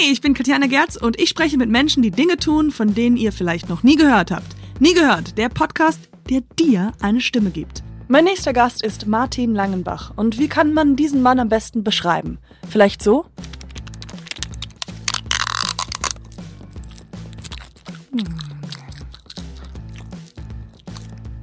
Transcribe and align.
Hey, 0.00 0.12
ich 0.12 0.20
bin 0.20 0.32
Katjana 0.32 0.68
Gerz 0.68 0.94
und 0.94 1.20
ich 1.20 1.28
spreche 1.28 1.58
mit 1.58 1.68
Menschen, 1.70 2.04
die 2.04 2.12
Dinge 2.12 2.36
tun, 2.36 2.70
von 2.70 2.94
denen 2.94 3.16
ihr 3.16 3.32
vielleicht 3.32 3.68
noch 3.68 3.82
nie 3.82 3.96
gehört 3.96 4.30
habt. 4.30 4.54
Nie 4.78 4.94
gehört, 4.94 5.36
der 5.36 5.48
Podcast, 5.48 5.98
der 6.30 6.42
dir 6.56 6.92
eine 7.00 7.20
Stimme 7.20 7.50
gibt. 7.50 7.82
Mein 8.06 8.22
nächster 8.22 8.52
Gast 8.52 8.80
ist 8.84 9.08
Martin 9.08 9.56
Langenbach. 9.56 10.12
Und 10.14 10.38
wie 10.38 10.46
kann 10.46 10.72
man 10.72 10.94
diesen 10.94 11.20
Mann 11.20 11.40
am 11.40 11.48
besten 11.48 11.82
beschreiben? 11.82 12.38
Vielleicht 12.68 13.02
so? 13.02 13.26
Hm. 18.12 18.24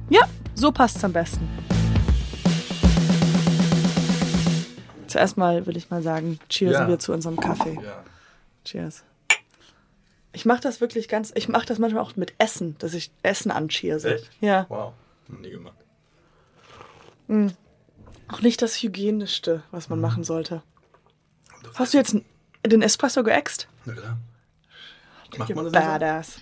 Ja, 0.08 0.22
so 0.54 0.72
passt's 0.72 1.04
am 1.04 1.12
besten. 1.12 1.46
Zuerst 5.08 5.36
mal 5.36 5.66
will 5.66 5.76
ich 5.76 5.90
mal 5.90 6.02
sagen, 6.02 6.38
cheers 6.48 6.72
Ja. 6.72 6.88
wir 6.88 6.98
zu 6.98 7.12
unserem 7.12 7.36
Kaffee. 7.36 7.74
Ja. 7.82 8.02
Cheers. 8.66 9.04
Ich 10.32 10.44
mache 10.44 10.60
das 10.60 10.80
wirklich 10.80 11.08
ganz, 11.08 11.32
ich 11.34 11.48
mache 11.48 11.64
das 11.64 11.78
manchmal 11.78 12.02
auch 12.02 12.16
mit 12.16 12.34
Essen, 12.38 12.76
dass 12.78 12.92
ich 12.92 13.10
Essen 13.22 13.50
ancheerse. 13.50 14.16
Echt? 14.16 14.30
Ja. 14.40 14.66
Wow. 14.68 14.92
Nie 15.28 15.50
gemacht. 15.50 15.76
Auch 18.28 18.40
nicht 18.42 18.60
das 18.60 18.76
Hygienischste, 18.82 19.62
was 19.70 19.88
man 19.88 20.00
machen 20.00 20.24
sollte. 20.24 20.62
Hast 21.74 21.94
du 21.94 21.98
jetzt 21.98 22.16
den 22.66 22.82
Espresso 22.82 23.24
geäxt? 23.24 23.68
Na 23.84 23.94
klar. 23.94 24.18
Macht 25.38 25.54
man 25.54 25.64
das 25.64 25.72
Badass. 25.72 26.40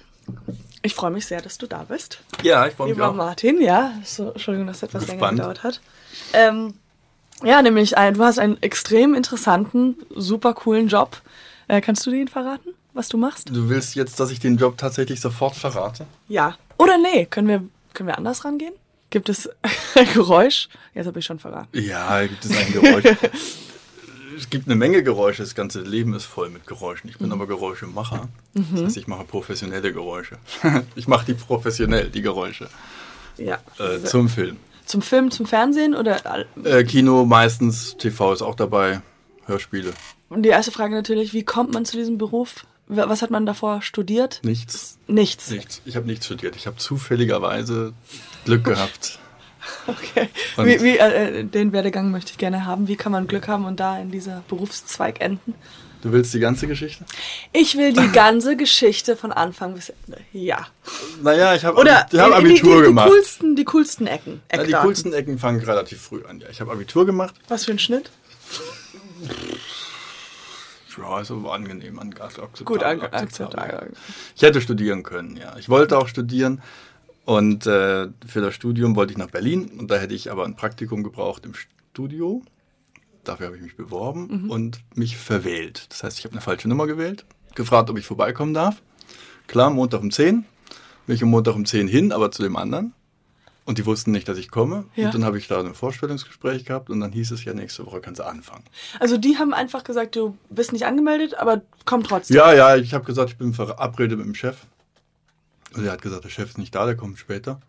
Ich 0.83 0.95
freue 0.95 1.11
mich 1.11 1.27
sehr, 1.27 1.41
dass 1.41 1.59
du 1.59 1.67
da 1.67 1.85
bist. 1.85 2.21
Ja, 2.43 2.67
ich 2.67 2.75
freue 2.75 2.89
mich 2.89 2.97
Lieber 2.97 3.11
auch. 3.11 3.15
Martin, 3.15 3.61
ja. 3.61 3.93
So, 4.05 4.33
Entschuldigung, 4.33 4.67
dass 4.67 4.81
das 4.81 4.91
etwas 4.91 5.07
länger 5.07 5.31
gedauert 5.31 5.63
hat. 5.63 5.81
Ähm, 6.33 6.75
ja, 7.43 7.63
nämlich, 7.63 7.97
ein, 7.97 8.15
du 8.15 8.25
hast 8.25 8.39
einen 8.39 8.63
extrem 8.63 9.15
interessanten, 9.15 9.97
super 10.15 10.55
coolen 10.55 10.89
Job. 10.89 11.23
Äh, 11.69 11.81
kannst 11.81 12.07
du 12.07 12.11
den 12.11 12.29
verraten, 12.29 12.71
was 12.93 13.09
du 13.09 13.17
machst? 13.17 13.49
Du 13.51 13.69
willst 13.69 13.95
jetzt, 13.95 14.21
dass 14.21 14.31
ich 14.31 14.41
den 14.41 14.57
Job 14.57 14.77
tatsächlich 14.77 15.21
sofort 15.21 15.55
verrate? 15.57 16.07
Ja. 16.29 16.57
Oder 16.79 16.99
nee, 16.99 17.27
können 17.27 17.49
wir, 17.49 17.65
können 17.93 18.09
wir 18.09 18.19
anders 18.19 18.45
rangehen? 18.45 18.75
Gibt 19.11 19.29
es 19.29 19.49
ein 19.95 20.13
Geräusch? 20.13 20.69
Jetzt 20.95 21.07
habe 21.07 21.19
ich 21.19 21.25
schon 21.25 21.39
verraten. 21.39 21.69
Ja, 21.79 22.27
gibt 22.27 22.45
es 22.45 22.57
ein 22.57 22.73
Geräusch. 22.73 23.05
es 24.37 24.51
gibt 24.51 24.67
eine 24.67 24.75
Menge 24.75 25.03
Geräusche. 25.03 25.43
Das 25.43 25.55
ganze 25.55 25.83
Leben 25.83 26.15
ist 26.15 26.25
voll 26.25 26.51
mit 26.51 26.67
Geräuschen. 26.67 27.09
Ich 27.09 27.19
bin 27.19 27.31
aber 27.33 27.47
Geräuschemacher. 27.47 28.29
Das 28.55 28.83
heißt, 28.83 28.97
ich 28.97 29.07
mache 29.07 29.25
professionelle 29.25 29.93
Geräusche. 29.93 30.39
ich 30.97 31.09
mache 31.09 31.27
die 31.27 31.35
professionell, 31.35 32.11
die 32.11 32.23
Geräusche. 32.23 32.69
Ja. 33.37 33.59
Äh, 33.79 34.03
zum 34.05 34.29
Film. 34.29 34.57
Zum 34.85 35.01
Film, 35.01 35.31
zum 35.31 35.47
Fernsehen 35.47 35.95
oder 35.95 36.21
Äh, 36.63 36.85
Kino 36.85 37.25
meistens, 37.25 37.97
TV 37.97 38.33
ist 38.33 38.43
auch 38.43 38.55
dabei. 38.55 39.01
Hörspiele. 39.47 39.93
Und 40.35 40.43
die 40.43 40.49
erste 40.51 40.73
Frage 40.73 40.95
natürlich, 40.95 41.33
wie 41.33 41.45
kommt 41.45 41.73
man 41.73 41.85
zu 41.85 41.97
diesem 41.97 42.19
Beruf? 42.19 42.67
Wa- 42.87 43.09
Was 43.09 43.23
hat 43.23 43.31
man 43.31 43.47
davor 43.47 43.81
studiert? 43.83 44.41
Nichts. 44.43 44.99
Nichts. 45.07 45.51
Nichts. 45.51 45.81
Ich 45.85 45.97
habe 45.97 46.07
nichts 46.07 46.27
studiert. 46.27 46.57
Ich 46.57 46.67
habe 46.67 46.77
zufälligerweise 46.77 47.93
Glück 48.45 48.65
gehabt. 48.65 49.19
Okay. 49.87 50.29
Wie, 50.59 50.83
wie, 50.83 50.99
äh, 50.99 51.45
den 51.45 51.73
Werdegang 51.73 52.11
möchte 52.11 52.33
ich 52.33 52.39
gerne 52.39 52.67
haben. 52.67 52.87
Wie 52.89 52.97
kann 52.97 53.13
man 53.13 53.27
Glück 53.27 53.49
haben 53.49 53.65
und 53.65 53.81
da 53.81 53.99
in 53.99 54.11
dieser 54.11 54.43
Berufszweig 54.49 55.21
enden? 55.23 55.55
Du 56.03 56.13
willst 56.13 56.35
die 56.35 56.39
ganze 56.41 56.67
Geschichte? 56.67 57.07
Ich 57.55 57.79
will 57.79 57.95
die 57.95 58.09
ganze 58.13 58.59
Geschichte 58.59 59.17
von 59.17 59.33
Anfang 59.33 59.73
bis 59.73 59.89
Ende. 60.07 60.21
Ja. 60.33 60.67
Naja, 61.23 61.55
ich 61.55 61.65
habe 61.65 61.83
hab 61.83 62.13
Abitur 62.35 62.75
die, 62.75 62.81
die, 62.83 62.87
gemacht. 62.89 63.07
Die 63.09 63.11
coolsten, 63.15 63.57
die 63.57 63.65
coolsten 63.65 64.07
Ecken. 64.07 64.43
Ja, 64.55 64.63
die 64.65 64.73
coolsten 64.73 65.15
Ecken 65.15 65.39
fangen 65.39 65.61
relativ 65.65 66.03
früh 66.03 66.23
an. 66.27 66.41
Ja, 66.41 66.49
ich 66.51 66.61
habe 66.61 66.71
Abitur 66.73 67.07
gemacht. 67.07 67.35
Was 67.49 67.65
für 67.65 67.71
ein 67.73 67.79
Schnitt? 67.79 68.11
Ja, 70.99 71.21
ist 71.21 71.31
aber 71.31 71.53
angenehm, 71.55 71.99
an 71.99 72.13
akzeptabel, 72.13 72.65
Gut, 72.65 72.83
an- 72.83 73.01
akzeptabel. 73.01 73.93
Ich 74.37 74.43
hätte 74.43 74.61
studieren 74.61 75.03
können, 75.03 75.37
ja. 75.37 75.57
Ich 75.59 75.69
wollte 75.69 75.99
auch 75.99 76.09
studieren 76.09 76.63
und 77.25 77.67
äh, 77.67 78.09
für 78.27 78.41
das 78.41 78.55
Studium 78.55 78.97
wollte 78.97 79.13
ich 79.13 79.19
nach 79.19 79.31
Berlin 79.31 79.71
und 79.79 79.91
da 79.91 79.97
hätte 79.97 80.15
ich 80.15 80.31
aber 80.31 80.45
ein 80.45 80.57
Praktikum 80.57 81.03
gebraucht 81.03 81.45
im 81.45 81.55
Studio. 81.55 82.43
Dafür 83.25 83.47
habe 83.47 83.57
ich 83.57 83.63
mich 83.63 83.77
beworben 83.77 84.51
und 84.51 84.81
mich 84.95 85.17
verwählt. 85.17 85.87
Das 85.91 86.03
heißt, 86.03 86.19
ich 86.19 86.25
habe 86.27 86.33
eine 86.35 86.43
falsche 86.43 86.69
Nummer 86.69 86.87
gewählt, 86.87 87.25
gefragt, 87.55 87.89
ob 87.89 87.99
ich 87.99 88.05
vorbeikommen 88.07 88.53
darf. 88.53 88.83
Klar, 89.47 89.71
Montag 89.71 90.03
um 90.03 90.11
10. 90.11 90.45
Bin 91.07 91.17
ich 91.17 91.23
am 91.23 91.31
Montag 91.31 91.55
um 91.55 91.65
10 91.65 91.89
hin, 91.89 92.13
aber 92.13 92.31
zu 92.31 92.43
dem 92.43 92.57
anderen. 92.57 92.93
Und 93.67 93.79
die 93.79 93.87
wussten 93.87 94.11
nicht, 94.11 94.29
dass 94.29 94.37
ich 94.37 94.51
komme. 94.51 94.85
Ja. 94.95 95.07
Und 95.07 95.15
dann 95.15 95.25
habe 95.25 95.39
ich 95.39 95.49
da 95.49 95.59
ein 95.59 95.75
Vorstellungsgespräch 95.75 96.67
gehabt 96.67 96.91
und 96.91 97.01
dann 97.01 97.13
hieß 97.13 97.31
es 97.31 97.45
ja, 97.45 97.55
nächste 97.55 97.87
Woche 97.87 98.01
kannst 98.01 98.21
du 98.21 98.25
anfangen. 98.27 98.65
Also 99.01 99.17
die 99.17 99.39
haben 99.39 99.55
einfach 99.55 99.85
gesagt, 99.85 100.17
du 100.17 100.37
bist 100.51 100.73
nicht 100.73 100.85
angemeldet, 100.85 101.35
aber 101.35 101.63
komm 101.87 102.03
trotzdem. 102.03 102.37
Ja, 102.37 102.53
ja, 102.53 102.77
ich 102.77 102.93
habe 102.93 103.05
gesagt, 103.05 103.31
ich 103.31 103.39
bin 103.39 103.55
verabredet 103.55 104.19
mit 104.19 104.27
dem 104.27 104.35
Chef. 104.35 104.59
Und 105.75 105.85
er 105.87 105.93
hat 105.93 106.03
gesagt, 106.03 106.25
der 106.25 106.29
Chef 106.29 106.51
ist 106.51 106.59
nicht 106.59 106.75
da, 106.75 106.85
der 106.85 106.97
kommt 106.97 107.19
später. 107.19 107.61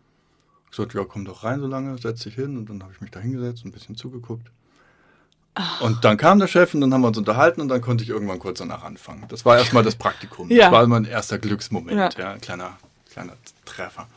Ich 0.69 0.75
sagte, 0.75 0.97
ja, 0.97 1.05
komm 1.05 1.23
doch 1.23 1.45
rein 1.45 1.61
so 1.61 1.67
lange, 1.67 1.97
setz 1.97 2.23
dich 2.23 2.35
hin. 2.35 2.57
Und 2.57 2.69
dann 2.69 2.83
habe 2.83 2.91
ich 2.93 2.99
mich 2.99 3.11
da 3.11 3.21
hingesetzt 3.21 3.63
und 3.63 3.69
ein 3.69 3.73
bisschen 3.73 3.95
zugeguckt. 3.95 4.51
Und 5.79 6.03
dann 6.03 6.17
kam 6.17 6.39
der 6.39 6.47
Chef 6.47 6.73
und 6.73 6.81
dann 6.81 6.93
haben 6.93 7.01
wir 7.01 7.07
uns 7.07 7.17
unterhalten 7.17 7.61
und 7.61 7.69
dann 7.69 7.79
konnte 7.79 8.03
ich 8.03 8.09
irgendwann 8.09 8.39
kurz 8.39 8.59
danach 8.59 8.83
anfangen. 8.83 9.23
Das 9.29 9.45
war 9.45 9.57
erstmal 9.57 9.83
das 9.83 9.95
Praktikum. 9.95 10.51
Ja. 10.51 10.65
Das 10.65 10.71
war 10.73 10.85
mein 10.87 11.05
erster 11.05 11.39
Glücksmoment, 11.39 11.97
Ja. 11.97 12.09
ja, 12.17 12.31
ein 12.33 12.41
kleiner, 12.41 12.77
kleiner 13.09 13.33
Treffer. 13.63 14.07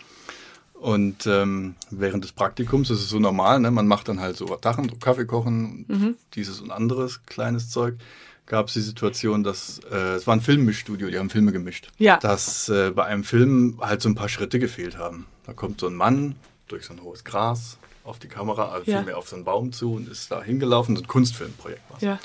Und 0.80 1.26
ähm, 1.26 1.74
während 1.90 2.22
des 2.24 2.32
Praktikums, 2.32 2.88
das 2.88 2.98
ist 3.00 3.08
so 3.08 3.18
normal, 3.18 3.58
ne? 3.60 3.70
man 3.70 3.88
macht 3.88 4.08
dann 4.08 4.20
halt 4.20 4.36
so 4.36 4.56
Sachen, 4.62 4.88
so 4.88 4.94
Kaffee 4.96 5.24
kochen, 5.26 5.84
und 5.88 6.16
dieses 6.34 6.60
und 6.60 6.70
anderes 6.70 7.24
kleines 7.26 7.68
Zeug, 7.70 7.96
gab 8.46 8.68
es 8.68 8.74
die 8.74 8.80
Situation, 8.80 9.42
dass 9.42 9.80
äh, 9.90 10.14
es 10.14 10.26
war 10.26 10.34
ein 10.36 10.40
Filmmischstudio, 10.40 11.10
die 11.10 11.18
haben 11.18 11.30
Filme 11.30 11.50
gemischt, 11.52 11.88
Ja. 11.98 12.18
dass 12.18 12.68
äh, 12.68 12.92
bei 12.92 13.04
einem 13.04 13.24
Film 13.24 13.78
halt 13.80 14.00
so 14.02 14.08
ein 14.08 14.14
paar 14.14 14.28
Schritte 14.28 14.58
gefehlt 14.58 14.96
haben. 14.96 15.26
Da 15.44 15.52
kommt 15.52 15.80
so 15.80 15.86
ein 15.88 15.94
Mann 15.94 16.36
durch 16.68 16.86
so 16.86 16.94
ein 16.94 17.02
hohes 17.02 17.24
Gras 17.24 17.76
auf 18.04 18.18
die 18.20 18.28
Kamera, 18.28 18.68
also 18.70 18.90
Ja. 18.90 18.98
vielmehr 18.98 19.18
auf 19.18 19.28
so 19.28 19.34
einen 19.36 19.44
Baum 19.44 19.72
zu 19.72 19.94
und 19.94 20.08
ist 20.08 20.30
da 20.30 20.42
hingelaufen, 20.42 20.94
so 20.96 21.02
ein 21.02 21.08
Kunstfilmprojekt 21.08 21.82
war 21.90 22.00
Ja. 22.02 22.18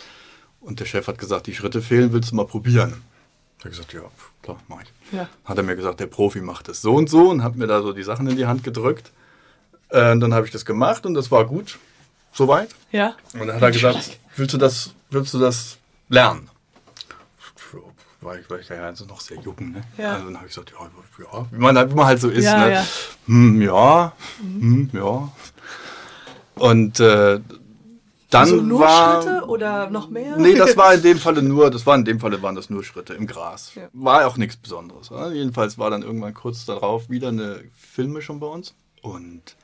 Und 0.62 0.80
der 0.80 0.86
Chef 0.86 1.08
hat 1.08 1.18
gesagt, 1.18 1.48
die 1.48 1.56
Schritte 1.56 1.82
fehlen, 1.82 2.14
willst 2.14 2.32
du 2.32 2.36
mal 2.36 2.46
probieren? 2.46 3.02
Habe 3.64 3.70
gesagt, 3.70 3.94
ja, 3.94 4.02
klar, 4.42 4.58
mach 4.68 4.82
ich. 4.82 4.92
Ja. 5.14 5.28
Hat 5.46 5.58
er 5.58 5.64
mir 5.64 5.76
gesagt, 5.76 6.00
der 6.02 6.08
Profi 6.08 6.42
macht 6.42 6.68
das 6.68 6.82
so 6.82 6.96
und 6.96 7.10
so 7.10 7.30
und 7.30 7.44
hat 7.44 7.56
mir 7.56 7.68
da 7.68 7.82
so 7.82 7.94
die 7.94 8.04
Sachen 8.04 8.28
in 8.28 8.36
die 8.36 8.46
Hand 8.46 8.64
gedrückt. 8.64 9.12
Äh, 9.90 10.18
dann 10.18 10.34
habe 10.34 10.46
ich 10.46 10.52
das 10.52 10.66
gemacht 10.66 11.06
und 11.06 11.14
das 11.14 11.32
war 11.32 11.46
gut, 11.46 11.80
soweit. 12.34 12.70
Ja. 12.92 13.16
Und 13.34 13.48
dann 13.48 13.56
hat 13.56 13.62
er 13.62 13.72
gesagt, 13.72 14.20
willst 14.36 14.54
du 14.54 14.58
das, 14.58 14.94
willst 15.12 15.34
du 15.34 15.40
das 15.40 15.78
lernen? 16.10 16.50
War 18.22 18.40
ich, 18.40 18.50
war 18.50 18.58
ich 18.60 18.70
ja 18.70 18.92
noch 19.08 19.20
sehr 19.20 19.38
jung, 19.42 19.56
ne? 19.72 19.84
Ja. 19.98 20.14
Also 20.14 20.26
dann 20.28 20.38
habe 20.38 20.48
ich 20.48 20.54
gesagt, 20.56 20.72
ja, 20.72 20.90
ja, 21.34 21.48
wie 21.52 21.58
man, 21.58 21.78
halt- 21.78 21.92
wie 21.92 21.96
man 21.96 22.06
halt 22.06 22.22
so 22.22 22.30
ist, 22.30 22.46
Ja, 22.46 22.58
ne? 22.66 22.74
ja. 22.74 22.86
Hm, 23.28 23.62
ja, 23.62 24.14
hm, 24.40 24.90
ja. 24.94 25.32
Und 26.56 27.00
äh, 27.02 27.40
dann 28.34 28.42
Also 28.42 28.56
nur 28.62 28.80
war, 28.80 29.22
Schritte 29.22 29.46
oder 29.48 29.90
noch 29.90 30.10
mehr? 30.10 30.38
Nee, 30.38 30.56
das 30.56 30.76
war 30.78 30.94
in 30.94 31.02
dem 31.04 31.18
Falle 31.18 31.42
nur, 31.42 31.70
das 31.72 31.86
war 31.86 31.96
in 31.96 32.06
dem 32.06 32.20
Falle 32.20 32.42
waren 32.42 32.56
das 32.56 32.70
nur 32.70 32.84
Schritte 32.84 33.14
im 33.14 33.28
Gras. 33.28 33.74
Ja. 33.76 33.90
War 33.94 34.26
auch 34.28 34.38
nichts 34.38 34.58
Besonderes. 34.58 35.10
Ja? 35.10 35.32
Jedenfalls 35.32 35.78
war 35.78 35.90
dann 35.90 36.02
irgendwann 36.04 36.34
kurz 36.34 36.66
darauf 36.66 37.10
wieder 37.10 37.30
eine 37.30 37.64
Filmmischung 37.78 38.40
bei 38.40 38.48
uns. 38.48 38.74
Und 39.02 39.56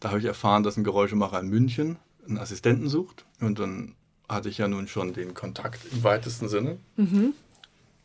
da 0.00 0.08
habe 0.10 0.18
ich 0.18 0.24
erfahren, 0.24 0.62
dass 0.62 0.76
ein 0.76 0.84
Geräuschemacher 0.84 1.38
in 1.40 1.48
München 1.48 1.96
einen 2.26 2.38
Assistenten 2.38 2.88
sucht. 2.88 3.24
Und 3.40 3.58
dann 3.58 3.94
hatte 4.28 4.48
ich 4.48 4.58
ja 4.58 4.68
nun 4.68 4.88
schon 4.88 5.12
den 5.12 5.34
Kontakt 5.34 5.80
im 5.92 6.02
weitesten 6.04 6.48
Sinne. 6.48 6.78
Mhm. 6.96 7.34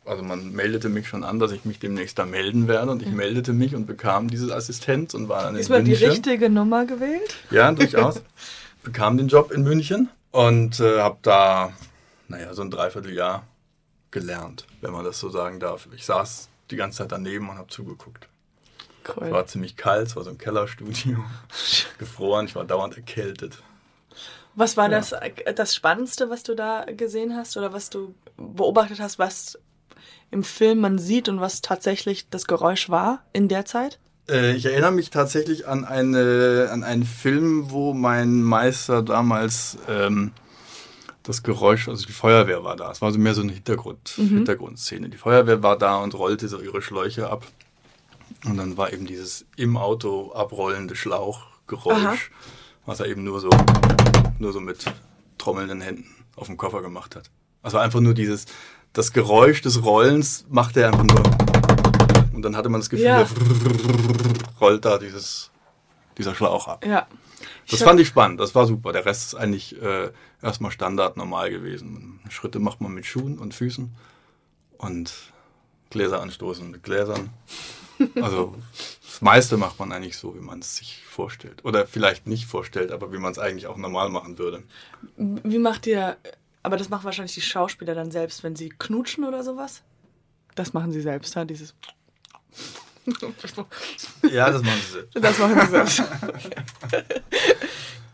Also 0.04 0.22
man 0.22 0.52
meldete 0.52 0.88
mich 0.88 1.06
schon 1.06 1.22
an, 1.22 1.38
dass 1.38 1.52
ich 1.52 1.64
mich 1.66 1.80
demnächst 1.80 2.18
da 2.18 2.24
melden 2.24 2.66
werde. 2.66 2.90
Und 2.90 3.02
ich 3.02 3.10
meldete 3.10 3.52
mich 3.52 3.74
und 3.74 3.86
bekam 3.86 4.28
diese 4.28 4.54
Assistenz 4.54 5.12
und 5.14 5.28
war 5.28 5.42
dann 5.42 5.50
in 5.54 5.58
Diesmal 5.58 5.82
die 5.82 5.90
München. 5.90 6.10
richtige 6.10 6.48
Nummer 6.50 6.86
gewählt? 6.86 7.34
Ja, 7.50 7.70
durchaus. 7.72 8.22
Bekam 8.88 9.18
den 9.18 9.28
Job 9.28 9.52
in 9.52 9.64
München 9.64 10.08
und 10.30 10.80
äh, 10.80 11.00
habe 11.02 11.18
da, 11.20 11.74
naja, 12.28 12.54
so 12.54 12.62
ein 12.62 12.70
Dreivierteljahr 12.70 13.46
gelernt, 14.10 14.66
wenn 14.80 14.92
man 14.92 15.04
das 15.04 15.20
so 15.20 15.28
sagen 15.28 15.60
darf. 15.60 15.86
Ich 15.94 16.06
saß 16.06 16.48
die 16.70 16.76
ganze 16.76 16.98
Zeit 16.98 17.12
daneben 17.12 17.50
und 17.50 17.58
habe 17.58 17.68
zugeguckt. 17.68 18.28
Es 19.04 19.14
Cool. 19.14 19.30
war 19.30 19.46
ziemlich 19.46 19.76
kalt, 19.76 20.06
es 20.06 20.16
war 20.16 20.24
so 20.24 20.30
ein 20.30 20.38
Kellerstudio, 20.38 21.22
gefroren, 21.98 22.46
ich 22.46 22.54
war 22.54 22.64
dauernd 22.64 22.96
erkältet. 22.96 23.58
Was 24.54 24.78
war 24.78 24.90
Ja. 24.90 24.96
das, 24.98 25.12
äh, 25.12 25.52
das 25.54 25.74
Spannendste, 25.74 26.30
was 26.30 26.42
du 26.42 26.54
da 26.54 26.86
gesehen 26.86 27.36
hast 27.36 27.58
oder 27.58 27.74
was 27.74 27.90
du 27.90 28.14
beobachtet 28.38 29.00
hast, 29.00 29.18
was 29.18 29.58
im 30.30 30.42
Film 30.44 30.80
man 30.80 30.98
sieht 30.98 31.28
und 31.28 31.40
was 31.42 31.60
tatsächlich 31.60 32.30
das 32.30 32.46
Geräusch 32.46 32.88
war 32.88 33.22
in 33.34 33.48
der 33.48 33.66
Zeit? 33.66 33.98
Äh, 34.28 34.54
ich 34.54 34.66
erinnere 34.66 34.92
mich 34.92 35.10
tatsächlich 35.10 35.66
an, 35.66 35.84
eine, 35.84 36.68
an 36.70 36.84
einen 36.84 37.04
Film, 37.04 37.70
wo 37.70 37.94
mein 37.94 38.42
Meister 38.42 39.02
damals 39.02 39.78
ähm, 39.88 40.32
das 41.22 41.42
Geräusch, 41.42 41.88
also 41.88 42.06
die 42.06 42.12
Feuerwehr 42.12 42.64
war 42.64 42.76
da. 42.76 42.90
Es 42.90 43.02
war 43.02 43.12
so 43.12 43.18
mehr 43.18 43.34
so 43.34 43.42
eine 43.42 43.52
Hintergrund, 43.52 44.14
Hintergrundszene. 44.16 45.10
Die 45.10 45.18
Feuerwehr 45.18 45.62
war 45.62 45.76
da 45.76 45.96
und 45.96 46.14
rollte 46.14 46.48
so 46.48 46.60
ihre 46.60 46.80
Schläuche 46.80 47.28
ab. 47.28 47.46
Und 48.44 48.56
dann 48.56 48.76
war 48.76 48.92
eben 48.92 49.06
dieses 49.06 49.44
im 49.56 49.76
Auto 49.76 50.32
abrollende 50.32 50.94
Schlauchgeräusch, 50.96 51.96
Aha. 51.96 52.16
was 52.86 53.00
er 53.00 53.06
eben 53.06 53.24
nur 53.24 53.40
so, 53.40 53.50
nur 54.38 54.52
so 54.52 54.60
mit 54.60 54.84
trommelnden 55.36 55.80
Händen 55.80 56.06
auf 56.36 56.46
dem 56.46 56.56
Koffer 56.56 56.82
gemacht 56.82 57.16
hat. 57.16 57.30
Also 57.62 57.78
einfach 57.78 58.00
nur 58.00 58.14
dieses, 58.14 58.46
das 58.92 59.12
Geräusch 59.12 59.60
des 59.60 59.82
Rollens 59.82 60.46
macht 60.48 60.76
er 60.76 60.88
einfach 60.88 61.04
nur. 61.04 61.47
Und 62.38 62.42
dann 62.42 62.54
hatte 62.54 62.68
man 62.68 62.80
das 62.80 62.88
Gefühl, 62.88 63.06
ja. 63.06 63.26
rollt 64.60 64.84
da 64.84 64.96
dieses, 64.98 65.50
dieser 66.16 66.36
Schlauch 66.36 66.68
ab. 66.68 66.86
Ja. 66.86 67.08
Das 67.68 67.82
fand 67.82 67.98
ich 67.98 68.06
spannend, 68.06 68.38
das 68.38 68.54
war 68.54 68.64
super. 68.64 68.92
Der 68.92 69.04
Rest 69.04 69.26
ist 69.26 69.34
eigentlich 69.34 69.82
äh, 69.82 70.12
erstmal 70.40 70.70
Standard 70.70 71.16
normal 71.16 71.50
gewesen. 71.50 72.20
Schritte 72.30 72.60
macht 72.60 72.80
man 72.80 72.92
mit 72.92 73.06
Schuhen 73.06 73.40
und 73.40 73.54
Füßen 73.54 73.92
und 74.76 75.12
Gläser 75.90 76.22
anstoßen 76.22 76.70
mit 76.70 76.84
Gläsern. 76.84 77.30
Also 78.22 78.54
das 79.04 79.20
meiste 79.20 79.56
macht 79.56 79.80
man 79.80 79.90
eigentlich 79.90 80.16
so, 80.16 80.36
wie 80.36 80.40
man 80.40 80.60
es 80.60 80.76
sich 80.76 81.02
vorstellt. 81.04 81.64
Oder 81.64 81.88
vielleicht 81.88 82.28
nicht 82.28 82.46
vorstellt, 82.46 82.92
aber 82.92 83.12
wie 83.12 83.18
man 83.18 83.32
es 83.32 83.40
eigentlich 83.40 83.66
auch 83.66 83.76
normal 83.76 84.10
machen 84.10 84.38
würde. 84.38 84.62
Wie 85.16 85.58
macht 85.58 85.88
ihr, 85.88 86.16
aber 86.62 86.76
das 86.76 86.88
machen 86.88 87.02
wahrscheinlich 87.02 87.34
die 87.34 87.40
Schauspieler 87.40 87.96
dann 87.96 88.12
selbst, 88.12 88.44
wenn 88.44 88.54
sie 88.54 88.68
knutschen 88.68 89.24
oder 89.24 89.42
sowas? 89.42 89.82
Das 90.54 90.72
machen 90.72 90.90
sie 90.92 91.00
selbst, 91.00 91.34
ja, 91.34 91.44
dieses. 91.44 91.74
ja, 94.30 94.50
das 94.50 94.62
machen 94.62 94.80
sie 94.86 94.92
selbst. 94.92 95.16
Das 95.24 95.38
machen 95.38 95.60
sie 95.60 95.70
selbst. 95.70 96.02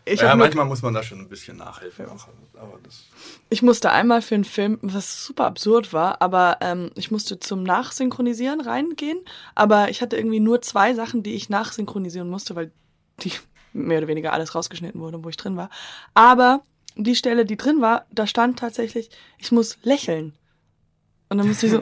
Ich 0.07 0.21
ja, 0.21 0.35
manchmal 0.35 0.65
muss 0.65 0.83
man 0.83 0.93
da 0.93 1.01
schon 1.01 1.19
ein 1.19 1.27
bisschen 1.27 1.57
nachhelfen. 1.57 2.05
Auch, 2.07 2.27
aber 2.53 2.77
das 2.83 3.05
ich 3.49 3.63
musste 3.63 3.91
einmal 3.91 4.21
für 4.21 4.35
einen 4.35 4.43
Film, 4.43 4.77
was 4.83 5.25
super 5.25 5.45
absurd 5.45 5.93
war, 5.93 6.21
aber 6.21 6.59
ähm, 6.61 6.91
ich 6.93 7.09
musste 7.09 7.39
zum 7.39 7.63
Nachsynchronisieren 7.63 8.61
reingehen. 8.61 9.19
Aber 9.55 9.89
ich 9.89 10.03
hatte 10.03 10.15
irgendwie 10.15 10.39
nur 10.39 10.61
zwei 10.61 10.93
Sachen, 10.93 11.23
die 11.23 11.33
ich 11.33 11.49
nachsynchronisieren 11.49 12.29
musste, 12.29 12.55
weil 12.55 12.71
die 13.21 13.31
mehr 13.73 13.97
oder 13.97 14.07
weniger 14.07 14.31
alles 14.31 14.53
rausgeschnitten 14.53 15.01
wurde, 15.01 15.23
wo 15.23 15.29
ich 15.29 15.37
drin 15.37 15.57
war. 15.57 15.71
Aber 16.13 16.61
die 16.95 17.15
Stelle, 17.15 17.43
die 17.45 17.57
drin 17.57 17.81
war, 17.81 18.05
da 18.11 18.27
stand 18.27 18.59
tatsächlich, 18.59 19.09
ich 19.39 19.51
muss 19.51 19.77
lächeln. 19.81 20.33
Und 21.29 21.39
dann 21.39 21.47
musste 21.47 21.65
ich 21.65 21.71
so. 21.71 21.81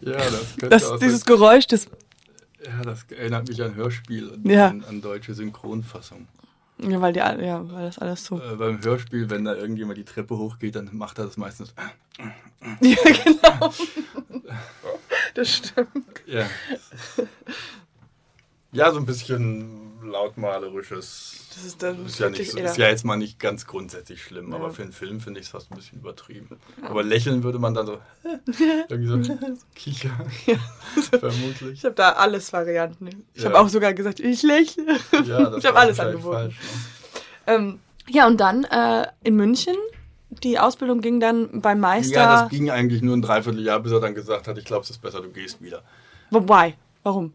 Ja, 0.00 0.12
das 0.12 0.56
könnte 0.56 0.68
das, 0.70 0.84
auch 0.86 0.98
Dieses 0.98 1.24
Geräusch, 1.24 1.66
das. 1.66 1.86
Ja, 2.64 2.82
das 2.82 3.04
erinnert 3.10 3.48
mich 3.48 3.62
an 3.62 3.74
Hörspiel 3.74 4.28
und 4.28 4.48
ja. 4.48 4.68
an, 4.68 4.84
an 4.84 5.00
deutsche 5.00 5.34
Synchronfassung. 5.34 6.26
Ja, 6.80 7.00
weil, 7.00 7.12
die, 7.12 7.18
ja, 7.18 7.68
weil 7.72 7.86
das 7.86 7.98
alles 7.98 8.24
so. 8.24 8.40
Äh, 8.40 8.54
beim 8.56 8.82
Hörspiel, 8.82 9.28
wenn 9.30 9.44
da 9.44 9.54
irgendjemand 9.54 9.98
die 9.98 10.04
Treppe 10.04 10.36
hochgeht, 10.38 10.76
dann 10.76 10.90
macht 10.92 11.18
er 11.18 11.24
das 11.24 11.36
meistens. 11.36 11.74
ja, 12.80 12.96
genau. 13.24 13.74
das 15.34 15.56
stimmt. 15.56 16.22
Ja. 16.26 16.46
Ja, 18.70 18.92
so 18.92 18.98
ein 18.98 19.06
bisschen 19.06 19.87
lautmalerisches. 20.02 21.48
Das 21.54 21.64
ist, 21.64 21.82
das 21.82 21.98
ist, 21.98 22.18
ja, 22.18 22.30
nicht, 22.30 22.40
ist 22.40 22.76
ja 22.76 22.88
jetzt 22.88 23.04
mal 23.04 23.16
nicht 23.16 23.38
ganz 23.38 23.66
grundsätzlich 23.66 24.22
schlimm, 24.22 24.50
ja. 24.50 24.56
aber 24.56 24.70
für 24.70 24.82
einen 24.82 24.92
Film 24.92 25.20
finde 25.20 25.40
ich 25.40 25.46
es 25.46 25.52
fast 25.52 25.70
ein 25.70 25.76
bisschen 25.76 25.98
übertrieben. 25.98 26.58
Ja. 26.82 26.90
Aber 26.90 27.02
lächeln 27.02 27.42
würde 27.42 27.58
man 27.58 27.74
dann 27.74 27.86
so. 27.86 27.98
irgendwie 28.88 29.24
so 29.24 29.38
kicher. 29.74 30.10
Ja. 30.46 30.56
Vermutlich. 31.18 31.72
Ich 31.72 31.84
habe 31.84 31.94
da 31.94 32.12
alles 32.12 32.52
Varianten. 32.52 33.24
Ich 33.34 33.44
habe 33.44 33.58
auch 33.58 33.68
sogar 33.68 33.94
gesagt, 33.94 34.20
ich 34.20 34.42
lächle. 34.42 34.84
ich 35.12 35.66
habe 35.66 35.76
alles 35.76 35.98
angeboten. 36.00 36.34
Falsch, 36.34 36.56
ne? 36.56 37.54
ähm, 37.54 37.80
ja, 38.08 38.26
und 38.26 38.38
dann 38.38 38.64
äh, 38.64 39.06
in 39.22 39.36
München 39.36 39.76
die 40.30 40.58
Ausbildung 40.58 41.00
ging 41.00 41.20
dann 41.20 41.60
beim 41.60 41.80
Meister. 41.80 42.14
Ja, 42.14 42.42
das 42.42 42.50
ging 42.50 42.70
eigentlich 42.70 43.02
nur 43.02 43.16
ein 43.16 43.22
Dreivierteljahr, 43.22 43.80
bis 43.80 43.92
er 43.92 44.00
dann 44.00 44.14
gesagt 44.14 44.46
hat, 44.46 44.58
ich 44.58 44.64
glaube, 44.64 44.84
es 44.84 44.90
ist 44.90 45.00
besser, 45.00 45.20
du 45.20 45.30
gehst 45.30 45.62
wieder. 45.62 45.82
Wobei? 46.30 46.74
Warum? 47.02 47.34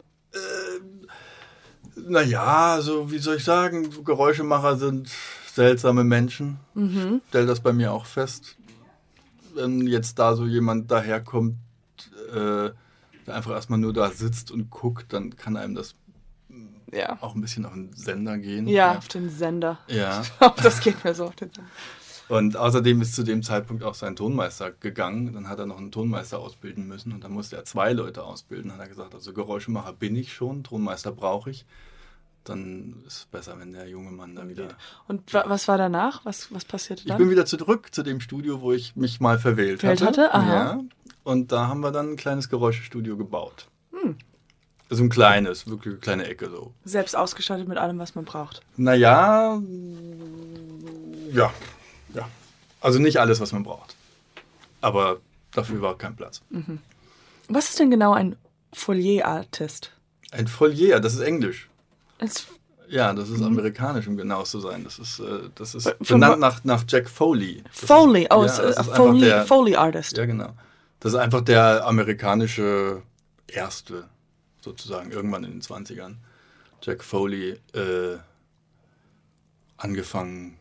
Naja, 2.07 2.73
also 2.73 3.11
wie 3.11 3.19
soll 3.19 3.37
ich 3.37 3.43
sagen, 3.43 3.89
Geräuschemacher 4.03 4.77
sind 4.77 5.09
seltsame 5.53 6.03
Menschen. 6.03 6.59
Mhm. 6.73 7.21
Stell 7.29 7.45
das 7.45 7.59
bei 7.59 7.73
mir 7.73 7.93
auch 7.93 8.05
fest. 8.05 8.55
Wenn 9.53 9.87
jetzt 9.87 10.17
da 10.17 10.35
so 10.35 10.45
jemand 10.45 10.89
daherkommt, 10.89 11.57
äh, 12.31 12.71
der 13.25 13.35
einfach 13.35 13.51
erstmal 13.51 13.79
nur 13.79 13.93
da 13.93 14.09
sitzt 14.09 14.51
und 14.51 14.69
guckt, 14.69 15.13
dann 15.13 15.35
kann 15.35 15.55
einem 15.55 15.75
das 15.75 15.95
ja. 16.91 17.17
auch 17.21 17.35
ein 17.35 17.41
bisschen 17.41 17.65
auf 17.65 17.73
den 17.73 17.93
Sender 17.93 18.37
gehen. 18.37 18.67
Ja, 18.67 18.93
ja. 18.93 18.97
auf 18.97 19.07
den 19.07 19.29
Sender. 19.29 19.79
Ja. 19.87 20.23
das 20.63 20.79
geht 20.79 21.03
mir 21.03 21.13
so 21.13 21.25
auf 21.25 21.35
den 21.35 21.51
Sender. 21.51 21.69
Und 22.29 22.57
außerdem 22.57 23.01
ist 23.01 23.15
zu 23.15 23.23
dem 23.23 23.43
Zeitpunkt 23.43 23.83
auch 23.83 23.95
sein 23.95 24.15
Tonmeister 24.15 24.71
gegangen. 24.71 25.33
Dann 25.33 25.49
hat 25.49 25.59
er 25.59 25.65
noch 25.65 25.77
einen 25.77 25.91
Tonmeister 25.91 26.39
ausbilden 26.39 26.87
müssen 26.87 27.11
und 27.11 27.23
dann 27.23 27.31
musste 27.31 27.57
er 27.57 27.65
zwei 27.65 27.93
Leute 27.93 28.23
ausbilden. 28.23 28.69
Dann 28.69 28.79
hat 28.79 28.85
er 28.85 28.89
gesagt, 28.89 29.13
also 29.13 29.33
Geräuschemacher 29.33 29.93
bin 29.93 30.15
ich 30.15 30.33
schon, 30.33 30.63
Tonmeister 30.63 31.11
brauche 31.11 31.51
ich. 31.51 31.65
Dann 32.43 33.03
ist 33.07 33.17
es 33.17 33.25
besser, 33.25 33.57
wenn 33.59 33.71
der 33.71 33.87
junge 33.87 34.11
Mann 34.11 34.35
da 34.35 34.47
wieder. 34.47 34.69
Und 35.07 35.33
was 35.33 35.67
war 35.67 35.77
danach? 35.77 36.25
Was, 36.25 36.53
was 36.53 36.65
passierte 36.65 37.05
dann? 37.05 37.15
Ich 37.15 37.17
bin 37.17 37.29
wieder 37.29 37.45
zurück 37.45 37.93
zu 37.93 38.03
dem 38.03 38.19
Studio, 38.19 38.61
wo 38.61 38.73
ich 38.73 38.95
mich 38.95 39.21
mal 39.21 39.39
verwählt 39.39 39.81
Wählt 39.81 40.01
hatte. 40.01 40.23
hatte? 40.23 40.33
Aha. 40.33 40.53
Ja. 40.53 40.79
Und 41.23 41.51
da 41.53 41.67
haben 41.67 41.79
wir 41.79 41.91
dann 41.91 42.11
ein 42.11 42.15
kleines 42.17 42.49
Geräuschestudio 42.49 43.15
gebaut. 43.15 43.67
Hm. 43.91 44.17
Also 44.89 45.03
ein 45.03 45.09
kleines, 45.09 45.67
wirklich 45.67 45.93
eine 45.93 46.01
kleine 46.01 46.25
Ecke 46.27 46.49
so. 46.49 46.73
Selbst 46.83 47.15
ausgestattet 47.15 47.67
mit 47.67 47.77
allem, 47.77 47.97
was 47.97 48.13
man 48.15 48.25
braucht. 48.25 48.61
Naja, 48.75 49.59
ja, 51.31 51.53
ja. 52.13 52.29
Also 52.81 52.99
nicht 52.99 53.19
alles, 53.19 53.39
was 53.39 53.53
man 53.53 53.63
braucht. 53.63 53.95
Aber 54.81 55.21
dafür 55.51 55.81
war 55.81 55.97
kein 55.97 56.15
Platz. 56.17 56.41
Mhm. 56.49 56.79
Was 57.47 57.69
ist 57.69 57.79
denn 57.79 57.89
genau 57.89 58.13
ein 58.13 58.35
Folier-Artist? 58.73 59.91
Ein 60.31 60.47
Folier, 60.47 60.99
das 60.99 61.13
ist 61.13 61.21
Englisch. 61.21 61.69
Es 62.25 62.47
ja, 62.89 63.13
das 63.13 63.29
ist 63.29 63.39
mhm. 63.39 63.47
amerikanisch, 63.47 64.07
um 64.07 64.17
genau 64.17 64.43
zu 64.43 64.59
sein. 64.59 64.83
Das 64.83 64.99
ist, 64.99 65.19
äh, 65.19 65.49
das 65.55 65.73
ist 65.73 65.97
benannt 65.99 66.39
nach, 66.39 66.63
nach 66.63 66.83
Jack 66.87 67.09
Foley. 67.09 67.63
Das 67.63 67.89
Foley, 67.89 68.23
ist, 68.23 68.31
oh, 68.31 68.45
ja, 68.45 68.69
ist, 68.69 68.89
Foley, 68.91 69.21
der, 69.21 69.45
Foley 69.45 69.75
Artist. 69.75 70.15
Ja, 70.15 70.25
genau. 70.25 70.53
Das 70.99 71.13
ist 71.13 71.19
einfach 71.19 71.41
der 71.41 71.85
amerikanische 71.87 73.01
Erste, 73.47 74.09
sozusagen, 74.61 75.11
irgendwann 75.11 75.43
in 75.43 75.51
den 75.53 75.61
20ern. 75.61 76.15
Jack 76.81 77.03
Foley 77.03 77.59
äh, 77.73 78.17
angefangen 79.77 80.57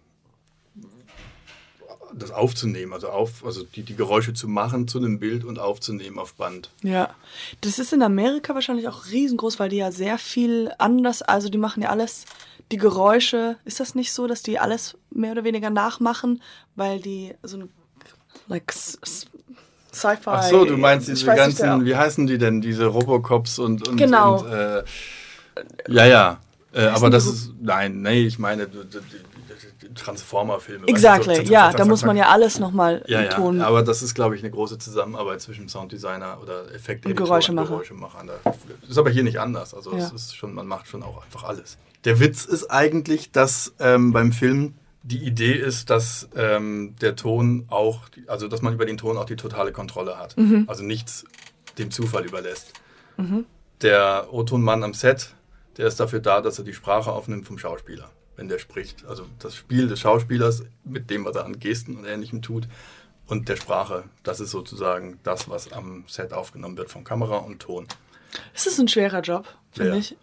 das 2.14 2.30
aufzunehmen, 2.30 2.92
also 2.92 3.08
auf, 3.08 3.44
also 3.44 3.62
die, 3.64 3.82
die 3.82 3.96
Geräusche 3.96 4.34
zu 4.34 4.48
machen 4.48 4.88
zu 4.88 4.98
einem 4.98 5.18
Bild 5.18 5.44
und 5.44 5.58
aufzunehmen 5.58 6.18
auf 6.18 6.34
Band. 6.34 6.70
Ja, 6.82 7.14
das 7.60 7.78
ist 7.78 7.92
in 7.92 8.02
Amerika 8.02 8.54
wahrscheinlich 8.54 8.88
auch 8.88 9.06
riesengroß, 9.06 9.58
weil 9.58 9.68
die 9.68 9.76
ja 9.76 9.92
sehr 9.92 10.18
viel 10.18 10.70
anders, 10.78 11.22
also 11.22 11.48
die 11.48 11.58
machen 11.58 11.82
ja 11.82 11.90
alles, 11.90 12.24
die 12.70 12.76
Geräusche, 12.76 13.56
ist 13.64 13.80
das 13.80 13.94
nicht 13.94 14.12
so, 14.12 14.26
dass 14.26 14.42
die 14.42 14.58
alles 14.58 14.96
mehr 15.10 15.32
oder 15.32 15.44
weniger 15.44 15.70
nachmachen, 15.70 16.42
weil 16.74 17.00
die 17.00 17.34
so 17.42 17.56
eine, 17.56 17.68
like, 18.48 18.72
Sci-Fi. 18.72 20.20
Ach 20.24 20.42
so, 20.44 20.64
du 20.64 20.76
meinst 20.76 21.08
diese 21.08 21.26
ganzen, 21.26 21.84
wie 21.84 21.94
heißen 21.94 22.26
die 22.26 22.38
denn, 22.38 22.60
diese 22.60 22.86
Robocops 22.86 23.58
und, 23.58 23.86
und, 23.86 23.96
genau. 23.96 24.40
und 24.40 24.50
äh, 24.50 24.84
ja, 25.88 26.06
ja. 26.06 26.40
Äh, 26.72 26.86
aber 26.86 27.10
das 27.10 27.26
ist, 27.26 27.52
nein, 27.60 28.00
nee, 28.00 28.22
ich 28.22 28.38
meine, 28.38 28.66
Transformer-Filme. 29.94 30.86
Exactly, 30.86 31.36
so, 31.36 31.42
ja, 31.42 31.72
da 31.72 31.84
muss 31.84 32.04
man 32.04 32.16
ja 32.16 32.28
alles 32.28 32.58
nochmal 32.58 33.04
ja, 33.06 33.22
ja, 33.22 33.38
aber 33.66 33.82
das 33.82 34.02
ist, 34.02 34.14
glaube 34.14 34.36
ich, 34.36 34.42
eine 34.42 34.50
große 34.50 34.78
Zusammenarbeit 34.78 35.40
zwischen 35.40 35.68
Sounddesigner 35.68 36.38
oder 36.42 36.72
Effekte 36.72 37.08
und 37.08 37.16
Geräuschemacher. 37.16 37.68
Geräuschemacher. 37.68 38.24
Das 38.44 38.90
ist 38.90 38.98
aber 38.98 39.10
hier 39.10 39.22
nicht 39.22 39.40
anders. 39.40 39.74
Also 39.74 39.92
ja. 39.92 39.98
es 39.98 40.12
ist 40.12 40.36
schon, 40.36 40.54
man 40.54 40.66
macht 40.66 40.86
schon 40.86 41.02
auch 41.02 41.22
einfach 41.24 41.44
alles. 41.44 41.78
Der 42.04 42.20
Witz 42.20 42.44
ist 42.44 42.70
eigentlich, 42.70 43.30
dass 43.30 43.74
ähm, 43.78 44.12
beim 44.12 44.32
Film 44.32 44.74
die 45.02 45.24
Idee 45.24 45.54
ist, 45.54 45.90
dass 45.90 46.28
ähm, 46.36 46.94
der 47.00 47.16
Ton 47.16 47.66
auch, 47.68 48.02
also 48.26 48.48
dass 48.48 48.62
man 48.62 48.74
über 48.74 48.86
den 48.86 48.96
Ton 48.96 49.16
auch 49.16 49.24
die 49.24 49.36
totale 49.36 49.72
Kontrolle 49.72 50.18
hat. 50.18 50.36
Mhm. 50.36 50.64
Also 50.68 50.84
nichts 50.84 51.24
dem 51.78 51.90
Zufall 51.90 52.24
überlässt. 52.24 52.72
Mhm. 53.16 53.44
Der 53.82 54.28
O-Tonmann 54.32 54.84
am 54.84 54.94
Set, 54.94 55.34
der 55.76 55.86
ist 55.86 55.98
dafür 55.98 56.20
da, 56.20 56.40
dass 56.40 56.58
er 56.58 56.64
die 56.64 56.74
Sprache 56.74 57.10
aufnimmt 57.10 57.46
vom 57.46 57.58
Schauspieler 57.58 58.10
wenn 58.36 58.48
der 58.48 58.58
spricht. 58.58 59.04
Also 59.06 59.26
das 59.38 59.54
Spiel 59.54 59.88
des 59.88 60.00
Schauspielers 60.00 60.64
mit 60.84 61.10
dem, 61.10 61.24
was 61.24 61.36
er 61.36 61.44
an 61.44 61.58
Gesten 61.58 61.96
und 61.96 62.04
Ähnlichem 62.04 62.42
tut 62.42 62.68
und 63.26 63.48
der 63.48 63.56
Sprache. 63.56 64.04
Das 64.22 64.40
ist 64.40 64.50
sozusagen 64.50 65.18
das, 65.22 65.48
was 65.48 65.72
am 65.72 66.04
Set 66.08 66.32
aufgenommen 66.32 66.76
wird 66.76 66.90
von 66.90 67.04
Kamera 67.04 67.36
und 67.38 67.60
Ton. 67.60 67.86
Es 68.54 68.66
ist 68.66 68.78
ein 68.78 68.88
schwerer 68.88 69.20
Job, 69.20 69.46
finde 69.72 69.90
ja. 69.90 69.96
ich. 69.96 70.16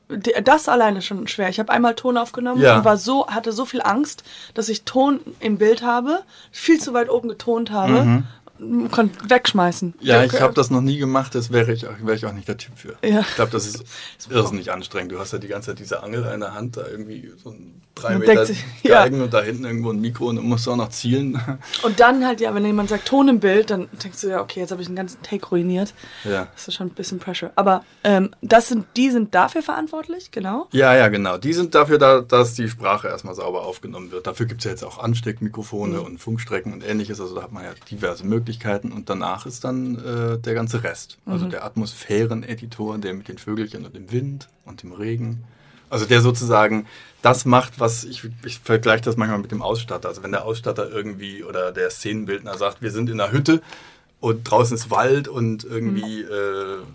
Das 0.43 0.67
alleine 0.67 1.01
schon 1.01 1.27
schwer. 1.27 1.49
Ich 1.49 1.59
habe 1.59 1.71
einmal 1.71 1.93
Ton 1.93 2.17
aufgenommen 2.17 2.61
ja. 2.61 2.77
und 2.77 2.85
war 2.85 2.97
so, 2.97 3.27
hatte 3.27 3.51
so 3.51 3.65
viel 3.65 3.81
Angst, 3.83 4.23
dass 4.55 4.67
ich 4.67 4.83
Ton 4.83 5.19
im 5.39 5.59
Bild 5.59 5.83
habe, 5.83 6.23
viel 6.51 6.79
zu 6.79 6.93
weit 6.93 7.09
oben 7.09 7.29
getont 7.29 7.71
habe 7.71 8.03
mhm 8.03 8.27
wegschmeißen. 8.59 9.95
Ja, 10.01 10.23
ich 10.23 10.39
habe 10.41 10.53
das 10.53 10.69
noch 10.69 10.81
nie 10.81 10.97
gemacht, 10.97 11.33
das 11.35 11.51
wäre 11.51 11.71
ich, 11.71 11.85
wär 12.01 12.13
ich 12.13 12.25
auch 12.25 12.33
nicht 12.33 12.47
der 12.47 12.57
Typ 12.57 12.77
für. 12.77 12.95
Ja. 13.03 13.21
Ich 13.21 13.35
glaube, 13.35 13.51
das 13.51 13.65
ist 13.65 13.83
irrsinnig 14.29 14.71
anstrengend. 14.71 15.11
Du 15.11 15.19
hast 15.19 15.33
ja 15.33 15.39
die 15.39 15.47
ganze 15.47 15.71
Zeit 15.71 15.79
diese 15.79 16.03
Angel 16.03 16.25
in 16.33 16.41
der 16.41 16.53
Hand, 16.53 16.77
da 16.77 16.87
irgendwie 16.87 17.31
so 17.41 17.51
ein 17.51 17.81
drei 17.95 18.11
Man 18.13 18.19
Meter 18.19 18.45
sich, 18.45 18.63
Geigen 18.83 19.17
ja. 19.17 19.23
und 19.23 19.33
da 19.33 19.41
hinten 19.41 19.65
irgendwo 19.65 19.91
ein 19.91 19.99
Mikro 19.99 20.27
und 20.27 20.37
du 20.37 20.41
musst 20.41 20.67
auch 20.67 20.75
noch 20.75 20.89
zielen. 20.89 21.39
Und 21.83 21.99
dann 21.99 22.25
halt, 22.25 22.41
ja, 22.41 22.53
wenn 22.53 22.65
jemand 22.65 22.89
sagt 22.89 23.05
Ton 23.05 23.27
im 23.27 23.39
Bild, 23.39 23.69
dann 23.69 23.87
denkst 24.03 24.21
du 24.21 24.27
ja, 24.27 24.41
okay, 24.41 24.61
jetzt 24.61 24.71
habe 24.71 24.81
ich 24.81 24.87
einen 24.87 24.95
ganzen 24.95 25.21
Take 25.21 25.47
ruiniert. 25.47 25.93
Ja. 26.23 26.47
Das 26.53 26.67
ist 26.67 26.75
schon 26.75 26.87
ein 26.87 26.91
bisschen 26.91 27.19
Pressure. 27.19 27.51
Aber 27.55 27.83
ähm, 28.03 28.31
das 28.41 28.67
sind, 28.67 28.85
die 28.95 29.09
sind 29.09 29.35
dafür 29.35 29.61
verantwortlich, 29.61 30.31
genau? 30.31 30.67
Ja, 30.71 30.95
ja, 30.95 31.07
genau. 31.07 31.37
Die 31.37 31.53
sind 31.53 31.75
dafür 31.75 31.97
da, 31.97 32.21
dass 32.21 32.53
die 32.53 32.67
Sprache 32.69 33.07
erstmal 33.07 33.35
sauber 33.35 33.63
aufgenommen 33.63 34.11
wird. 34.11 34.27
Dafür 34.27 34.45
gibt 34.45 34.61
es 34.61 34.65
ja 34.65 34.71
jetzt 34.71 34.83
auch 34.83 34.99
Ansteckmikrofone 34.99 35.99
mhm. 35.99 36.05
und 36.05 36.17
Funkstrecken 36.19 36.73
und 36.73 36.87
ähnliches. 36.87 37.19
Also 37.19 37.35
da 37.35 37.43
hat 37.43 37.51
man 37.51 37.63
ja 37.63 37.71
diverse 37.89 38.25
Möglichkeiten. 38.25 38.48
Möglichkeiten 38.49 38.91
und 38.91 39.09
danach 39.09 39.45
ist 39.45 39.63
dann 39.63 39.95
äh, 40.03 40.39
der 40.39 40.55
ganze 40.55 40.83
Rest. 40.83 41.19
Also 41.25 41.45
mhm. 41.45 41.51
der 41.51 41.65
Atmosphäreneditor, 41.65 42.97
der 42.97 43.13
mit 43.13 43.27
den 43.27 43.37
Vögelchen 43.37 43.85
und 43.85 43.95
dem 43.95 44.11
Wind 44.11 44.49
und 44.65 44.81
dem 44.81 44.91
Regen. 44.91 45.43
Also 45.91 46.05
der 46.05 46.21
sozusagen 46.21 46.87
das 47.21 47.45
macht, 47.45 47.79
was 47.79 48.03
ich, 48.03 48.27
ich 48.43 48.59
vergleiche 48.59 49.03
das 49.03 49.17
manchmal 49.17 49.39
mit 49.39 49.51
dem 49.51 49.61
Ausstatter. 49.61 50.07
Also 50.07 50.23
wenn 50.23 50.31
der 50.31 50.45
Ausstatter 50.45 50.89
irgendwie 50.89 51.43
oder 51.43 51.71
der 51.71 51.91
Szenenbildner 51.91 52.57
sagt, 52.57 52.81
wir 52.81 52.91
sind 52.91 53.09
in 53.09 53.21
einer 53.21 53.31
Hütte 53.31 53.61
und 54.19 54.43
draußen 54.49 54.75
ist 54.75 54.89
Wald 54.89 55.27
und 55.27 55.63
irgendwie, 55.63 56.23
mhm. 56.23 56.31
äh, 56.31 56.85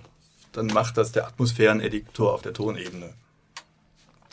dann 0.52 0.66
macht 0.68 0.96
das 0.96 1.12
der 1.12 1.26
Atmosphäreneditor 1.28 2.34
auf 2.34 2.42
der 2.42 2.52
Tonebene. 2.52 3.10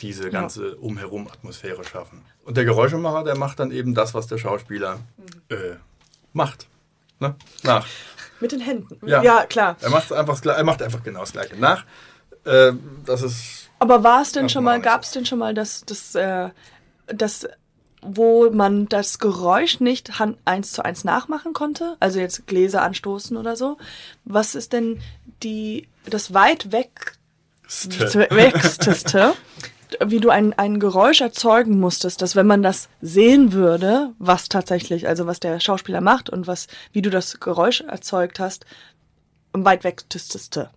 Diese 0.00 0.30
ganze 0.30 0.70
ja. 0.70 0.76
umherum 0.80 1.28
Atmosphäre 1.28 1.84
schaffen. 1.84 2.22
Und 2.44 2.56
der 2.56 2.64
Geräuschemacher, 2.64 3.22
der 3.22 3.36
macht 3.36 3.60
dann 3.60 3.70
eben 3.70 3.94
das, 3.94 4.14
was 4.14 4.26
der 4.26 4.38
Schauspieler 4.38 4.96
mhm. 4.96 5.56
äh, 5.56 5.76
macht. 6.32 6.66
Ne? 7.22 7.36
Nach. 7.62 7.86
Mit 8.40 8.52
den 8.52 8.60
Händen. 8.60 8.98
Ja, 9.06 9.22
ja 9.22 9.46
klar. 9.46 9.76
Er 9.80 9.90
macht 9.90 10.12
einfach, 10.12 10.44
er 10.44 10.64
macht 10.64 10.82
einfach 10.82 11.02
genau 11.02 11.20
das 11.20 11.32
Gleiche 11.32 11.56
nach. 11.56 11.84
Äh, 12.44 12.72
das 13.06 13.22
ist. 13.22 13.70
Aber 13.78 14.02
war 14.02 14.22
es 14.22 14.32
denn 14.32 14.48
schon 14.48 14.64
mal, 14.64 14.80
gab 14.80 15.02
es 15.04 15.12
denn 15.12 15.24
schon 15.24 15.38
mal 15.38 15.54
das, 15.54 15.84
das, 15.86 16.14
äh, 16.14 16.50
das 17.06 17.48
wo 18.02 18.50
man 18.50 18.88
das 18.88 19.20
Geräusch 19.20 19.78
nicht 19.78 20.10
eins 20.44 20.72
zu 20.72 20.84
eins 20.84 21.04
nachmachen 21.04 21.52
konnte, 21.52 21.96
also 22.00 22.18
jetzt 22.18 22.48
Gläser 22.48 22.82
anstoßen 22.82 23.36
oder 23.36 23.54
so. 23.54 23.78
Was 24.24 24.56
ist 24.56 24.72
denn 24.72 25.00
die 25.42 25.88
das 26.04 26.34
weit 26.34 26.72
weg 26.72 27.16
wegsteste, 27.68 29.34
wie 30.04 30.20
du 30.20 30.30
ein, 30.30 30.52
ein 30.52 30.80
Geräusch 30.80 31.20
erzeugen 31.20 31.78
musstest, 31.80 32.22
dass 32.22 32.36
wenn 32.36 32.46
man 32.46 32.62
das 32.62 32.88
sehen 33.00 33.52
würde, 33.52 34.10
was 34.18 34.48
tatsächlich, 34.48 35.08
also 35.08 35.26
was 35.26 35.40
der 35.40 35.60
Schauspieler 35.60 36.00
macht 36.00 36.30
und 36.30 36.46
was, 36.46 36.66
wie 36.92 37.02
du 37.02 37.10
das 37.10 37.40
Geräusch 37.40 37.80
erzeugt 37.80 38.40
hast, 38.40 38.64
weit 39.52 39.84
wegsteste? 39.84 40.70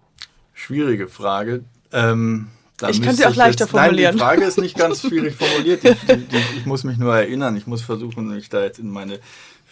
Schwierige 0.54 1.08
Frage. 1.08 1.64
Ähm, 1.92 2.48
ich 2.90 3.02
kann 3.02 3.16
sie 3.16 3.26
auch 3.26 3.36
leichter 3.36 3.66
jetzt, 3.66 3.72
formulieren. 3.72 4.16
Nein, 4.18 4.18
die 4.18 4.20
Frage 4.20 4.44
ist 4.46 4.60
nicht 4.60 4.78
ganz 4.78 5.02
schwierig 5.08 5.36
formuliert. 5.36 5.84
Ich, 5.84 5.98
die, 6.00 6.58
ich 6.58 6.66
muss 6.66 6.84
mich 6.84 6.98
nur 6.98 7.16
erinnern. 7.16 7.56
Ich 7.56 7.68
muss 7.68 7.82
versuchen, 7.82 8.28
mich 8.28 8.50
da 8.50 8.64
jetzt 8.64 8.80
in 8.80 8.90
meine 8.90 9.20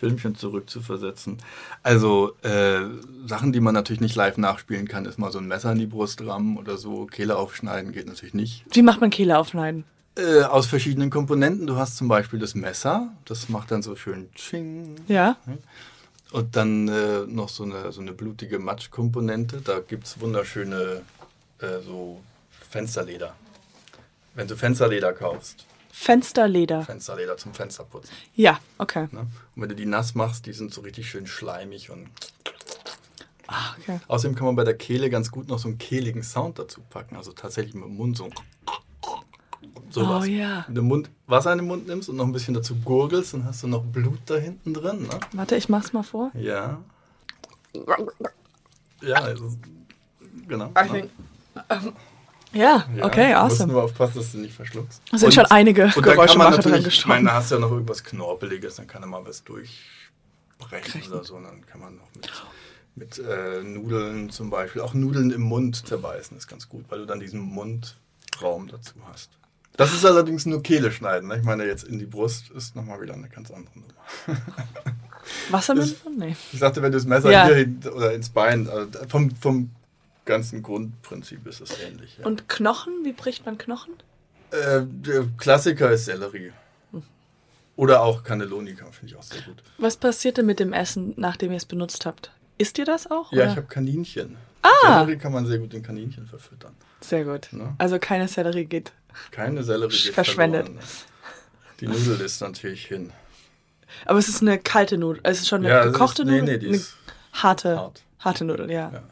Filmchen 0.03 0.35
zurückzuversetzen. 0.35 1.37
Also 1.81 2.33
äh, 2.41 2.81
Sachen, 3.25 3.53
die 3.53 3.61
man 3.61 3.73
natürlich 3.73 4.01
nicht 4.01 4.15
live 4.15 4.37
nachspielen 4.37 4.85
kann, 4.85 5.05
ist 5.05 5.17
mal 5.17 5.31
so 5.31 5.39
ein 5.39 5.47
Messer 5.47 5.71
in 5.71 5.79
die 5.79 5.85
Brust 5.85 6.25
rammen 6.25 6.57
oder 6.57 6.75
so. 6.75 7.05
Kehle 7.05 7.37
aufschneiden 7.37 7.93
geht 7.93 8.07
natürlich 8.07 8.33
nicht. 8.33 8.65
Wie 8.71 8.81
macht 8.81 8.99
man 8.99 9.11
Kehle 9.11 9.39
aufschneiden? 9.39 9.85
Äh, 10.17 10.41
aus 10.41 10.65
verschiedenen 10.65 11.09
Komponenten. 11.09 11.67
Du 11.67 11.77
hast 11.77 11.95
zum 11.95 12.09
Beispiel 12.09 12.37
das 12.37 12.53
Messer, 12.53 13.13
das 13.23 13.47
macht 13.47 13.71
dann 13.71 13.81
so 13.81 13.95
schön 13.95 14.29
Ching. 14.33 14.95
Ja. 15.07 15.37
Und 16.33 16.57
dann 16.57 16.89
äh, 16.89 17.21
noch 17.25 17.47
so 17.47 17.63
eine, 17.63 17.93
so 17.93 18.01
eine 18.01 18.11
blutige 18.11 18.59
Matschkomponente. 18.59 19.61
Da 19.61 19.79
gibt 19.79 20.05
es 20.05 20.19
wunderschöne 20.19 21.01
äh, 21.59 21.79
so 21.85 22.19
Fensterleder. 22.69 23.35
Wenn 24.35 24.49
du 24.49 24.57
Fensterleder 24.57 25.13
kaufst. 25.13 25.65
Fensterleder. 25.95 26.81
Fensterleder 26.81 27.37
zum 27.37 27.53
Fensterputzen. 27.53 28.11
Ja, 28.33 28.59
okay. 28.79 29.07
Ne? 29.11 29.19
Und 29.19 29.61
wenn 29.61 29.69
du 29.69 29.75
die 29.75 29.85
nass 29.85 30.15
machst, 30.15 30.47
die 30.47 30.53
sind 30.53 30.73
so 30.73 30.81
richtig 30.81 31.07
schön 31.07 31.27
schleimig 31.27 31.91
und. 31.91 32.09
Ah, 33.45 33.75
okay. 33.77 33.99
Außerdem 34.07 34.35
kann 34.35 34.47
man 34.47 34.55
bei 34.55 34.63
der 34.63 34.75
Kehle 34.75 35.11
ganz 35.11 35.29
gut 35.29 35.47
noch 35.47 35.59
so 35.59 35.67
einen 35.67 35.77
kehligen 35.77 36.23
Sound 36.23 36.57
dazu 36.57 36.81
packen. 36.89 37.15
Also 37.15 37.31
tatsächlich 37.31 37.75
mit 37.75 37.83
dem 37.83 37.95
Mund 37.95 38.17
so. 38.17 38.31
Sowas. 39.91 40.23
Oh 40.23 40.25
ja. 40.25 40.63
Wenn 40.65 40.75
du 40.75 40.81
Mund, 40.81 41.11
Wasser 41.27 41.51
in 41.51 41.59
den 41.59 41.67
Mund 41.67 41.85
nimmst 41.85 42.09
und 42.09 42.15
noch 42.15 42.25
ein 42.25 42.31
bisschen 42.31 42.55
dazu 42.55 42.75
gurgelst, 42.83 43.35
dann 43.35 43.45
hast 43.45 43.61
du 43.61 43.67
noch 43.67 43.83
Blut 43.83 44.19
da 44.25 44.35
hinten 44.35 44.73
drin. 44.73 45.03
Ne? 45.03 45.19
Warte, 45.33 45.55
ich 45.55 45.69
mach's 45.69 45.93
mal 45.93 46.01
vor. 46.01 46.31
Ja. 46.33 46.81
Ja, 49.03 49.17
also, 49.21 49.55
genau. 50.47 50.71
I 50.75 50.89
think, 50.89 51.11
um, 51.69 51.93
ja, 52.53 52.85
okay, 53.01 53.31
ja, 53.31 53.41
awesome. 53.41 53.47
Du 53.47 53.63
musst 53.63 53.67
nur 53.67 53.83
aufpassen, 53.83 54.17
dass 54.17 54.31
du 54.31 54.37
nicht 54.39 54.55
verschluckst. 54.55 55.01
Da 55.11 55.17
sind 55.17 55.27
und, 55.27 55.33
schon 55.33 55.45
einige 55.45 55.87
Geräuschemacher 55.87 56.59
dran 56.59 56.83
gestorben. 56.83 56.89
Ich 56.91 57.05
meine, 57.05 57.29
da 57.29 57.35
hast 57.35 57.51
du 57.51 57.55
ja 57.55 57.61
noch 57.61 57.71
irgendwas 57.71 58.03
Knorpeliges, 58.03 58.75
dann 58.75 58.87
kann 58.87 59.03
er 59.03 59.07
mal 59.07 59.25
was 59.25 59.43
durchbrechen 59.43 60.91
Krechen. 60.91 61.11
oder 61.11 61.23
so. 61.23 61.35
Und 61.35 61.43
dann 61.43 61.65
kann 61.65 61.79
man 61.79 61.95
noch 61.97 62.07
mit, 62.15 62.31
mit 62.95 63.19
äh, 63.19 63.63
Nudeln 63.63 64.29
zum 64.29 64.49
Beispiel, 64.49 64.81
auch 64.81 64.93
Nudeln 64.93 65.31
im 65.31 65.41
Mund 65.41 65.85
zerbeißen 65.87 66.37
ist 66.37 66.47
ganz 66.47 66.69
gut, 66.69 66.85
weil 66.89 66.99
du 66.99 67.05
dann 67.05 67.19
diesen 67.19 67.41
Mundraum 67.41 68.67
dazu 68.67 68.93
hast. 69.11 69.31
Das 69.75 69.91
ist 69.91 70.05
allerdings 70.05 70.45
nur 70.45 70.61
Kehle 70.61 70.91
schneiden. 70.91 71.29
Ne? 71.29 71.37
Ich 71.37 71.43
meine, 71.43 71.65
jetzt 71.65 71.83
in 71.83 71.97
die 71.97 72.05
Brust 72.05 72.51
ist 72.51 72.75
nochmal 72.75 73.01
wieder 73.01 73.15
eine 73.15 73.27
ganz 73.27 73.49
andere 73.49 73.73
Nummer. 73.79 74.41
Wasser 75.49 75.73
mit? 75.75 75.95
Nee. 76.15 76.35
Ich 76.51 76.59
sagte, 76.59 76.81
wenn 76.81 76.91
du 76.91 76.97
das 76.97 77.07
Messer 77.07 77.31
ja. 77.31 77.47
hier 77.47 77.55
hin, 77.55 77.81
oder 77.91 78.13
ins 78.13 78.29
Bein, 78.29 78.69
also 78.69 78.87
vom, 79.07 79.35
vom 79.35 79.71
ganzen 80.25 80.63
Grundprinzip 80.63 81.45
ist 81.47 81.61
es 81.61 81.79
ähnlich. 81.79 82.17
Ja. 82.17 82.25
Und 82.25 82.47
Knochen? 82.49 82.93
Wie 83.03 83.13
bricht 83.13 83.45
man 83.45 83.57
Knochen? 83.57 83.93
Äh, 84.51 84.81
der 84.85 85.25
Klassiker 85.37 85.91
ist 85.91 86.05
Sellerie. 86.05 86.51
Hm. 86.91 87.03
Oder 87.75 88.01
auch 88.01 88.23
Cannellonica, 88.23 88.85
finde 88.91 89.13
ich 89.13 89.15
auch 89.17 89.23
sehr 89.23 89.41
gut. 89.41 89.63
Was 89.77 89.97
passiert 89.97 90.37
denn 90.37 90.45
mit 90.45 90.59
dem 90.59 90.73
Essen, 90.73 91.13
nachdem 91.17 91.51
ihr 91.51 91.57
es 91.57 91.65
benutzt 91.65 92.05
habt? 92.05 92.31
Isst 92.57 92.77
ihr 92.77 92.85
das 92.85 93.09
auch? 93.09 93.31
Ja, 93.31 93.43
oder? 93.43 93.51
ich 93.51 93.57
habe 93.57 93.67
Kaninchen. 93.67 94.37
Ah! 94.61 94.99
Sellerie 94.99 95.17
kann 95.17 95.33
man 95.33 95.45
sehr 95.45 95.57
gut 95.57 95.73
in 95.73 95.83
Kaninchen 95.83 96.25
verfüttern. 96.25 96.75
Sehr 97.01 97.25
gut. 97.25 97.49
Ne? 97.51 97.75
Also 97.79 97.99
keine 97.99 98.27
Sellerie 98.27 98.65
geht. 98.65 98.93
Keine 99.31 99.63
Sellerie 99.63 99.95
geht 99.95 100.13
verschwendet. 100.13 100.65
Verloren, 100.65 100.83
ne? 100.83 100.89
Die 101.79 101.87
Nudel 101.87 102.21
ist 102.21 102.39
natürlich 102.41 102.85
hin. 102.85 103.11
Aber 104.05 104.19
es 104.19 104.29
ist 104.29 104.41
eine 104.41 104.57
kalte 104.57 104.97
Nudel. 104.97 105.21
Es 105.23 105.39
ist 105.39 105.49
schon 105.49 105.65
eine 105.65 105.69
ja, 105.69 105.83
gekochte 105.83 106.21
ist, 106.21 106.27
Nudel. 106.27 106.43
Nee, 106.43 106.51
nee, 106.53 106.57
die 106.59 106.67
ist 106.67 106.95
harte, 107.33 107.77
hart. 107.77 108.03
harte 108.19 108.45
Nudel, 108.45 108.71
ja. 108.71 108.91
ja. 108.93 109.03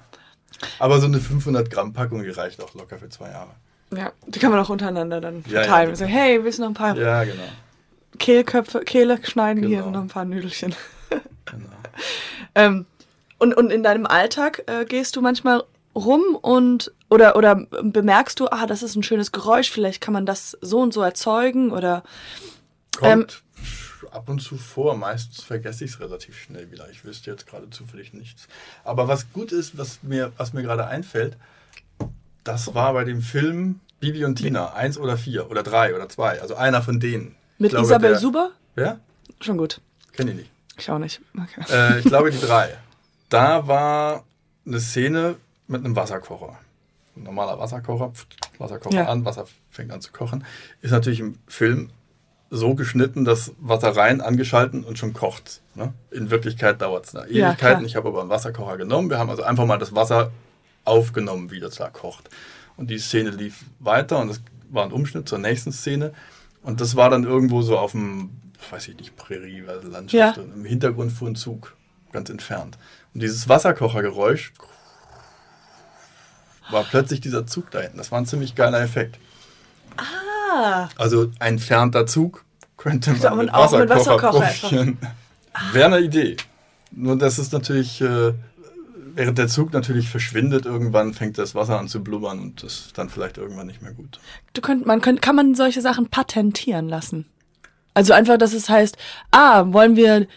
Aber 0.80 1.00
so 1.00 1.08
eine 1.08 1.20
500 1.20 1.70
Gramm 1.70 1.94
Packung, 1.94 2.24
die 2.24 2.30
reicht 2.30 2.62
auch 2.62 2.74
locker 2.74 2.98
für 2.98 3.10
zwei 3.10 3.30
Jahre. 3.30 3.52
Ja, 3.96 4.12
die 4.26 4.40
kann 4.40 4.52
man 4.52 4.60
auch 4.60 4.70
untereinander 4.70 5.20
dann 5.20 5.44
verteilen. 5.44 5.94
Ja, 5.96 6.00
ja, 6.00 6.06
genau. 6.06 6.10
hey, 6.10 6.44
willst 6.44 6.60
du 6.60 6.64
noch 6.64 6.70
ein 6.70 6.76
paar 6.76 6.98
ja, 6.98 7.24
genau. 7.24 7.44
Kehlköpfe, 8.18 8.82
Kehle 8.82 9.20
schneiden? 9.24 9.62
Genau. 9.62 9.74
Hier 9.74 9.84
sind 9.84 9.92
noch 9.94 10.02
ein 10.02 10.08
paar 10.08 10.26
Nüdelchen. 10.26 10.76
genau. 11.46 11.66
ähm, 12.56 12.86
und, 13.38 13.54
und 13.56 13.72
in 13.72 13.84
deinem 13.84 14.06
Alltag 14.06 14.64
äh, 14.68 14.86
gehst 14.86 15.16
du 15.16 15.22
manchmal 15.22 15.64
rum 15.94 16.36
und 16.36 16.94
oder 17.10 17.36
oder 17.36 17.56
bemerkst 17.82 18.40
du, 18.40 18.48
ah, 18.48 18.66
das 18.66 18.82
ist 18.82 18.96
ein 18.96 19.04
schönes 19.04 19.34
Geräusch, 19.34 19.70
vielleicht 19.70 20.00
kann 20.00 20.14
man 20.14 20.26
das 20.26 20.58
so 20.62 20.80
und 20.80 20.94
so 20.94 21.02
erzeugen 21.02 21.72
oder 21.72 22.04
Kommt 22.98 23.44
ähm, 23.58 23.64
ab 24.10 24.30
und 24.30 24.40
zu 24.40 24.58
vor. 24.58 24.96
Meistens 24.96 25.44
vergesse 25.44 25.86
ich 25.86 25.92
es 25.92 26.00
relativ 26.00 26.38
schnell 26.38 26.72
wieder. 26.72 26.90
Ich 26.90 27.06
wüsste 27.06 27.32
jetzt 27.32 27.48
gerade 27.48 27.70
zufällig 27.70 28.14
nichts. 28.14 28.48
Aber 28.84 29.08
was 29.08 29.32
gut 29.34 29.52
ist, 29.52 29.78
was 29.78 30.04
mir, 30.04 30.32
was 30.38 30.54
mir 30.54 30.64
gerade 30.64 30.88
einfällt, 30.88 31.38
das 32.44 32.74
war 32.74 32.94
bei 32.94 33.04
dem 33.04 33.22
Film 33.22 33.80
Bibi 34.00 34.26
und 34.26 34.36
Tina, 34.36 34.74
eins 34.74 34.98
oder 34.98 35.16
vier 35.16 35.50
oder 35.52 35.64
drei 35.64 35.96
oder 35.96 36.10
zwei. 36.10 36.42
Also 36.42 36.56
einer 36.56 36.82
von 36.82 37.00
denen. 37.00 37.36
Mit 37.60 37.72
glaube, 37.72 37.86
Isabel 37.86 38.10
der, 38.12 38.20
Suber? 38.20 38.52
Ja? 38.76 39.00
Schon 39.40 39.58
gut. 39.58 39.80
Kenne 40.14 40.32
ich 40.32 40.38
nicht. 40.38 40.52
Ich 40.78 40.90
auch 40.90 40.98
nicht. 40.98 41.22
Okay. 41.36 41.72
Äh, 41.72 42.00
ich 42.00 42.06
glaube 42.06 42.32
die 42.32 42.40
drei. 42.46 42.78
Da 43.30 43.68
war 43.68 44.26
eine 44.66 44.80
Szene 44.80 45.36
mit 45.68 45.86
einem 45.86 45.96
Wasserkocher. 45.96 46.58
Ein 47.16 47.24
normaler 47.24 47.60
Wasserkocher, 47.60 48.12
Wasserkocher 48.58 48.96
ja. 48.96 49.06
an, 49.08 49.24
Wasser 49.26 49.46
fängt 49.70 49.92
an 49.92 50.02
zu 50.02 50.12
kochen. 50.12 50.44
Ist 50.82 50.92
natürlich 50.92 51.20
im 51.20 51.38
Film 51.48 51.92
so 52.54 52.76
geschnitten, 52.76 53.24
dass 53.24 53.54
Wasser 53.60 53.96
rein, 53.96 54.20
angeschalten 54.20 54.84
und 54.84 55.00
schon 55.00 55.14
kocht. 55.14 55.62
Ne? 55.74 55.94
In 56.12 56.30
Wirklichkeit 56.30 56.82
dauert 56.82 57.06
es 57.06 57.14
Ewigkeiten. 57.14 57.82
Ja, 57.82 57.88
ich 57.88 57.96
habe 57.96 58.10
aber 58.10 58.20
einen 58.20 58.30
Wasserkocher 58.30 58.78
genommen. 58.78 59.10
Wir 59.10 59.18
haben 59.18 59.30
also 59.30 59.42
einfach 59.42 59.66
mal 59.66 59.78
das 59.78 59.96
Wasser 59.96 60.32
aufgenommen, 60.84 61.50
wie 61.50 61.62
das 61.62 61.76
da 61.76 61.90
kocht. 61.90 62.30
Und 62.76 62.90
die 62.90 63.00
Szene 63.00 63.30
lief 63.30 63.64
weiter 63.80 64.20
und 64.20 64.30
es 64.30 64.42
war 64.70 64.84
ein 64.84 64.92
Umschnitt 64.92 65.30
zur 65.30 65.40
nächsten 65.40 65.72
Szene. 65.72 66.14
Und 66.62 66.82
das 66.82 66.98
war 66.98 67.10
dann 67.10 67.24
irgendwo 67.24 67.62
so 67.62 67.80
auf 67.80 67.92
dem, 67.92 68.32
weiß 68.70 68.90
ich 68.90 68.98
nicht, 68.98 69.16
Prärie, 69.16 69.62
Landschaft. 69.62 70.38
Ja. 70.38 70.44
Im 70.44 70.66
Hintergrund 70.66 71.14
fuhr 71.14 71.30
ein 71.30 71.36
Zug, 71.36 71.74
ganz 72.12 72.30
entfernt. 72.30 72.78
Und 73.14 73.24
dieses 73.24 73.48
Wasserkochergeräusch 73.48 74.52
war 76.70 76.84
plötzlich 76.84 77.22
dieser 77.22 77.48
Zug 77.48 77.72
da 77.72 77.80
hinten. 77.80 77.98
Das 77.98 78.12
war 78.12 78.20
ein 78.20 78.26
ziemlich 78.26 78.56
geiler 78.56 78.82
Effekt. 78.82 79.20
Ah. 79.96 80.31
Also 80.98 81.32
ein 81.40 81.54
entfernter 81.54 82.06
Zug 82.06 82.46
könnte 82.78 83.12
man 83.12 83.38
mit 83.38 83.54
Wasserkocher, 83.54 83.80
mit 83.80 83.90
Wasserkocher 83.90 84.54
probieren. 84.62 84.98
Wäre 85.74 85.86
eine 85.86 86.00
Idee. 86.00 86.38
Nur 86.92 87.18
das 87.18 87.40
ist 87.40 87.54
natürlich, 87.54 88.02
äh, 88.02 88.34
während 89.14 89.38
der 89.38 89.48
Zug 89.48 89.74
natürlich 89.74 90.10
verschwindet, 90.10 90.66
irgendwann 90.66 91.14
fängt 91.14 91.38
das 91.38 91.56
Wasser 91.56 91.80
an 91.80 91.88
zu 91.88 92.04
blubbern 92.04 92.40
und 92.40 92.64
das 92.64 92.88
ist 92.88 92.98
dann 92.98 93.10
vielleicht 93.10 93.38
irgendwann 93.38 93.68
nicht 93.68 93.82
mehr 93.82 93.94
gut. 93.94 94.20
Du 94.54 94.62
könnt, 94.62 94.86
man 94.86 95.02
könnt, 95.02 95.22
kann 95.22 95.36
man 95.36 95.56
solche 95.56 95.82
Sachen 95.82 96.08
patentieren 96.08 96.90
lassen? 96.90 97.26
Also 97.94 98.14
einfach, 98.14 98.38
dass 98.38 98.54
es 98.54 98.70
heißt, 98.70 98.98
ah, 99.32 99.66
wollen 99.68 99.96
wir 99.96 100.28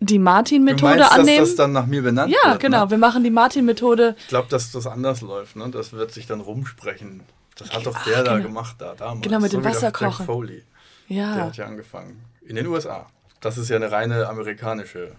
die 0.00 0.18
Martin-Methode 0.18 1.10
annehmen. 1.10 1.38
Dass 1.38 1.50
das 1.50 1.56
dann 1.56 1.72
nach 1.72 1.86
mir 1.86 2.02
benannt 2.02 2.32
ja, 2.32 2.50
wird, 2.50 2.60
genau. 2.60 2.84
Ne? 2.84 2.90
Wir 2.90 2.98
machen 2.98 3.22
die 3.22 3.30
Martin-Methode. 3.30 4.16
Ich 4.18 4.28
glaube, 4.28 4.48
dass 4.48 4.72
das 4.72 4.86
anders 4.86 5.20
läuft. 5.20 5.56
Ne? 5.56 5.68
Das 5.70 5.92
wird 5.92 6.12
sich 6.12 6.26
dann 6.26 6.40
rumsprechen. 6.40 7.22
Das 7.56 7.72
hat 7.72 7.86
doch 7.86 8.02
der 8.04 8.18
Ach, 8.20 8.24
da 8.24 8.36
genau. 8.36 8.48
gemacht, 8.48 8.76
da 8.78 8.94
damals. 8.94 9.22
Genau, 9.22 9.40
mit 9.40 9.52
dem 9.52 9.64
Wasserkochen. 9.64 10.26
Foley. 10.26 10.64
Ja. 11.08 11.34
Der 11.34 11.44
hat 11.46 11.56
ja 11.56 11.66
angefangen. 11.66 12.24
In 12.40 12.56
den 12.56 12.66
USA. 12.66 13.06
Das 13.40 13.58
ist 13.58 13.68
ja 13.68 13.76
eine 13.76 13.90
reine 13.90 14.28
amerikanische 14.28 15.16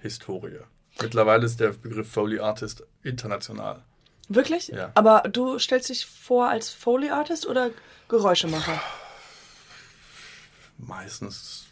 Historie. 0.00 0.60
Mittlerweile 1.00 1.46
ist 1.46 1.60
der 1.60 1.68
Begriff 1.68 2.10
Foley 2.10 2.40
Artist 2.40 2.82
international. 3.02 3.82
Wirklich? 4.28 4.68
Ja. 4.68 4.90
Aber 4.94 5.22
du 5.30 5.58
stellst 5.58 5.88
dich 5.88 6.06
vor 6.06 6.48
als 6.48 6.70
Foley 6.70 7.10
Artist 7.10 7.46
oder 7.46 7.70
Geräuschemacher? 8.08 8.80
Meistens 10.78 11.67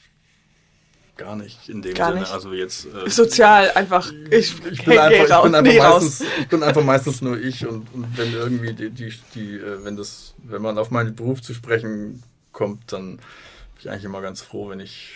gar 1.16 1.36
nicht 1.36 1.68
in 1.68 1.82
dem 1.82 1.94
Gar 1.94 2.08
Sinne. 2.08 2.20
nicht? 2.20 2.32
Also 2.32 2.52
jetzt. 2.52 2.86
Äh, 2.86 3.08
Sozial 3.10 3.70
einfach. 3.72 4.10
Ich, 4.30 4.54
ich 4.70 4.84
bin, 4.84 4.98
einfach, 4.98 5.44
ich, 5.44 5.50
bin 5.50 5.54
einfach 5.54 5.92
meistens, 5.92 6.26
ich 6.40 6.48
bin 6.48 6.62
einfach 6.62 6.84
meistens 6.84 7.22
nur 7.22 7.38
ich 7.38 7.66
und, 7.66 7.92
und 7.94 8.16
wenn 8.16 8.32
irgendwie 8.32 8.72
die, 8.72 8.90
die, 8.90 9.12
die 9.34 9.56
äh, 9.56 9.84
wenn 9.84 9.96
das, 9.96 10.34
wenn 10.38 10.62
man 10.62 10.78
auf 10.78 10.90
meinen 10.90 11.14
Beruf 11.14 11.42
zu 11.42 11.54
sprechen 11.54 12.22
kommt, 12.52 12.92
dann 12.92 13.16
bin 13.16 13.22
ich 13.80 13.90
eigentlich 13.90 14.04
immer 14.04 14.22
ganz 14.22 14.42
froh, 14.42 14.68
wenn 14.68 14.80
ich 14.80 15.12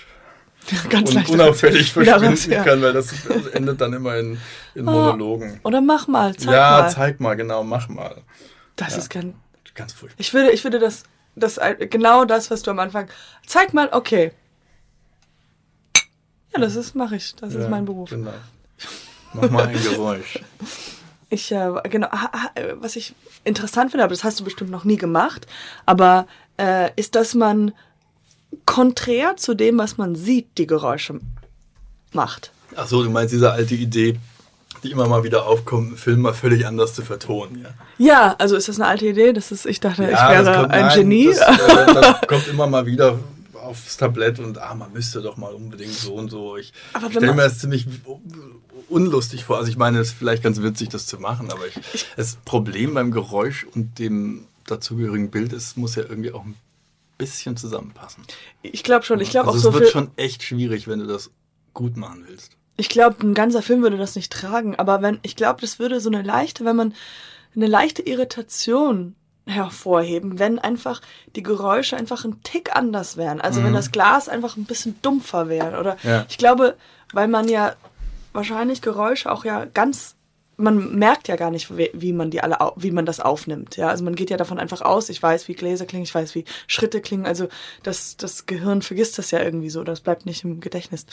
Ganz 0.90 1.08
un, 1.08 1.14
leicht 1.14 1.30
unauffällig 1.30 1.96
raus, 1.96 2.04
verschwinden 2.04 2.52
ja. 2.52 2.62
kann, 2.64 2.82
weil 2.82 2.92
das, 2.92 3.14
endet 3.52 3.80
dann 3.80 3.94
immer 3.94 4.16
in, 4.16 4.38
in 4.74 4.86
Oh, 4.86 4.92
Monologen. 4.92 5.58
Oder 5.64 5.80
mach 5.80 6.06
mal, 6.06 6.36
zeig 6.36 6.52
ja, 6.52 6.82
mal. 6.82 6.90
zeig 6.90 7.20
mal, 7.20 7.34
genau, 7.34 7.64
mach 7.64 7.88
mal. 7.88 8.22
das 8.76 8.92
ja. 8.92 8.98
ist 8.98 9.10
ganz. 9.10 9.34
Ganz 9.74 9.92
furchtbar. 9.92 10.20
Ich 10.20 10.34
würde, 10.34 10.50
ich 10.50 10.64
würde 10.64 10.78
das, 10.78 11.04
das 11.36 11.58
genau 11.78 12.24
das, 12.24 12.50
was 12.50 12.62
du 12.62 12.70
am 12.70 12.78
Anfang. 12.78 13.08
Zeig 13.46 13.72
mal, 13.72 13.88
okay. 13.92 14.32
Ja, 16.52 16.60
das 16.60 16.76
ist, 16.76 16.94
mache 16.94 17.16
ich. 17.16 17.34
Das 17.36 17.54
Ja, 17.54 17.60
ist 17.60 17.68
mein 17.70 17.84
Beruf. 17.84 18.10
Genau. 18.10 18.32
Mach 19.34 19.50
mal 19.50 19.66
ein 19.66 19.82
Geräusch. 19.82 20.38
Ich, 21.32 21.52
äh, 21.52 21.70
genau, 21.88 22.08
was 22.80 22.96
ich 22.96 23.14
interessant 23.44 23.92
finde, 23.92 24.02
aber 24.02 24.12
das 24.12 24.24
hast 24.24 24.40
du 24.40 24.44
bestimmt 24.44 24.72
noch 24.72 24.82
nie 24.82 24.96
gemacht, 24.96 25.46
aber 25.86 26.26
äh, 26.58 26.90
ist, 26.96 27.14
dass 27.14 27.36
man 27.36 27.70
konträr 28.66 29.36
zu 29.36 29.54
dem, 29.54 29.78
was 29.78 29.96
man 29.96 30.16
sieht, 30.16 30.58
die 30.58 30.66
Geräusche 30.66 31.20
macht. 32.12 32.50
Ach 32.74 32.88
so, 32.88 33.04
du 33.04 33.10
meinst 33.10 33.32
diese 33.32 33.52
alte 33.52 33.76
Idee, 33.76 34.18
die 34.82 34.90
immer 34.90 35.06
mal 35.06 35.22
wieder 35.22 35.46
aufkommt, 35.46 35.86
einen 35.90 35.96
Film 35.96 36.20
mal 36.22 36.34
völlig 36.34 36.66
anders 36.66 36.94
zu 36.94 37.02
vertonen, 37.02 37.62
ja? 37.62 37.68
Ja, 37.98 38.34
also 38.38 38.56
ist 38.56 38.68
das 38.68 38.80
eine 38.80 38.88
alte 38.88 39.06
Idee? 39.06 39.32
Das 39.32 39.52
ist, 39.52 39.66
ich 39.66 39.78
dachte, 39.78 40.02
ich 40.02 40.10
Ja, 40.10 40.32
das 40.34 40.46
wäre 40.46 40.60
kommt- 40.62 40.72
ein 40.72 40.86
nein, 40.86 40.98
Genie. 40.98 41.26
Das, 41.26 41.38
äh, 41.38 41.94
das 41.94 42.20
kommt 42.26 42.48
immer 42.48 42.66
mal 42.66 42.86
wieder 42.86 43.18
aufs 43.70 43.96
Tablett 43.96 44.38
und 44.38 44.58
ah, 44.58 44.74
man 44.74 44.92
müsste 44.92 45.22
doch 45.22 45.36
mal 45.36 45.54
unbedingt 45.54 45.92
so 45.92 46.14
und 46.14 46.30
so. 46.30 46.56
Ich 46.56 46.72
stelle 47.10 47.34
mir 47.34 47.42
das 47.42 47.58
ziemlich 47.58 47.86
unlustig 48.88 49.44
vor. 49.44 49.58
Also 49.58 49.70
ich 49.70 49.76
meine, 49.76 49.98
es 50.00 50.08
ist 50.08 50.18
vielleicht 50.18 50.42
ganz 50.42 50.60
witzig, 50.60 50.88
das 50.90 51.06
zu 51.06 51.18
machen, 51.18 51.50
aber 51.50 51.66
ich, 51.66 52.06
das 52.16 52.36
Problem 52.44 52.94
beim 52.94 53.10
Geräusch 53.10 53.66
und 53.74 53.98
dem 53.98 54.46
dazugehörigen 54.66 55.30
Bild 55.30 55.52
ist, 55.52 55.76
muss 55.76 55.94
ja 55.94 56.02
irgendwie 56.02 56.32
auch 56.32 56.44
ein 56.44 56.56
bisschen 57.18 57.56
zusammenpassen. 57.56 58.24
ich 58.62 58.82
glaube 58.82 59.04
schon. 59.04 59.20
Ich 59.20 59.30
glaube 59.30 59.48
also 59.48 59.58
auch 59.68 59.72
so 59.72 59.78
es 59.78 59.80
wird 59.80 59.92
schon 59.92 60.10
echt 60.16 60.42
schwierig, 60.42 60.88
wenn 60.88 60.98
du 60.98 61.06
das 61.06 61.30
gut 61.74 61.96
machen 61.96 62.24
willst. 62.28 62.56
Ich 62.76 62.88
glaube, 62.88 63.16
ein 63.26 63.34
ganzer 63.34 63.62
Film 63.62 63.82
würde 63.82 63.98
das 63.98 64.16
nicht 64.16 64.32
tragen, 64.32 64.74
aber 64.76 65.02
wenn, 65.02 65.18
ich 65.22 65.36
glaube, 65.36 65.60
das 65.60 65.78
würde 65.78 66.00
so 66.00 66.08
eine 66.08 66.22
leichte, 66.22 66.64
wenn 66.64 66.76
man 66.76 66.94
eine 67.54 67.66
leichte 67.66 68.02
Irritation 68.02 69.14
hervorheben, 69.50 70.38
wenn 70.38 70.58
einfach 70.58 71.00
die 71.36 71.42
Geräusche 71.42 71.96
einfach 71.96 72.24
ein 72.24 72.42
Tick 72.42 72.74
anders 72.74 73.16
wären. 73.16 73.40
Also 73.40 73.62
wenn 73.62 73.70
Mhm. 73.72 73.76
das 73.76 73.92
Glas 73.92 74.28
einfach 74.28 74.56
ein 74.56 74.64
bisschen 74.64 74.96
dumpfer 75.02 75.48
wäre. 75.48 75.78
Oder 75.78 75.96
Ja. 76.02 76.24
ich 76.28 76.38
glaube, 76.38 76.76
weil 77.12 77.28
man 77.28 77.48
ja 77.48 77.74
wahrscheinlich 78.32 78.80
Geräusche 78.82 79.30
auch 79.30 79.44
ja 79.44 79.64
ganz 79.66 80.14
man 80.56 80.94
merkt 80.98 81.26
ja 81.28 81.36
gar 81.36 81.50
nicht, 81.50 81.70
wie 81.74 82.12
man 82.12 82.30
die 82.30 82.42
alle, 82.42 82.58
wie 82.76 82.90
man 82.90 83.06
das 83.06 83.18
aufnimmt. 83.18 83.78
Ja, 83.78 83.88
also 83.88 84.04
man 84.04 84.14
geht 84.14 84.28
ja 84.28 84.36
davon 84.36 84.58
einfach 84.58 84.82
aus. 84.82 85.08
Ich 85.08 85.22
weiß, 85.22 85.48
wie 85.48 85.54
Gläser 85.54 85.86
klingen, 85.86 86.02
ich 86.04 86.14
weiß, 86.14 86.34
wie 86.34 86.44
Schritte 86.66 87.00
klingen. 87.00 87.24
Also 87.24 87.48
das, 87.82 88.18
das 88.18 88.44
Gehirn 88.44 88.82
vergisst 88.82 89.16
das 89.16 89.30
ja 89.30 89.40
irgendwie 89.40 89.70
so. 89.70 89.84
Das 89.84 90.02
bleibt 90.02 90.26
nicht 90.26 90.44
im 90.44 90.60
Gedächtnis. 90.60 91.06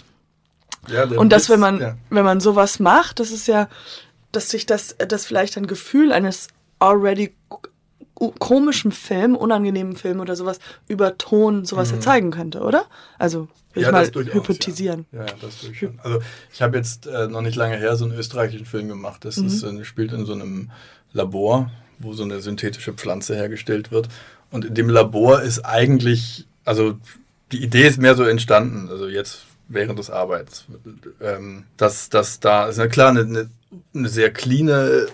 Ja, 0.90 1.06
Und 1.06 1.30
das, 1.32 1.50
wenn 1.50 1.62
man, 1.62 1.80
ja. 1.80 1.96
wenn 2.10 2.26
man 2.26 2.42
sowas 2.42 2.82
macht, 2.82 3.22
das 3.22 3.32
ist 3.32 3.48
ja, 3.48 3.70
dass 4.34 4.50
sich 4.50 4.66
das, 4.66 4.98
das 5.08 5.26
vielleicht 5.26 5.56
ein 5.58 5.68
Gefühl 5.68 6.12
eines 6.12 6.50
already 6.80 7.34
komischen 8.40 8.92
Film, 8.92 9.36
unangenehmen 9.36 9.96
Film 9.96 10.20
oder 10.20 10.36
sowas 10.36 10.60
über 10.88 11.18
Ton 11.18 11.66
sowas 11.66 11.92
erzeugen 11.92 12.32
könnte, 12.32 12.62
oder? 12.62 12.86
Also, 13.20 13.48
will 13.74 13.84
ich 13.84 13.92
mal 13.92 14.02
das 14.02 14.12
durchaus, 14.12 14.34
hypothetisieren. 14.34 15.06
Ja, 15.12 15.20
ja 15.20 15.34
das 15.42 15.62
durchaus. 15.62 15.78
schon. 15.78 16.00
Also 16.04 16.20
ich 16.54 16.62
habe 16.62 16.78
jetzt 16.78 17.08
äh, 17.08 17.28
noch 17.28 17.42
nicht 17.42 17.56
lange 17.56 17.78
her 17.78 17.96
so 17.96 18.06
einen 18.06 18.18
österreichischen 18.18 18.66
Film 18.66 18.88
gemacht. 18.88 19.24
Das 19.26 19.38
ist, 19.38 19.64
Mhm. 19.64 19.82
äh, 19.82 19.86
spielt 19.86 20.14
in 20.14 20.26
so 20.26 20.34
einem 20.34 20.72
Labor, 21.14 21.70
wo 22.00 22.14
so 22.14 22.24
eine 22.24 22.42
synthetische 22.42 22.94
Pflanze 22.94 23.36
hergestellt 23.36 23.92
wird. 23.92 24.10
Und 24.52 24.66
in 24.66 24.74
dem 24.74 24.90
Labor 24.90 25.42
ist 25.42 25.60
eigentlich, 25.66 26.46
also 26.66 26.98
die 27.52 27.64
Idee 27.64 27.88
ist 27.88 28.00
mehr 28.00 28.16
so 28.16 28.24
entstanden, 28.24 28.90
also 28.90 29.08
jetzt 29.08 29.42
während 29.68 30.00
des 30.00 30.10
Arbeits, 30.10 30.66
ähm, 31.22 31.66
dass, 31.76 32.10
dass 32.10 32.40
da 32.40 32.68
ist 32.68 32.78
ja 32.78 32.88
klar 32.88 33.10
eine, 33.10 33.22
eine, 33.22 33.50
eine 33.94 34.10
sehr 34.10 34.32
cleane 34.32 35.08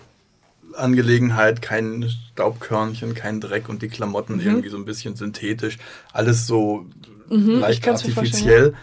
Angelegenheit, 0.76 1.62
kein 1.62 2.10
Staubkörnchen, 2.34 3.14
kein 3.16 3.40
Dreck 3.42 3.70
und 3.70 3.82
die 3.82 3.88
Klamotten 3.90 4.40
irgendwie 4.40 4.70
so 4.70 4.78
ein 4.78 4.86
bisschen 4.86 5.16
synthetisch, 5.16 5.78
alles 6.12 6.48
so 6.48 6.86
Mhm, 7.30 7.52
ich 7.56 7.60
leicht 7.62 7.88
artifiziell, 7.88 8.74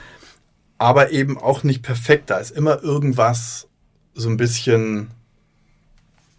aber 0.79 1.11
eben 1.13 1.37
auch 1.39 1.63
nicht 1.63 1.83
perfekt. 1.83 2.31
Da 2.31 2.39
ist 2.39 2.51
immer 2.51 2.83
irgendwas 2.83 3.69
so 4.15 4.29
ein 4.31 4.37
bisschen, 4.39 5.11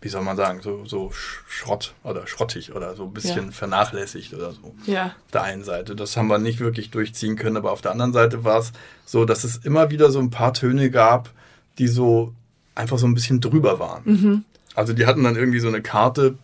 wie 0.02 0.10
soll 0.10 0.24
man 0.24 0.36
sagen, 0.36 0.62
so, 0.62 0.84
so 0.86 1.10
Sch- 1.10 1.40
Schrott 1.48 1.94
oder 2.04 2.26
schrottig 2.26 2.74
oder 2.76 2.96
so 2.96 3.04
ein 3.04 3.14
bisschen 3.14 3.46
Ja. 3.46 3.52
vernachlässigt 3.52 4.34
oder 4.34 4.52
so. 4.52 4.74
Ja. 4.88 5.08
Auf 5.26 5.32
der 5.32 5.44
einen 5.44 5.64
Seite. 5.64 5.96
Das 5.96 6.18
haben 6.18 6.28
wir 6.28 6.40
nicht 6.40 6.60
wirklich 6.60 6.90
durchziehen 6.90 7.36
können, 7.36 7.56
aber 7.58 7.72
auf 7.72 7.82
der 7.82 7.92
anderen 7.92 8.14
Seite 8.14 8.44
war 8.44 8.58
es 8.60 8.72
so, 9.06 9.26
dass 9.26 9.44
es 9.44 9.58
immer 9.58 9.92
wieder 9.92 10.10
so 10.12 10.20
ein 10.20 10.32
paar 10.32 10.54
Töne 10.54 10.90
gab, 10.90 11.30
die 11.78 11.88
so 11.88 12.34
einfach 12.74 12.98
so 12.98 13.06
ein 13.06 13.14
bisschen 13.14 13.42
drüber 13.42 13.80
waren. 13.80 14.02
Mhm. 14.06 14.46
Also 14.76 14.94
die 14.94 15.06
hatten 15.06 15.24
dann 15.24 15.36
irgendwie 15.36 15.60
so 15.60 15.68
eine 15.68 15.82
Karte 15.82 16.36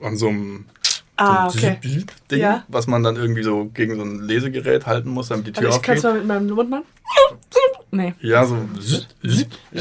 an 0.00 0.16
so 0.16 0.28
einem, 0.28 0.66
Ah, 1.16 1.48
so 1.50 1.58
okay. 1.58 1.78
Ding, 2.30 2.40
Ja. 2.40 2.64
was 2.68 2.86
man 2.86 3.02
dann 3.02 3.16
irgendwie 3.16 3.42
so 3.42 3.66
gegen 3.66 3.96
so 3.96 4.02
ein 4.02 4.20
Lesegerät 4.22 4.86
halten 4.86 5.10
muss, 5.10 5.28
damit 5.28 5.46
die 5.46 5.52
Tür 5.52 5.66
Also 5.66 5.76
ich 5.78 5.82
kann 5.82 5.96
es 5.96 6.04
aufgeht. 6.04 6.26
mal 6.26 6.40
mit 6.40 6.46
meinem 6.48 6.56
Mund 6.56 6.70
machen. 6.70 6.84
Nee. 7.90 8.14
Ja, 8.20 8.44
so 8.46 8.56
ja, 8.80 9.00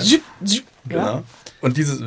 Zip, 0.04 0.22
zip. 0.44 0.64
genau. 0.88 1.02
Ja. 1.06 1.24
Und 1.62 1.78
dieses 1.78 2.02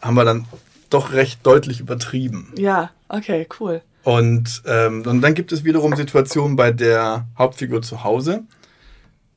haben 0.00 0.14
wir 0.14 0.24
dann 0.24 0.46
doch 0.90 1.12
recht 1.12 1.44
deutlich 1.44 1.80
übertrieben. 1.80 2.52
ja, 2.56 2.90
okay, 3.08 3.46
cool. 3.60 3.82
Und, 4.04 4.62
ähm, 4.66 5.02
und 5.06 5.22
dann 5.22 5.34
gibt 5.34 5.50
es 5.50 5.64
wiederum 5.64 5.96
Situationen 5.96 6.56
bei 6.56 6.70
der 6.70 7.26
Hauptfigur 7.38 7.80
zu 7.82 8.04
Hause. 8.04 8.42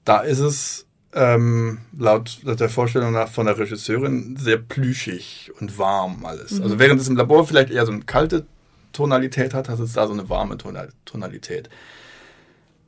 Da 0.06 0.20
ist 0.20 0.40
es 0.40 0.86
ähm, 1.18 1.80
laut 1.98 2.40
der 2.46 2.70
Vorstellung 2.70 3.12
nach 3.12 3.30
von 3.30 3.48
der 3.48 3.58
Regisseurin 3.58 4.38
sehr 4.38 4.58
plüschig 4.58 5.52
und 5.60 5.78
warm 5.78 6.24
alles. 6.26 6.62
Also 6.62 6.78
während 6.80 7.02
es 7.02 7.08
im 7.08 7.16
Labor 7.18 7.46
vielleicht 7.48 7.72
eher 7.72 7.86
so 7.86 7.92
eine 7.92 8.04
kalte 8.04 8.46
Tonalität 8.94 9.54
hat, 9.54 9.68
hat 9.68 9.80
es 9.80 9.94
da 9.94 10.06
so 10.08 10.14
eine 10.14 10.30
warme 10.30 10.58
Tonal- 10.58 10.94
Tonalität. 11.06 11.70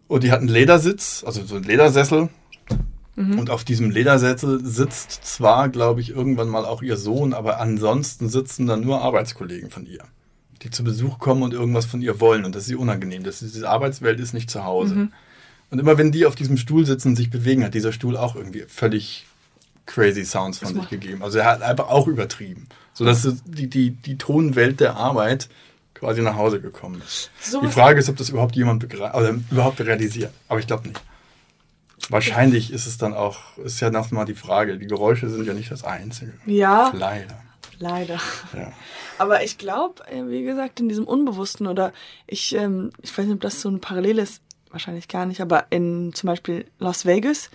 Und 0.07 0.23
die 0.23 0.31
hat 0.31 0.39
einen 0.39 0.47
Ledersitz, 0.49 1.23
also 1.25 1.43
so 1.43 1.55
einen 1.55 1.65
Ledersessel. 1.65 2.29
Und 3.37 3.49
auf 3.49 3.65
diesem 3.65 3.89
Ledersessel 3.91 4.63
sitzt 4.63 5.11
zwar, 5.25 5.67
glaube 5.67 5.99
ich, 5.99 6.11
irgendwann 6.11 6.47
mal 6.47 6.63
auch 6.65 6.81
ihr 6.81 6.95
Sohn, 6.95 7.33
aber 7.33 7.59
ansonsten 7.59 8.29
sitzen 8.29 8.65
da 8.65 8.77
nur 8.77 9.01
Arbeitskollegen 9.01 9.69
von 9.69 9.85
ihr, 9.85 10.03
die 10.61 10.69
zu 10.69 10.85
Besuch 10.85 11.19
kommen 11.19 11.43
und 11.43 11.53
irgendwas 11.53 11.85
von 11.85 12.01
ihr 12.01 12.21
wollen. 12.21 12.45
Und 12.45 12.55
das 12.55 12.63
ist 12.63 12.69
ihr 12.69 12.79
unangenehm. 12.79 13.23
Das 13.23 13.41
ist, 13.41 13.55
diese 13.55 13.67
Arbeitswelt 13.69 14.19
ist 14.21 14.33
nicht 14.33 14.49
zu 14.49 14.63
Hause. 14.63 15.09
Und 15.71 15.79
immer 15.79 15.97
wenn 15.97 16.11
die 16.11 16.25
auf 16.25 16.35
diesem 16.35 16.57
Stuhl 16.57 16.85
sitzen 16.85 17.09
und 17.09 17.15
sich 17.15 17.29
bewegen, 17.29 17.63
hat 17.63 17.73
dieser 17.73 17.91
Stuhl 17.91 18.17
auch 18.17 18.35
irgendwie 18.35 18.65
völlig 18.67 19.25
crazy 19.85 20.25
Sounds 20.25 20.59
von 20.59 20.73
sich 20.73 20.89
gegeben. 20.89 21.23
Also 21.23 21.39
er 21.39 21.45
hat 21.45 21.61
einfach 21.61 21.89
auch 21.89 22.07
übertrieben. 22.07 22.67
Sodass 22.93 23.23
so 23.23 23.33
die, 23.45 23.67
die, 23.67 23.91
die 23.91 24.17
Tonwelt 24.17 24.79
der 24.79 24.95
Arbeit 24.95 25.49
quasi 25.93 26.21
nach 26.21 26.35
Hause 26.35 26.61
gekommen 26.61 27.01
ist. 27.05 27.29
So 27.41 27.61
die 27.61 27.67
Frage 27.67 27.99
ist, 27.99 28.09
ob 28.09 28.17
das 28.17 28.29
überhaupt 28.29 28.55
jemand 28.55 28.83
oder 28.85 29.35
überhaupt 29.51 29.81
realisiert. 29.81 30.31
Aber 30.47 30.59
ich 30.59 30.67
glaube 30.67 30.87
nicht. 30.87 31.01
Wahrscheinlich 32.09 32.71
ist 32.71 32.87
es 32.87 32.97
dann 32.97 33.13
auch, 33.13 33.57
ist 33.57 33.81
ja 33.81 33.91
nochmal 33.91 34.25
die 34.25 34.33
Frage, 34.33 34.77
die 34.77 34.87
Geräusche 34.87 35.29
sind 35.29 35.45
ja 35.45 35.53
nicht 35.53 35.71
das 35.71 35.83
Einzige. 35.83 36.33
Ja, 36.45 36.91
Leider. 36.95 37.37
leider. 37.77 38.19
Ja. 38.53 38.71
Aber 39.17 39.43
ich 39.43 39.57
glaube, 39.57 40.01
wie 40.27 40.43
gesagt, 40.43 40.79
in 40.79 40.87
diesem 40.89 41.05
Unbewussten 41.05 41.67
oder 41.67 41.91
ich, 42.25 42.55
ähm, 42.55 42.91
ich 43.01 43.15
weiß 43.15 43.25
nicht, 43.25 43.35
ob 43.35 43.41
das 43.41 43.61
so 43.61 43.69
ein 43.69 43.81
Parallel 43.81 44.19
ist, 44.19 44.41
wahrscheinlich 44.71 45.07
gar 45.07 45.25
nicht, 45.25 45.41
aber 45.41 45.65
in 45.71 46.13
zum 46.13 46.27
Beispiel 46.27 46.65
Las 46.79 47.05
Vegas, 47.05 47.49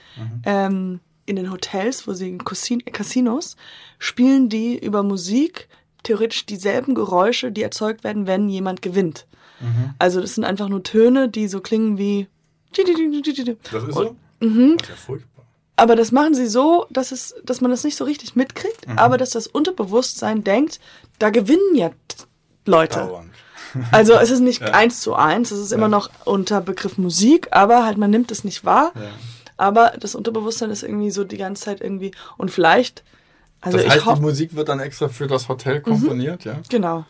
ähm, 0.45 1.01
in 1.27 1.37
den 1.37 1.51
Hotels, 1.51 2.07
wo 2.07 2.13
sie 2.13 2.29
in 2.31 2.39
Casinos, 2.45 3.57
spielen 3.99 4.49
die 4.49 4.79
über 4.79 5.03
Musik 5.03 5.69
theoretisch 6.03 6.45
dieselben 6.47 6.95
Geräusche, 6.95 7.51
die 7.51 7.63
erzeugt 7.63 8.05
werden, 8.05 8.27
wenn 8.27 8.49
jemand 8.49 8.83
gewinnt. 8.83 9.27
Also 9.99 10.21
das 10.21 10.35
sind 10.35 10.45
einfach 10.45 10.69
nur 10.69 10.83
Töne, 10.83 11.29
die 11.31 11.49
so 11.49 11.61
klingen 11.61 11.97
wie. 11.97 12.27
Das 13.73 13.85
ist 13.85 13.95
so? 13.95 14.17
Mhm. 14.41 14.77
Das 14.77 14.89
ist 14.89 14.91
ja 14.91 14.97
furchtbar. 14.97 15.45
Aber 15.77 15.97
das 15.97 16.13
machen 16.13 16.35
sie 16.35 16.47
so, 16.47 16.87
dass, 16.91 17.11
es, 17.13 17.35
dass 17.45 17.61
man 17.63 17.71
das 17.71 17.83
nicht 17.85 17.97
so 17.97 18.05
richtig 18.05 18.37
mitkriegt, 18.37 18.87
Mhm. 18.87 18.99
aber 18.99 19.17
dass 19.17 19.31
das 19.31 19.47
Unterbewusstsein 19.47 20.45
denkt, 20.45 20.79
da 21.19 21.31
gewinnen 21.31 21.75
ja 21.75 21.91
Leute. 22.67 22.99
Dauernd. 22.99 23.31
Also 23.91 24.15
es 24.15 24.31
ist 24.31 24.41
nicht 24.41 24.61
Ja. 24.61 24.69
eins 24.69 25.01
zu 25.01 25.15
eins, 25.15 25.51
es 25.51 25.61
ist 25.61 25.73
immer 25.73 25.85
Ja. 25.85 25.89
noch 25.89 26.11
unter 26.25 26.61
Begriff 26.61 26.99
Musik, 26.99 27.49
aber 27.51 27.85
halt 27.85 27.99
man 27.99 28.11
nimmt 28.11 28.31
es 28.31 28.45
nicht 28.45 28.65
wahr. 28.65 28.93
Ja. 28.95 29.03
Aber 29.57 29.93
das 29.99 30.15
Unterbewusstsein 30.15 30.71
ist 30.71 30.83
irgendwie 30.83 31.11
so 31.11 31.25
die 31.25 31.37
ganze 31.37 31.65
Zeit 31.65 31.81
irgendwie. 31.81 32.13
Und 32.37 32.51
vielleicht. 32.51 33.03
Also 33.61 33.79
das 33.79 33.89
heißt, 33.89 34.17
die 34.17 34.21
Musik 34.21 34.55
wird 34.57 34.69
dann 34.69 34.81
extra 34.81 35.09
für 35.09 35.27
das 35.27 35.49
Hotel 35.49 35.79
mhm. 35.79 35.83
komponiert, 35.83 36.45
mhm. 36.45 36.51
ja? 36.51 36.59
Genau. 36.69 37.05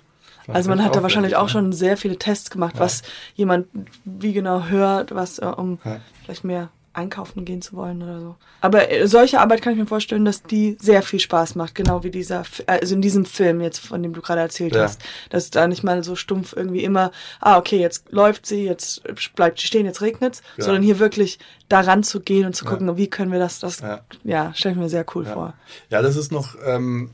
Also 0.46 0.68
man 0.68 0.84
hat 0.84 0.94
da 0.94 1.02
wahrscheinlich 1.02 1.36
auch 1.36 1.48
schon 1.48 1.72
sehr 1.72 1.96
viele 1.96 2.18
Tests 2.18 2.50
gemacht, 2.50 2.74
was 2.76 3.02
jemand 3.34 3.66
wie 4.04 4.34
genau 4.34 4.64
hört, 4.64 5.14
was 5.14 5.38
äh, 5.38 5.46
um 5.46 5.78
vielleicht 6.22 6.44
mehr 6.44 6.68
einkaufen 6.94 7.44
gehen 7.44 7.60
zu 7.60 7.76
wollen 7.76 8.02
oder 8.02 8.20
so. 8.20 8.36
Aber 8.60 8.90
äh, 8.90 9.06
solche 9.06 9.40
Arbeit 9.40 9.62
kann 9.62 9.72
ich 9.72 9.78
mir 9.78 9.86
vorstellen, 9.86 10.24
dass 10.24 10.42
die 10.42 10.76
sehr 10.80 11.02
viel 11.02 11.20
Spaß 11.20 11.54
macht, 11.54 11.74
genau 11.74 12.02
wie 12.02 12.10
dieser, 12.10 12.44
also 12.66 12.94
in 12.94 13.02
diesem 13.02 13.24
Film 13.24 13.60
jetzt, 13.60 13.78
von 13.78 14.02
dem 14.02 14.12
du 14.12 14.22
gerade 14.22 14.40
erzählt 14.40 14.74
ja. 14.74 14.84
hast, 14.84 15.02
dass 15.30 15.50
da 15.50 15.66
nicht 15.66 15.84
mal 15.84 16.02
so 16.04 16.16
stumpf 16.16 16.54
irgendwie 16.56 16.84
immer, 16.84 17.10
ah, 17.40 17.58
okay, 17.58 17.78
jetzt 17.78 18.10
läuft 18.10 18.46
sie, 18.46 18.64
jetzt 18.64 19.02
bleibt 19.34 19.60
sie 19.60 19.66
stehen, 19.66 19.86
jetzt 19.86 20.00
regnet's, 20.00 20.42
ja. 20.56 20.64
sondern 20.64 20.82
hier 20.82 20.98
wirklich 20.98 21.38
daran 21.68 22.02
zu 22.02 22.20
gehen 22.20 22.46
und 22.46 22.54
zu 22.54 22.64
gucken, 22.64 22.88
ja. 22.88 22.96
wie 22.96 23.08
können 23.08 23.32
wir 23.32 23.38
das, 23.38 23.58
das, 23.58 23.80
ja, 23.80 24.00
ja 24.22 24.54
stelle 24.54 24.74
ich 24.74 24.80
mir 24.80 24.88
sehr 24.88 25.04
cool 25.14 25.24
vor. 25.24 25.54
Ja, 25.90 26.02
das 26.02 26.16
ist 26.16 26.32
noch, 26.32 26.56
ähm, 26.64 27.10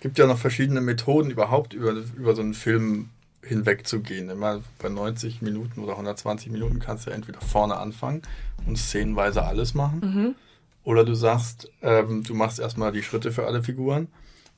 gibt 0.00 0.18
ja 0.18 0.26
noch 0.26 0.38
verschiedene 0.38 0.80
Methoden 0.80 1.30
überhaupt 1.30 1.72
über, 1.72 1.92
über 1.92 2.34
so 2.34 2.42
einen 2.42 2.54
Film 2.54 3.10
hinwegzugehen. 3.44 4.30
Immer 4.30 4.62
bei 4.78 4.88
90 4.88 5.42
Minuten 5.42 5.80
oder 5.80 5.92
120 5.92 6.50
Minuten 6.50 6.78
kannst 6.78 7.06
du 7.06 7.10
entweder 7.10 7.40
vorne 7.40 7.76
anfangen 7.76 8.22
und 8.66 8.78
szenenweise 8.78 9.44
alles 9.44 9.74
machen. 9.74 10.00
Mhm. 10.00 10.34
Oder 10.84 11.04
du 11.04 11.14
sagst, 11.14 11.70
ähm, 11.82 12.22
du 12.24 12.34
machst 12.34 12.60
erstmal 12.60 12.92
die 12.92 13.02
Schritte 13.02 13.32
für 13.32 13.46
alle 13.46 13.62
Figuren 13.62 14.08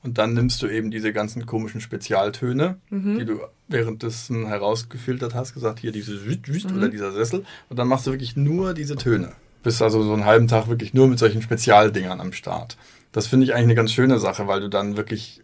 und 0.03 0.17
dann 0.17 0.33
nimmst 0.33 0.61
du 0.61 0.67
eben 0.67 0.91
diese 0.91 1.13
ganzen 1.13 1.45
komischen 1.45 1.81
Spezialtöne, 1.81 2.77
mhm. 2.89 3.17
die 3.17 3.25
du 3.25 3.39
währenddessen 3.67 4.47
herausgefiltert 4.47 5.33
hast, 5.33 5.53
gesagt, 5.53 5.79
hier 5.79 5.91
diese 5.91 6.13
mhm. 6.13 6.77
oder 6.77 6.89
dieser 6.89 7.11
Sessel. 7.11 7.45
Und 7.69 7.79
dann 7.79 7.87
machst 7.87 8.07
du 8.07 8.11
wirklich 8.11 8.35
nur 8.35 8.73
diese 8.73 8.95
Töne. 8.95 9.33
Bist 9.63 9.81
also 9.81 10.03
so 10.03 10.13
einen 10.13 10.25
halben 10.25 10.47
Tag 10.47 10.67
wirklich 10.67 10.93
nur 10.93 11.07
mit 11.07 11.19
solchen 11.19 11.41
Spezialdingern 11.41 12.21
am 12.21 12.31
Start. 12.31 12.77
Das 13.11 13.27
finde 13.27 13.45
ich 13.45 13.53
eigentlich 13.53 13.63
eine 13.63 13.75
ganz 13.75 13.91
schöne 13.91 14.19
Sache, 14.19 14.47
weil 14.47 14.61
du 14.61 14.69
dann 14.69 14.95
wirklich 14.97 15.41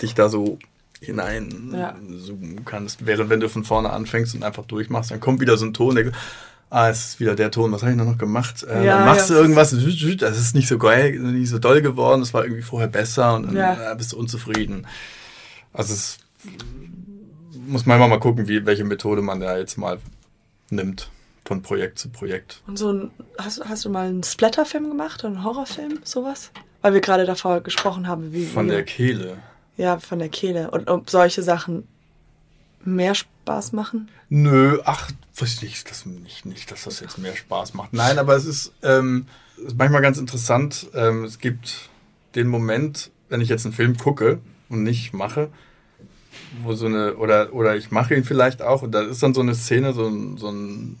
dich 0.00 0.14
da 0.14 0.28
so 0.28 0.58
hinein 1.02 1.72
ja. 1.74 1.96
zoomen 2.24 2.64
kannst. 2.64 3.06
Während 3.06 3.28
wenn 3.30 3.40
du 3.40 3.48
von 3.48 3.64
vorne 3.64 3.90
anfängst 3.90 4.34
und 4.34 4.44
einfach 4.44 4.64
durchmachst, 4.64 5.10
dann 5.10 5.20
kommt 5.20 5.40
wieder 5.40 5.56
so 5.56 5.66
ein 5.66 5.74
Ton, 5.74 5.96
der 5.96 6.12
ah, 6.70 6.88
es 6.88 7.04
ist 7.04 7.20
wieder 7.20 7.34
der 7.34 7.50
Ton, 7.50 7.70
was 7.70 7.82
habe 7.82 7.92
ich 7.92 7.98
noch 7.98 8.16
gemacht? 8.16 8.62
Äh, 8.62 8.86
ja, 8.86 8.96
dann 8.96 9.06
machst 9.06 9.28
ja, 9.28 9.36
du 9.36 9.42
irgendwas, 9.42 9.70
das 9.70 10.38
ist 10.38 10.54
nicht 10.54 10.68
so 10.68 10.78
geil, 10.78 11.18
nicht 11.18 11.50
so 11.50 11.58
doll 11.58 11.82
geworden, 11.82 12.22
es 12.22 12.32
war 12.32 12.44
irgendwie 12.44 12.62
vorher 12.62 12.88
besser 12.88 13.34
und 13.34 13.48
dann 13.48 13.56
ja. 13.56 13.92
äh, 13.92 13.94
bist 13.94 14.12
du 14.12 14.18
unzufrieden. 14.18 14.86
Also 15.74 15.92
es 15.92 16.18
muss 17.66 17.84
man 17.84 17.98
immer 17.98 18.08
mal 18.08 18.20
gucken, 18.20 18.48
wie, 18.48 18.64
welche 18.64 18.84
Methode 18.84 19.20
man 19.20 19.40
da 19.40 19.58
jetzt 19.58 19.76
mal 19.76 19.98
nimmt 20.70 21.10
von 21.44 21.60
Projekt 21.60 21.98
zu 21.98 22.08
Projekt. 22.08 22.62
Und 22.66 22.78
so 22.78 22.90
ein, 22.90 23.10
hast, 23.36 23.62
hast 23.64 23.84
du 23.84 23.90
mal 23.90 24.08
einen 24.08 24.22
Splatterfilm 24.22 24.88
gemacht 24.88 25.24
einen 25.24 25.44
Horrorfilm, 25.44 26.00
sowas? 26.04 26.50
Weil 26.80 26.94
wir 26.94 27.00
gerade 27.00 27.26
davor 27.26 27.60
gesprochen 27.60 28.08
haben, 28.08 28.32
wie. 28.32 28.46
Von 28.46 28.68
der 28.68 28.84
Kehle. 28.84 29.38
Ja, 29.76 29.98
von 29.98 30.18
der 30.18 30.28
Kehle. 30.28 30.70
Und 30.70 30.88
ob 30.88 31.08
solche 31.10 31.42
Sachen 31.42 31.88
mehr 32.84 33.14
Spaß 33.14 33.72
machen? 33.72 34.08
Nö, 34.28 34.80
ach, 34.84 35.10
weiß 35.36 35.62
ich 35.62 35.84
das 35.84 36.06
nicht, 36.06 36.46
nicht, 36.46 36.70
dass 36.70 36.84
das 36.84 37.00
jetzt 37.00 37.18
mehr 37.18 37.36
Spaß 37.36 37.74
macht. 37.74 37.92
Nein, 37.92 38.18
aber 38.18 38.36
es 38.36 38.44
ist, 38.44 38.72
ähm, 38.82 39.26
ist 39.64 39.76
manchmal 39.76 40.02
ganz 40.02 40.18
interessant. 40.18 40.88
Ähm, 40.94 41.24
es 41.24 41.38
gibt 41.38 41.88
den 42.34 42.48
Moment, 42.48 43.10
wenn 43.28 43.40
ich 43.40 43.48
jetzt 43.48 43.64
einen 43.64 43.74
Film 43.74 43.96
gucke 43.96 44.40
und 44.68 44.82
nicht 44.82 45.12
mache, 45.12 45.48
wo 46.62 46.74
so 46.74 46.86
eine, 46.86 47.16
oder, 47.16 47.52
oder 47.52 47.76
ich 47.76 47.90
mache 47.90 48.14
ihn 48.14 48.24
vielleicht 48.24 48.62
auch, 48.62 48.82
und 48.82 48.92
da 48.92 49.02
ist 49.02 49.22
dann 49.22 49.34
so 49.34 49.40
eine 49.40 49.54
Szene, 49.54 49.92
so 49.92 50.06
ein, 50.06 50.36
so 50.36 50.50
ein 50.50 50.96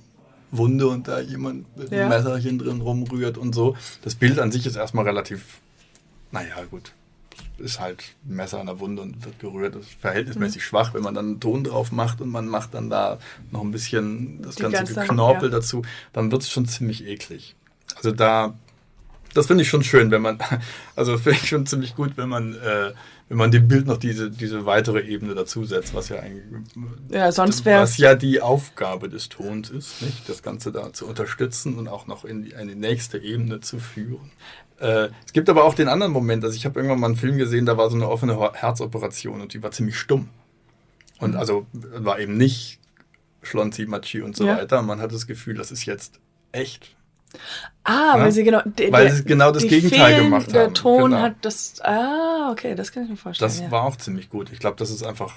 Wunde 0.50 0.86
und 0.88 1.08
da 1.08 1.20
jemand 1.20 1.76
mit 1.76 1.90
ja. 1.90 2.00
einem 2.00 2.10
Messerchen 2.10 2.58
drin 2.58 2.80
rumrührt 2.80 3.38
und 3.38 3.54
so. 3.54 3.76
Das 4.02 4.14
Bild 4.14 4.38
an 4.38 4.52
sich 4.52 4.66
ist 4.66 4.76
erstmal 4.76 5.06
relativ, 5.06 5.60
naja, 6.30 6.56
gut, 6.70 6.92
ist 7.58 7.80
halt 7.80 8.02
ein 8.26 8.36
Messer 8.36 8.60
an 8.60 8.66
der 8.66 8.80
Wunde 8.80 9.02
und 9.02 9.24
wird 9.24 9.38
gerührt. 9.38 9.74
Das 9.74 9.82
ist 9.82 9.94
verhältnismäßig 9.94 10.62
mhm. 10.62 10.66
schwach, 10.66 10.94
wenn 10.94 11.02
man 11.02 11.14
dann 11.14 11.26
einen 11.26 11.40
Ton 11.40 11.64
drauf 11.64 11.92
macht 11.92 12.20
und 12.20 12.30
man 12.30 12.46
macht 12.46 12.74
dann 12.74 12.90
da 12.90 13.18
noch 13.50 13.62
ein 13.62 13.70
bisschen 13.70 14.42
das 14.42 14.56
Die 14.56 14.62
ganze 14.62 14.94
Knorpel 14.94 15.50
ja. 15.50 15.56
dazu, 15.56 15.82
dann 16.12 16.30
wird 16.32 16.42
es 16.42 16.50
schon 16.50 16.66
ziemlich 16.66 17.06
eklig. 17.06 17.54
Also 17.96 18.12
da, 18.12 18.54
das 19.34 19.46
finde 19.46 19.62
ich 19.62 19.68
schon 19.68 19.84
schön, 19.84 20.10
wenn 20.10 20.22
man, 20.22 20.38
also 20.96 21.18
finde 21.18 21.38
ich 21.42 21.48
schon 21.48 21.66
ziemlich 21.66 21.94
gut, 21.94 22.16
wenn 22.16 22.28
man, 22.28 22.54
äh, 22.54 22.92
wenn 23.32 23.38
man 23.38 23.50
dem 23.50 23.66
Bild 23.66 23.86
noch 23.86 23.96
diese, 23.96 24.30
diese 24.30 24.66
weitere 24.66 25.00
Ebene 25.00 25.34
dazusetzt, 25.34 25.94
was 25.94 26.10
ja 26.10 26.18
eigentlich, 26.18 26.44
ja, 27.08 27.32
sonst 27.32 27.64
was 27.64 27.96
ja 27.96 28.14
die 28.14 28.42
Aufgabe 28.42 29.08
des 29.08 29.30
Tons 29.30 29.70
ist, 29.70 30.02
nicht? 30.02 30.28
Das 30.28 30.42
Ganze 30.42 30.70
da 30.70 30.92
zu 30.92 31.06
unterstützen 31.06 31.78
und 31.78 31.88
auch 31.88 32.06
noch 32.06 32.26
in 32.26 32.42
die, 32.42 32.54
eine 32.54 32.76
nächste 32.76 33.16
Ebene 33.16 33.60
zu 33.60 33.78
führen. 33.78 34.30
Äh, 34.80 35.08
es 35.24 35.32
gibt 35.32 35.48
aber 35.48 35.64
auch 35.64 35.72
den 35.74 35.88
anderen 35.88 36.12
Moment, 36.12 36.44
also 36.44 36.54
ich 36.54 36.66
habe 36.66 36.78
irgendwann 36.78 37.00
mal 37.00 37.06
einen 37.06 37.16
Film 37.16 37.38
gesehen, 37.38 37.64
da 37.64 37.78
war 37.78 37.88
so 37.88 37.96
eine 37.96 38.06
offene 38.06 38.38
Herzoperation 38.52 39.40
und 39.40 39.54
die 39.54 39.62
war 39.62 39.70
ziemlich 39.70 39.96
stumm. 39.96 40.28
Und 41.18 41.30
mhm. 41.30 41.38
also 41.38 41.66
war 41.72 42.20
eben 42.20 42.36
nicht 42.36 42.80
Schlonzi, 43.40 43.86
Machi 43.86 44.20
und 44.20 44.36
so 44.36 44.44
ja. 44.44 44.58
weiter. 44.58 44.82
Man 44.82 45.00
hat 45.00 45.10
das 45.10 45.26
Gefühl, 45.26 45.54
das 45.54 45.72
ist 45.72 45.86
jetzt 45.86 46.20
echt. 46.52 46.94
Ah, 47.84 48.16
ja? 48.16 48.20
weil 48.20 48.32
sie 48.32 48.44
genau, 48.44 48.62
de, 48.64 48.92
weil 48.92 49.10
sie 49.10 49.24
genau 49.24 49.50
das 49.50 49.62
Gegenteil 49.62 50.14
Fehlen, 50.14 50.24
gemacht 50.24 50.46
haben. 50.46 50.52
Der 50.52 50.72
Ton 50.72 51.10
genau. 51.10 51.22
hat 51.22 51.36
das. 51.42 51.80
Ah, 51.82 52.50
okay, 52.52 52.74
das 52.74 52.92
kann 52.92 53.04
ich 53.04 53.10
mir 53.10 53.16
vorstellen. 53.16 53.50
Das 53.50 53.60
ja. 53.60 53.70
war 53.70 53.84
auch 53.84 53.96
ziemlich 53.96 54.28
gut. 54.30 54.52
Ich 54.52 54.58
glaube, 54.58 54.76
das 54.76 54.90
ist 54.90 55.02
einfach 55.02 55.34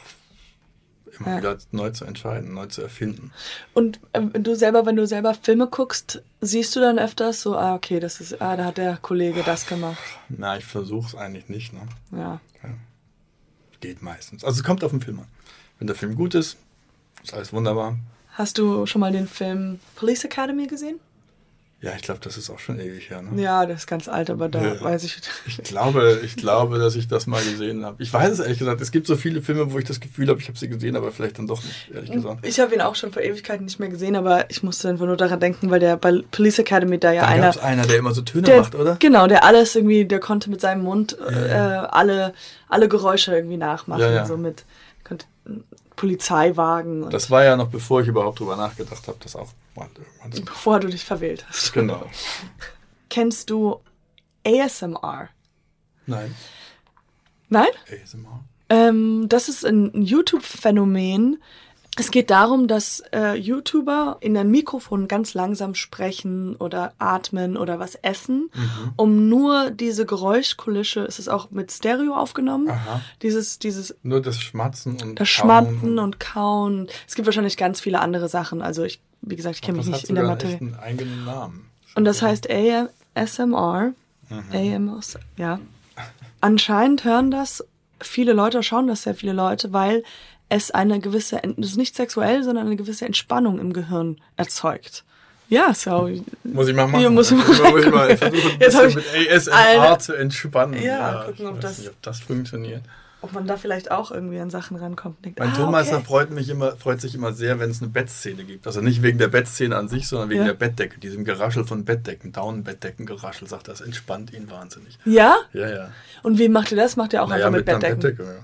immer 1.20 1.30
ja. 1.30 1.38
wieder 1.38 1.58
neu 1.72 1.90
zu 1.92 2.06
entscheiden, 2.06 2.54
neu 2.54 2.68
zu 2.68 2.82
erfinden. 2.82 3.32
Und 3.74 4.00
äh, 4.14 4.22
du 4.22 4.56
selber, 4.56 4.86
wenn 4.86 4.96
du 4.96 5.08
selber 5.08 5.34
Filme 5.34 5.68
guckst, 5.68 6.22
siehst 6.42 6.76
du 6.76 6.80
dann 6.80 7.00
öfters 7.00 7.42
so, 7.42 7.58
ah, 7.58 7.76
okay, 7.76 8.00
das 8.00 8.22
ist, 8.22 8.42
ah, 8.42 8.56
da 8.56 8.66
hat 8.66 8.78
der 8.78 8.98
Kollege 8.98 9.44
das 9.44 9.68
gemacht. 9.68 9.98
Na, 10.30 10.58
ich 10.58 10.66
versuche 10.66 11.08
es 11.08 11.16
eigentlich 11.16 11.50
nicht, 11.50 11.74
ne? 11.74 11.82
Ja. 12.12 12.40
ja. 12.64 12.70
Geht 13.80 14.02
meistens. 14.02 14.44
Also 14.44 14.60
es 14.60 14.64
kommt 14.64 14.84
auf 14.84 14.92
den 14.92 15.02
Film 15.02 15.20
an. 15.20 15.28
Wenn 15.80 15.88
der 15.88 15.96
Film 15.96 16.16
gut 16.16 16.36
ist, 16.36 16.58
ist 17.24 17.34
alles 17.34 17.52
wunderbar. 17.54 17.98
Hast 18.34 18.58
du 18.58 18.86
schon 18.86 19.02
mal 19.02 19.12
den 19.12 19.28
Film 19.28 19.80
Police 19.96 20.26
Academy 20.26 20.68
gesehen? 20.68 21.00
Ja, 21.82 21.92
ich 21.96 22.02
glaube, 22.02 22.20
das 22.24 22.38
ist 22.38 22.50
auch 22.50 22.58
schon 22.58 22.80
ewig 22.80 23.10
her. 23.10 23.22
Ne? 23.22 23.42
Ja, 23.42 23.66
das 23.66 23.82
ist 23.82 23.88
ganz 23.88 24.08
alt, 24.08 24.30
aber 24.30 24.50
da 24.50 24.62
ja. 24.64 24.82
weiß 24.82 25.04
ich. 25.04 25.18
Ich 25.46 25.62
glaube, 25.62 26.22
ich 26.24 26.36
glaube, 26.36 26.80
dass 26.80 26.96
ich 26.96 27.08
das 27.08 27.28
mal 27.28 27.44
gesehen 27.44 27.86
habe. 27.86 28.02
Ich 28.02 28.12
weiß 28.12 28.32
es 28.32 28.40
ehrlich 28.40 28.58
gesagt. 28.58 28.82
Es 28.82 28.92
gibt 28.92 29.06
so 29.06 29.16
viele 29.16 29.42
Filme, 29.42 29.72
wo 29.72 29.78
ich 29.78 29.86
das 29.86 30.00
Gefühl 30.00 30.30
habe, 30.30 30.40
ich 30.40 30.48
habe 30.48 30.58
sie 30.58 30.70
gesehen, 30.70 30.96
aber 30.96 31.12
vielleicht 31.12 31.38
dann 31.38 31.48
doch 31.48 31.62
nicht, 31.64 31.92
ehrlich 31.94 32.12
gesagt. 32.12 32.46
Ich 32.48 32.60
habe 32.60 32.74
ihn 32.74 32.82
auch 32.82 32.96
schon 32.96 33.12
vor 33.12 33.22
Ewigkeiten 33.22 33.66
nicht 33.66 33.80
mehr 33.80 33.90
gesehen, 33.90 34.16
aber 34.16 34.50
ich 34.50 34.64
musste 34.64 34.90
einfach 34.90 35.06
nur 35.06 35.18
daran 35.18 35.40
denken, 35.40 35.70
weil 35.70 35.80
der 35.80 35.98
bei 35.98 36.24
Police 36.32 36.60
Academy 36.60 36.98
da 36.98 37.12
ja 37.12 37.22
da 37.22 37.28
einer. 37.28 37.64
einer, 37.64 37.86
der 37.86 37.98
immer 37.98 38.14
so 38.14 38.22
Töne 38.22 38.44
der, 38.44 38.62
macht, 38.62 38.74
oder? 38.74 38.96
Genau, 39.00 39.28
der 39.28 39.44
alles 39.44 39.76
irgendwie, 39.76 40.06
der 40.06 40.20
konnte 40.20 40.50
mit 40.50 40.62
seinem 40.62 40.82
Mund 40.84 41.18
ja, 41.20 41.46
ja. 41.46 41.84
Äh, 41.84 41.88
alle, 41.92 42.34
alle 42.70 42.88
Geräusche 42.88 43.36
irgendwie 43.36 43.58
nachmachen. 43.58 44.02
Ja, 44.02 44.26
So 44.26 44.38
mit 44.38 44.64
konnte, 45.04 45.26
Polizeiwagen. 45.96 47.10
das 47.10 47.30
war 47.30 47.44
ja 47.44 47.56
noch 47.56 47.68
bevor 47.68 48.02
ich 48.02 48.08
überhaupt 48.08 48.40
drüber 48.40 48.56
nachgedacht 48.56 49.08
habe, 49.08 49.18
das 49.22 49.36
auch 49.36 49.50
Bevor 50.46 50.80
du 50.80 50.88
dich 50.88 51.06
verwählt 51.06 51.46
hast. 51.48 51.74
Genau. 51.74 52.10
Kennst 53.10 53.50
du 53.50 53.82
ASMR? 54.46 55.30
Nein. 56.06 56.36
Nein? 57.50 57.70
ASMR. 57.92 58.44
Ähm, 58.70 59.26
das 59.30 59.50
ist 59.50 59.66
ein 59.66 60.02
YouTube-Phänomen, 60.02 61.42
es 61.98 62.12
geht 62.12 62.30
darum, 62.30 62.68
dass 62.68 63.04
äh, 63.14 63.36
YouTuber 63.36 64.18
in 64.20 64.38
ein 64.38 64.50
Mikrofon 64.52 65.08
ganz 65.08 65.34
langsam 65.34 65.76
sprechen 65.76 66.56
oder 66.58 66.94
atmen 66.98 67.56
oder 67.56 67.80
was 67.80 67.96
essen, 67.96 68.50
mhm. 68.54 68.94
um 68.98 69.30
nur 69.30 69.72
diese 69.72 70.06
Geräuschkulisse, 70.06 71.02
es 71.02 71.20
ist 71.20 71.30
auch 71.30 71.52
mit 71.52 71.72
Stereo 71.72 72.16
aufgenommen, 72.16 72.70
Aha. 72.70 73.02
dieses, 73.22 73.60
dieses... 73.60 73.96
Nur 74.04 74.22
das 74.22 74.40
Schmatzen 74.42 75.02
und 75.02 75.20
Das 75.20 75.30
Schmatzen 75.30 76.00
und 76.00 76.20
Kauen. 76.20 76.88
Es 77.08 77.16
gibt 77.16 77.26
wahrscheinlich 77.26 77.56
ganz 77.56 77.80
viele 77.80 78.00
andere 78.02 78.28
Sachen, 78.28 78.62
also 78.62 78.84
ich, 78.84 79.00
wie 79.22 79.36
gesagt, 79.36 79.56
ich 79.56 79.62
kenne 79.62 79.78
mich 79.78 79.88
nicht 79.88 80.10
in 80.10 80.16
der 80.16 80.26
Materie. 80.26 80.58
einen 80.58 80.76
eigenen 80.76 81.26
Namen. 81.26 81.70
Und 81.96 82.06
das 82.06 82.22
heißt 82.22 82.50
ASMR, 82.50 83.94
mhm. 84.30 84.44
AMR, 84.52 85.00
ja. 85.38 85.60
Anscheinend 86.42 87.06
hören 87.06 87.32
das 87.32 87.64
viele 88.02 88.34
Leute, 88.34 88.62
schauen 88.64 88.88
das 88.88 89.04
sehr 89.04 89.16
viele 89.16 89.34
Leute, 89.34 89.74
weil 89.74 90.04
es 90.50 90.72
eine 90.72 91.00
gewisse, 91.00 91.42
das 91.58 91.72
ist 91.72 91.78
nicht 91.78 91.96
sexuell, 91.96 92.44
sondern 92.44 92.68
eine 92.68 92.76
gewisse 92.76 93.06
Entspannung 93.06 93.60
im 93.60 93.74
Gehirn 93.74 94.18
erzeugt. 94.38 95.04
Ja, 95.48 95.74
so. 95.74 96.10
Muss 96.44 96.68
ich 96.68 96.76
mal 96.76 96.88
machen. 96.88 97.02
Ja, 97.02 97.10
muss 97.10 97.32
ich 97.32 97.38
mal, 97.38 97.72
muss 97.72 97.86
ich 97.86 97.92
mal 97.92 98.18
versuchen, 98.18 98.52
ein 98.52 98.60
Jetzt 98.60 98.80
ich 98.80 98.96
mit 98.96 99.06
ASMR 99.32 99.56
eine, 99.56 99.98
zu 100.00 100.14
entspannen. 100.14 100.82
Ja, 100.82 100.82
ja 100.82 101.24
gucken, 101.26 101.48
ob 101.48 101.62
das, 101.62 101.80
nicht, 101.80 101.90
ob 101.90 102.02
das 102.02 102.20
funktioniert. 102.20 102.82
Ob 103.22 103.34
man 103.34 103.48
da 103.48 103.58
vielleicht 103.58 103.90
auch 103.92 104.12
irgendwie 104.12 104.40
an 104.40 104.50
Sachen 104.50 104.78
rankommt. 104.78 105.24
Denkt, 105.26 105.40
mein 105.40 105.50
ah, 105.50 105.56
Tonmeister 105.56 105.98
okay. 105.98 106.06
freut, 106.06 106.32
mich 106.32 106.50
immer, 106.50 106.76
freut 106.78 107.02
sich 107.02 107.16
immer 107.16 107.34
sehr, 107.34 107.60
wenn 107.60 107.72
es 107.72 107.82
eine 107.82 107.90
Bettszene 107.90 108.44
gibt. 108.44 108.68
Also 108.68 108.82
nicht 108.82 109.02
wegen 109.02 109.18
der 109.18 109.30
Bettszene 109.30 109.76
an 109.76 109.88
sich, 109.88 110.08
sondern 110.08 110.30
wegen 110.30 110.42
ja. 110.42 110.48
der 110.48 110.54
Bettdecke, 110.54 111.00
diesem 111.00 111.26
Geraschel 111.26 111.66
von 111.66 111.86
Bettdecken, 111.86 112.32
Daunenbettdeckengeraschel, 112.32 113.48
sagt 113.48 113.68
das, 113.68 113.82
entspannt 113.82 114.32
ihn 114.34 114.50
wahnsinnig. 114.50 115.00
Ja? 115.06 115.38
Ja, 115.54 115.70
ja. 115.70 115.92
Und 116.22 116.38
wie 116.38 116.50
macht 116.50 116.72
ihr 116.72 116.78
das? 116.78 116.98
Macht 116.98 117.14
ihr 117.14 117.24
auch 117.24 117.30
naja, 117.30 117.48
einfach 117.48 117.58
mit, 117.58 117.68
mit 117.68 117.80
Bettdecken? 117.80 118.00
Bettdecke, 118.00 118.24
ja. 118.24 118.44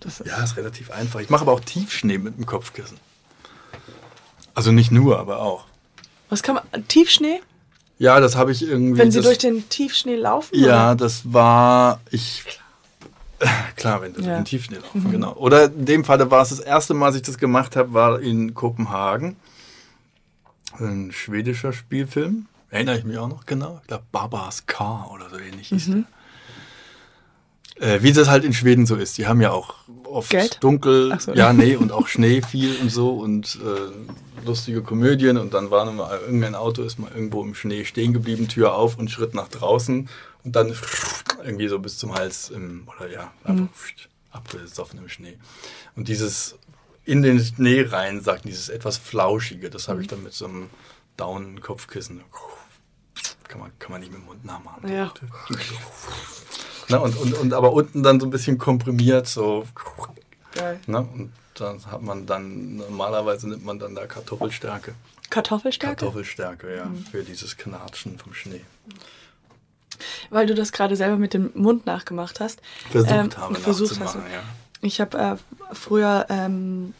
Das 0.00 0.20
ist 0.20 0.26
ja, 0.28 0.42
ist 0.42 0.56
relativ 0.56 0.90
einfach. 0.90 1.20
Ich 1.20 1.30
mache 1.30 1.42
aber 1.42 1.52
auch 1.52 1.60
Tiefschnee 1.60 2.18
mit 2.18 2.36
dem 2.36 2.46
Kopfkissen. 2.46 2.98
Also 4.54 4.72
nicht 4.72 4.90
nur, 4.90 5.18
aber 5.18 5.40
auch. 5.40 5.64
Was 6.28 6.42
kann 6.42 6.56
man. 6.56 6.88
Tiefschnee? 6.88 7.40
Ja, 7.98 8.20
das 8.20 8.36
habe 8.36 8.52
ich 8.52 8.62
irgendwie. 8.62 8.98
Wenn 8.98 9.10
sie 9.10 9.18
das, 9.18 9.26
durch 9.26 9.38
den 9.38 9.68
Tiefschnee 9.68 10.16
laufen? 10.16 10.56
Ja, 10.58 10.92
oder? 10.92 10.96
das 10.96 11.32
war 11.32 12.00
ich. 12.10 12.44
Klar, 13.76 14.02
wenn 14.02 14.10
sie 14.14 14.16
durch 14.22 14.26
Ja. 14.26 14.36
den 14.36 14.44
Tiefschnee 14.44 14.78
laufen, 14.78 15.10
genau. 15.10 15.32
Oder 15.34 15.64
in 15.66 15.84
dem 15.84 16.04
Fall 16.04 16.30
war 16.30 16.42
es 16.42 16.48
das 16.50 16.60
erste 16.60 16.94
Mal, 16.94 17.06
dass 17.08 17.16
ich 17.16 17.22
das 17.22 17.38
gemacht 17.38 17.76
habe, 17.76 17.92
war 17.94 18.20
in 18.20 18.54
Kopenhagen. 18.54 19.36
Ein 20.78 21.10
schwedischer 21.12 21.72
Spielfilm. 21.72 22.46
Erinnere 22.70 22.98
ich 22.98 23.04
mich 23.04 23.16
auch 23.18 23.28
noch 23.28 23.46
genau. 23.46 23.78
Ich 23.82 23.88
glaube, 23.88 24.04
Barbaras 24.12 24.66
Car 24.66 25.10
oder 25.12 25.30
so 25.30 25.38
ähnlich 25.38 25.68
hieß 25.68 25.86
der. 25.86 26.04
Äh, 27.80 28.02
wie 28.02 28.12
das 28.12 28.28
halt 28.28 28.44
in 28.44 28.52
Schweden 28.52 28.86
so 28.86 28.96
ist. 28.96 29.18
Die 29.18 29.26
haben 29.26 29.40
ja 29.40 29.52
auch 29.52 29.74
oft 30.04 30.30
Geld? 30.30 30.58
dunkel, 30.60 31.18
so. 31.20 31.32
ja, 31.34 31.52
nee, 31.52 31.76
und 31.80 31.92
auch 31.92 32.08
Schnee 32.08 32.42
viel 32.42 32.76
und 32.80 32.90
so 32.90 33.10
und 33.10 33.58
äh, 33.64 34.46
lustige 34.46 34.82
Komödien. 34.82 35.36
Und 35.36 35.54
dann 35.54 35.70
war 35.70 35.90
mal 35.92 36.18
irgendein 36.20 36.54
Auto, 36.54 36.82
ist 36.82 36.98
mal 36.98 37.10
irgendwo 37.14 37.42
im 37.42 37.54
Schnee 37.54 37.84
stehen 37.84 38.12
geblieben, 38.12 38.48
Tür 38.48 38.74
auf 38.74 38.98
und 38.98 39.10
Schritt 39.10 39.34
nach 39.34 39.48
draußen 39.48 40.08
und 40.44 40.56
dann 40.56 40.74
irgendwie 41.44 41.68
so 41.68 41.78
bis 41.78 41.98
zum 41.98 42.14
Hals 42.14 42.50
im, 42.50 42.88
oder 42.96 43.10
ja, 43.10 43.32
einfach 43.44 43.68
abgesoffen 44.30 44.98
im 44.98 45.08
Schnee. 45.08 45.38
Und 45.94 46.08
dieses 46.08 46.56
in 47.04 47.22
den 47.22 47.40
Schnee 47.40 47.82
rein, 47.82 48.20
sagt 48.20 48.44
dieses 48.44 48.68
etwas 48.68 48.98
Flauschige, 48.98 49.70
das 49.70 49.88
habe 49.88 50.02
ich 50.02 50.08
dann 50.08 50.22
mit 50.22 50.34
so 50.34 50.44
einem 50.44 50.68
Down-Kopfkissen. 51.16 52.22
Kann 53.48 53.60
man, 53.60 53.72
kann 53.78 53.92
man 53.92 54.00
nicht 54.00 54.12
mit 54.12 54.20
dem 54.20 54.26
Mund 54.26 54.44
nachmachen. 54.44 54.92
Ja. 54.92 55.12
Na, 56.88 56.98
und, 56.98 57.16
und, 57.16 57.34
und 57.34 57.52
aber 57.52 57.72
unten 57.72 58.02
dann 58.02 58.20
so 58.20 58.26
ein 58.26 58.30
bisschen 58.30 58.58
komprimiert, 58.58 59.26
so. 59.26 59.64
Geil. 60.54 60.80
Ne? 60.86 61.00
Und 61.00 61.32
dann 61.54 61.84
hat 61.86 62.02
man 62.02 62.26
dann, 62.26 62.76
normalerweise 62.76 63.48
nimmt 63.48 63.64
man 63.64 63.78
dann 63.78 63.94
da 63.94 64.06
Kartoffelstärke. 64.06 64.94
Kartoffelstärke? 65.30 65.96
Kartoffelstärke, 65.96 66.76
ja, 66.76 66.90
für 67.10 67.22
dieses 67.22 67.56
Knatschen 67.56 68.18
vom 68.18 68.32
Schnee. 68.32 68.62
Weil 70.30 70.46
du 70.46 70.54
das 70.54 70.72
gerade 70.72 70.96
selber 70.96 71.16
mit 71.16 71.34
dem 71.34 71.50
Mund 71.54 71.86
nachgemacht 71.86 72.40
hast. 72.40 72.60
Versucht 72.90 73.12
Ähm, 73.12 73.30
habe 73.36 73.54
versucht 73.56 74.00
hast 74.00 74.14
du. 74.14 74.18
ja. 74.20 74.42
Ich 74.80 75.00
habe 75.00 75.18
äh, 75.18 75.74
früher 75.74 76.26
ähm, 76.28 76.94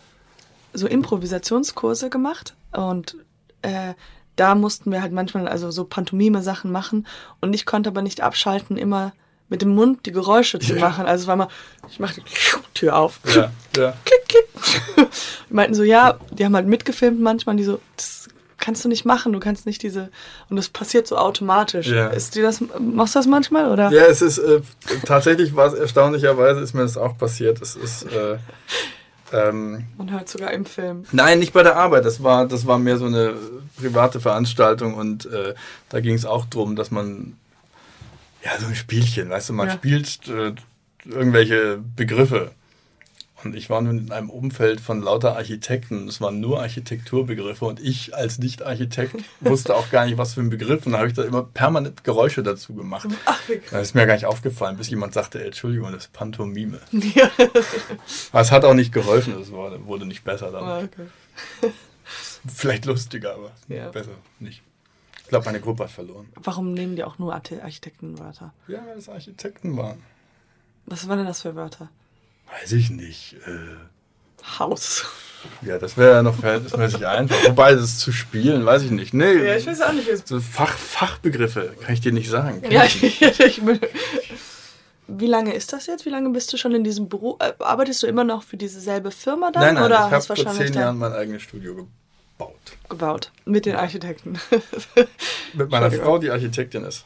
so 0.72 0.87
Improvisationskurse 0.87 2.11
gemacht 2.11 2.55
und 2.72 3.16
äh, 3.62 3.94
da 4.37 4.55
mussten 4.55 4.90
wir 4.90 5.03
halt 5.03 5.12
manchmal 5.12 5.48
also 5.48 5.70
so 5.70 5.85
Pantomime-Sachen 5.85 6.70
machen 6.70 7.07
und 7.40 7.55
ich 7.55 7.66
konnte 7.66 7.90
aber 7.90 8.03
nicht 8.03 8.20
abschalten, 8.20 8.77
immer 8.77 9.12
mit 9.48 9.62
dem 9.62 9.74
Mund 9.74 10.04
die 10.06 10.12
Geräusche 10.12 10.58
zu 10.58 10.74
machen. 10.74 11.06
Also 11.06 11.22
es 11.22 11.26
war 11.28 11.37
mal, 11.37 11.48
ich 11.88 11.98
machte 12.00 12.20
die 12.20 12.74
Tür 12.74 12.96
auf. 12.96 13.20
Ja, 13.34 13.50
ja. 13.76 13.94
Klick, 14.04 14.28
klick. 14.28 15.08
Die 15.48 15.54
meinten 15.54 15.74
so, 15.74 15.82
ja, 15.82 16.18
die 16.30 16.44
haben 16.44 16.54
halt 16.54 16.66
mitgefilmt 16.66 17.20
manchmal, 17.20 17.56
die 17.56 17.64
so, 17.64 17.80
das 17.96 18.28
kannst 18.58 18.84
du 18.84 18.88
nicht 18.88 19.04
machen, 19.04 19.32
du 19.32 19.40
kannst 19.40 19.66
nicht 19.66 19.82
diese, 19.82 20.11
und 20.50 20.56
das 20.56 20.68
passiert 20.68 21.06
so 21.06 21.16
automatisch. 21.16 21.87
Ja. 21.87 22.08
Ist 22.08 22.34
dir 22.34 22.42
das, 22.42 22.62
machst 22.78 23.14
du 23.14 23.20
das 23.20 23.26
manchmal, 23.26 23.70
oder? 23.70 23.90
Ja, 23.90 24.04
es 24.04 24.20
ist 24.20 24.38
äh, 24.38 24.61
tatsächlich 25.06 25.54
war 25.56 25.68
es 25.68 25.74
erstaunlicherweise 25.74 26.61
ist 26.61 26.74
mir 26.74 26.82
das 26.82 26.96
auch 26.96 27.16
passiert. 27.16 27.62
Es 27.62 27.76
ist 27.76 28.02
äh, 28.04 28.37
ähm, 29.32 29.84
Man 29.96 30.11
hört 30.11 30.28
sogar 30.28 30.52
im 30.52 30.64
Film. 30.64 31.04
Nein, 31.12 31.38
nicht 31.38 31.52
bei 31.52 31.62
der 31.62 31.76
Arbeit. 31.76 32.04
Das 32.04 32.22
war, 32.22 32.46
das 32.46 32.66
war 32.66 32.78
mehr 32.78 32.98
so 32.98 33.06
eine 33.06 33.34
private 33.78 34.20
Veranstaltung 34.20 34.94
und 34.94 35.26
äh, 35.26 35.54
da 35.88 36.00
ging 36.00 36.14
es 36.14 36.24
auch 36.24 36.46
drum, 36.46 36.76
dass 36.76 36.90
man 36.90 37.37
ja 38.44 38.59
so 38.59 38.66
ein 38.66 38.74
Spielchen, 38.74 39.31
weißt 39.31 39.48
du, 39.51 39.53
man 39.53 39.68
Ja. 39.68 39.74
spielt 39.74 40.29
äh, 40.29 40.53
irgendwelche 41.05 41.79
Begriffe. 41.96 42.53
Und 43.44 43.55
ich 43.55 43.70
war 43.70 43.81
nun 43.81 43.98
in 43.98 44.11
einem 44.11 44.31
Umfeld 44.31 44.81
von 44.81 45.01
lauter 45.01 45.37
Architekten. 45.37 46.09
Es 46.09 46.20
waren 46.20 46.40
nur 46.40 46.61
Architekturbegriffe 46.61 47.64
und 47.66 47.79
ich 47.79 48.12
als 48.16 48.38
Nicht-Architekt 48.40 49.14
wusste 49.40 49.77
auch 49.77 49.90
gar 49.90 50.07
nicht, 50.07 50.18
was 50.18 50.35
für 50.35 50.40
ein 50.40 50.51
Begriff. 50.51 50.87
Und 50.87 50.92
da 50.92 50.98
habe 50.98 51.07
ich 51.07 51.14
da 51.14 51.22
immer 51.22 51.44
permanent 51.44 52.03
Geräusche 52.03 52.42
dazu 52.42 52.74
gemacht. 52.74 53.07
Ach, 53.27 53.38
Das 53.70 53.83
ist 53.83 53.94
mir 53.94 54.07
gar 54.09 54.14
nicht 54.14 54.27
aufgefallen, 54.27 54.77
bis 54.77 54.90
jemand 54.90 55.14
sagte, 55.14 55.38
ey, 55.38 55.46
Entschuldigung, 55.46 55.92
das 55.92 56.07
ist 56.07 56.12
Pantomime. 56.12 56.81
Ja. 57.14 57.31
Aber 58.33 58.40
es 58.40 58.51
hat 58.51 58.64
auch 58.64 58.74
nicht 58.74 58.92
geholfen, 58.92 59.40
es 59.40 59.53
wurde 59.53 60.05
nicht 60.05 60.24
besser 60.24 60.51
dann. 60.51 60.64
Ah, 60.64 60.79
okay. 60.81 61.70
Vielleicht 62.53 62.87
lustiger, 62.87 63.35
aber 63.35 63.53
Ja. 63.68 63.88
besser 63.90 64.11
nicht. 64.40 64.62
Ich 65.29 65.31
glaube, 65.31 65.45
meine 65.45 65.61
Gruppe 65.61 65.85
hat 65.85 65.91
verloren. 65.91 66.27
Warum 66.37 66.73
nehmen 66.73 66.97
die 66.97 67.05
auch 67.05 67.19
nur 67.19 67.35
Archi- 67.35 67.61
Architektenwörter? 67.61 68.55
Ja, 68.67 68.79
weil 68.88 68.97
es 68.97 69.11
Architekten 69.11 69.77
waren. 69.77 70.03
Was 70.87 71.07
waren 71.07 71.19
denn 71.19 71.27
das 71.27 71.43
für 71.43 71.55
Wörter? 71.55 71.91
Weiß 72.51 72.73
ich 72.73 72.88
nicht. 72.88 73.35
Äh, 73.47 74.49
Haus. 74.59 75.05
ja, 75.61 75.79
das 75.79 75.99
wäre 75.99 76.14
ja 76.14 76.23
noch 76.23 76.35
verhältnismäßig 76.35 77.07
einfach. 77.07 77.37
Wobei, 77.47 77.75
das 77.75 77.99
zu 77.99 78.11
spielen, 78.11 78.64
weiß 78.64 78.85
ich 78.85 78.91
nicht. 78.91 79.12
Nee, 79.12 79.35
Ja, 79.35 79.55
ich 79.57 79.67
weiß 79.67 79.83
auch 79.83 79.93
nicht. 79.93 80.27
so 80.27 80.41
Fach, 80.41 80.73
Fachbegriffe 80.79 81.75
kann 81.79 81.93
ich 81.93 82.01
dir 82.01 82.12
nicht 82.12 82.31
sagen. 82.31 82.62
Ja, 82.71 82.85
ich 82.87 83.03
ich, 83.03 83.21
nicht. 83.21 83.41
ich 83.41 83.61
bin, 83.62 83.79
Wie 85.09 85.27
lange 85.27 85.53
ist 85.53 85.75
das 85.75 85.85
jetzt? 85.88 86.07
Wie 86.07 86.11
lange 86.11 86.31
bist 86.31 86.51
du 86.55 86.57
schon 86.57 86.75
in 86.75 86.85
diesem 86.85 87.11
Büro? 87.11 87.37
Äh, 87.41 87.53
arbeitest 87.59 88.03
du 88.03 88.07
immer 88.07 88.25
noch 88.25 88.43
für 88.45 88.57
dieselbe 88.57 89.11
Firma 89.11 89.51
dann? 89.51 89.62
Nein, 89.62 89.75
nein, 89.75 89.85
oder 89.85 90.07
ich 90.07 90.12
habe 90.12 90.25
vor 90.43 90.55
zehn 90.55 90.73
Jahren 90.73 90.97
mein 90.97 91.12
eigenes 91.12 91.43
Studio 91.43 91.87
gebaut. 92.38 92.77
gebaut? 92.88 93.33
Mit 93.44 93.66
den 93.66 93.77
Architekten. 93.77 94.38
Mit 95.55 95.70
meiner. 95.70 95.90
Frau, 95.90 96.18
die 96.18 96.31
Architektin 96.31 96.85
ist. 96.85 97.05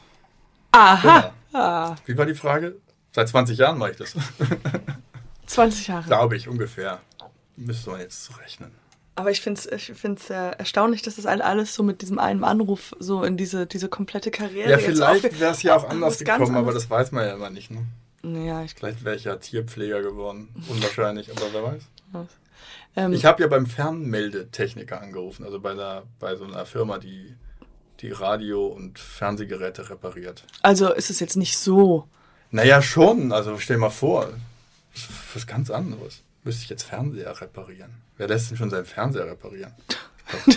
Aha. 0.71 1.33
Ah, 1.53 1.95
Wie 2.05 2.17
war 2.17 2.25
die 2.25 2.33
Frage? 2.33 2.75
Seit 3.11 3.29
20 3.29 3.57
Jahren 3.59 3.77
mache 3.77 3.91
ich 3.91 3.97
das. 3.97 4.15
20 5.45 5.87
Jahre. 5.87 6.03
Glaube 6.07 6.35
ich, 6.35 6.47
ungefähr. 6.47 6.99
Müsste 7.55 7.91
man 7.91 7.99
jetzt 7.99 8.31
rechnen. 8.39 8.71
Aber 9.15 9.29
ich 9.29 9.41
finde 9.41 9.61
es 9.61 9.67
ich 9.89 9.95
find's, 9.95 10.31
äh, 10.31 10.51
erstaunlich, 10.57 11.03
dass 11.03 11.17
das 11.17 11.27
alles 11.27 11.75
so 11.75 11.83
mit 11.83 12.01
diesem 12.01 12.17
einen 12.17 12.43
Anruf 12.43 12.95
so 12.97 13.23
in 13.23 13.37
diese, 13.37 13.67
diese 13.67 13.87
komplette 13.87 14.31
Karriere 14.31 14.71
Ja, 14.71 14.77
vielleicht 14.79 15.39
wäre 15.39 15.51
es 15.51 15.61
ja 15.61 15.75
auch 15.75 15.87
anders 15.87 16.13
was 16.13 16.19
gekommen, 16.19 16.49
aber 16.55 16.69
anderes- 16.69 16.83
das 16.83 16.89
weiß 16.89 17.11
man 17.11 17.27
ja 17.27 17.33
immer 17.35 17.51
nicht. 17.51 17.69
Ne? 17.69 17.85
Ja, 18.23 18.63
ich 18.63 18.73
Vielleicht 18.73 19.03
wäre 19.05 19.15
ich 19.15 19.25
ja 19.25 19.35
Tierpfleger 19.35 20.01
geworden. 20.01 20.49
Unwahrscheinlich, 20.67 21.29
aber 21.29 21.41
wer 21.51 21.63
weiß. 21.63 21.83
Ähm, 22.95 23.13
Ich 23.13 23.25
habe 23.25 23.41
ja 23.41 23.47
beim 23.47 23.65
Fernmeldetechniker 23.65 25.01
angerufen, 25.01 25.45
also 25.45 25.59
bei, 25.59 25.73
der, 25.73 26.03
bei 26.19 26.35
so 26.35 26.45
einer 26.45 26.65
Firma, 26.65 26.97
die 26.97 27.35
die 27.99 28.11
Radio- 28.11 28.67
und 28.67 28.99
Fernsehgeräte 28.99 29.89
repariert. 29.89 30.43
Also 30.61 30.91
ist 30.93 31.09
es 31.09 31.19
jetzt 31.21 31.37
nicht 31.37 31.57
so. 31.57 32.07
Naja, 32.51 32.81
schon. 32.81 33.31
Also 33.31 33.57
stell 33.59 33.77
mal 33.77 33.89
vor, 33.89 34.27
das 34.93 35.03
ist 35.03 35.09
was 35.35 35.47
ganz 35.47 35.69
anderes. 35.69 36.21
Müsste 36.43 36.63
ich 36.63 36.69
jetzt 36.69 36.83
Fernseher 36.83 37.39
reparieren? 37.39 37.91
Wer 38.17 38.27
lässt 38.27 38.49
denn 38.49 38.57
schon 38.57 38.69
seinen 38.69 38.85
Fernseher 38.85 39.25
reparieren? 39.25 39.71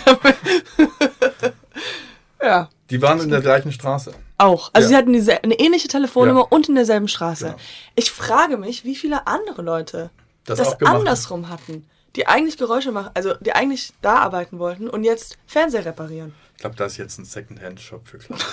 Ja. 2.41 2.69
Die 2.89 3.01
waren 3.01 3.19
in 3.19 3.29
der 3.29 3.41
gleichen 3.41 3.71
Straße. 3.71 4.13
Auch. 4.37 4.69
Also 4.73 4.85
Ja. 4.85 4.89
sie 4.89 4.95
hatten 4.95 5.11
diese, 5.13 5.43
eine 5.43 5.55
ähnliche 5.59 5.87
Telefonnummer 5.87 6.41
Ja. 6.41 6.45
und 6.49 6.69
in 6.69 6.75
derselben 6.75 7.07
Straße. 7.07 7.45
Genau. 7.45 7.57
Ich 7.95 8.11
frage 8.11 8.57
mich, 8.57 8.83
wie 8.85 8.95
viele 8.95 9.25
andere 9.27 9.61
Leute 9.63 10.11
Das 10.45 10.59
das, 10.59 10.79
andersrum 10.81 11.49
hatten. 11.49 11.85
Die 12.17 12.27
eigentlich 12.27 12.57
Geräusche 12.57 12.91
machen, 12.91 13.11
also 13.13 13.35
die 13.35 13.53
eigentlich 13.53 13.93
da 14.01 14.15
arbeiten 14.17 14.59
wollten 14.59 14.89
und 14.89 15.03
jetzt 15.05 15.37
Fernseher 15.45 15.85
reparieren. 15.85 16.33
Ich 16.55 16.61
glaube, 16.61 16.75
da 16.75 16.85
ist 16.85 16.97
jetzt 16.97 17.19
ein 17.19 17.25
Secondhand-Shop 17.25 18.07
für 18.07 18.17
Klamotten 18.17 18.43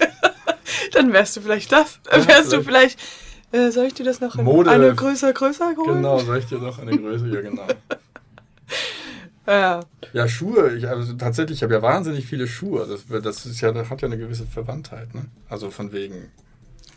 oder 0.00 0.08
Dann 0.92 1.12
wärst 1.12 1.36
du 1.36 1.40
vielleicht 1.40 1.70
das. 1.72 2.00
Dann 2.10 2.20
Ja, 2.22 2.28
wärst 2.28 2.52
du 2.52 2.62
vielleicht. 2.62 2.98
Äh, 3.52 3.70
soll 3.70 3.84
ich 3.86 3.94
dir 3.94 4.04
das 4.04 4.20
noch 4.20 4.34
in 4.36 4.44
Mode- 4.44 4.70
eine 4.70 4.94
größer, 4.94 5.32
größer 5.32 5.74
so. 5.76 5.82
holen? 5.82 5.96
Genau, 5.96 6.18
soll 6.18 6.38
ich 6.38 6.46
dir 6.46 6.58
noch 6.58 6.78
eine 6.78 6.96
Größe? 6.98 7.28
Ja, 7.28 7.40
genau. 7.40 7.66
Ja. 9.46 9.80
Ja, 10.12 10.28
Schuhe. 10.28 10.76
Ich, 10.76 10.88
also 10.88 11.14
tatsächlich, 11.14 11.58
ich 11.58 11.62
habe 11.64 11.74
ja 11.74 11.82
wahnsinnig 11.82 12.26
viele 12.26 12.46
Schuhe. 12.46 12.86
Das, 12.86 13.22
das 13.22 13.44
ist 13.44 13.60
ja, 13.60 13.72
das 13.72 13.90
hat 13.90 14.00
ja 14.00 14.06
eine 14.06 14.16
gewisse 14.16 14.46
Verwandtheit. 14.46 15.14
Ne? 15.14 15.26
Also 15.48 15.70
von 15.70 15.92
wegen. 15.92 16.30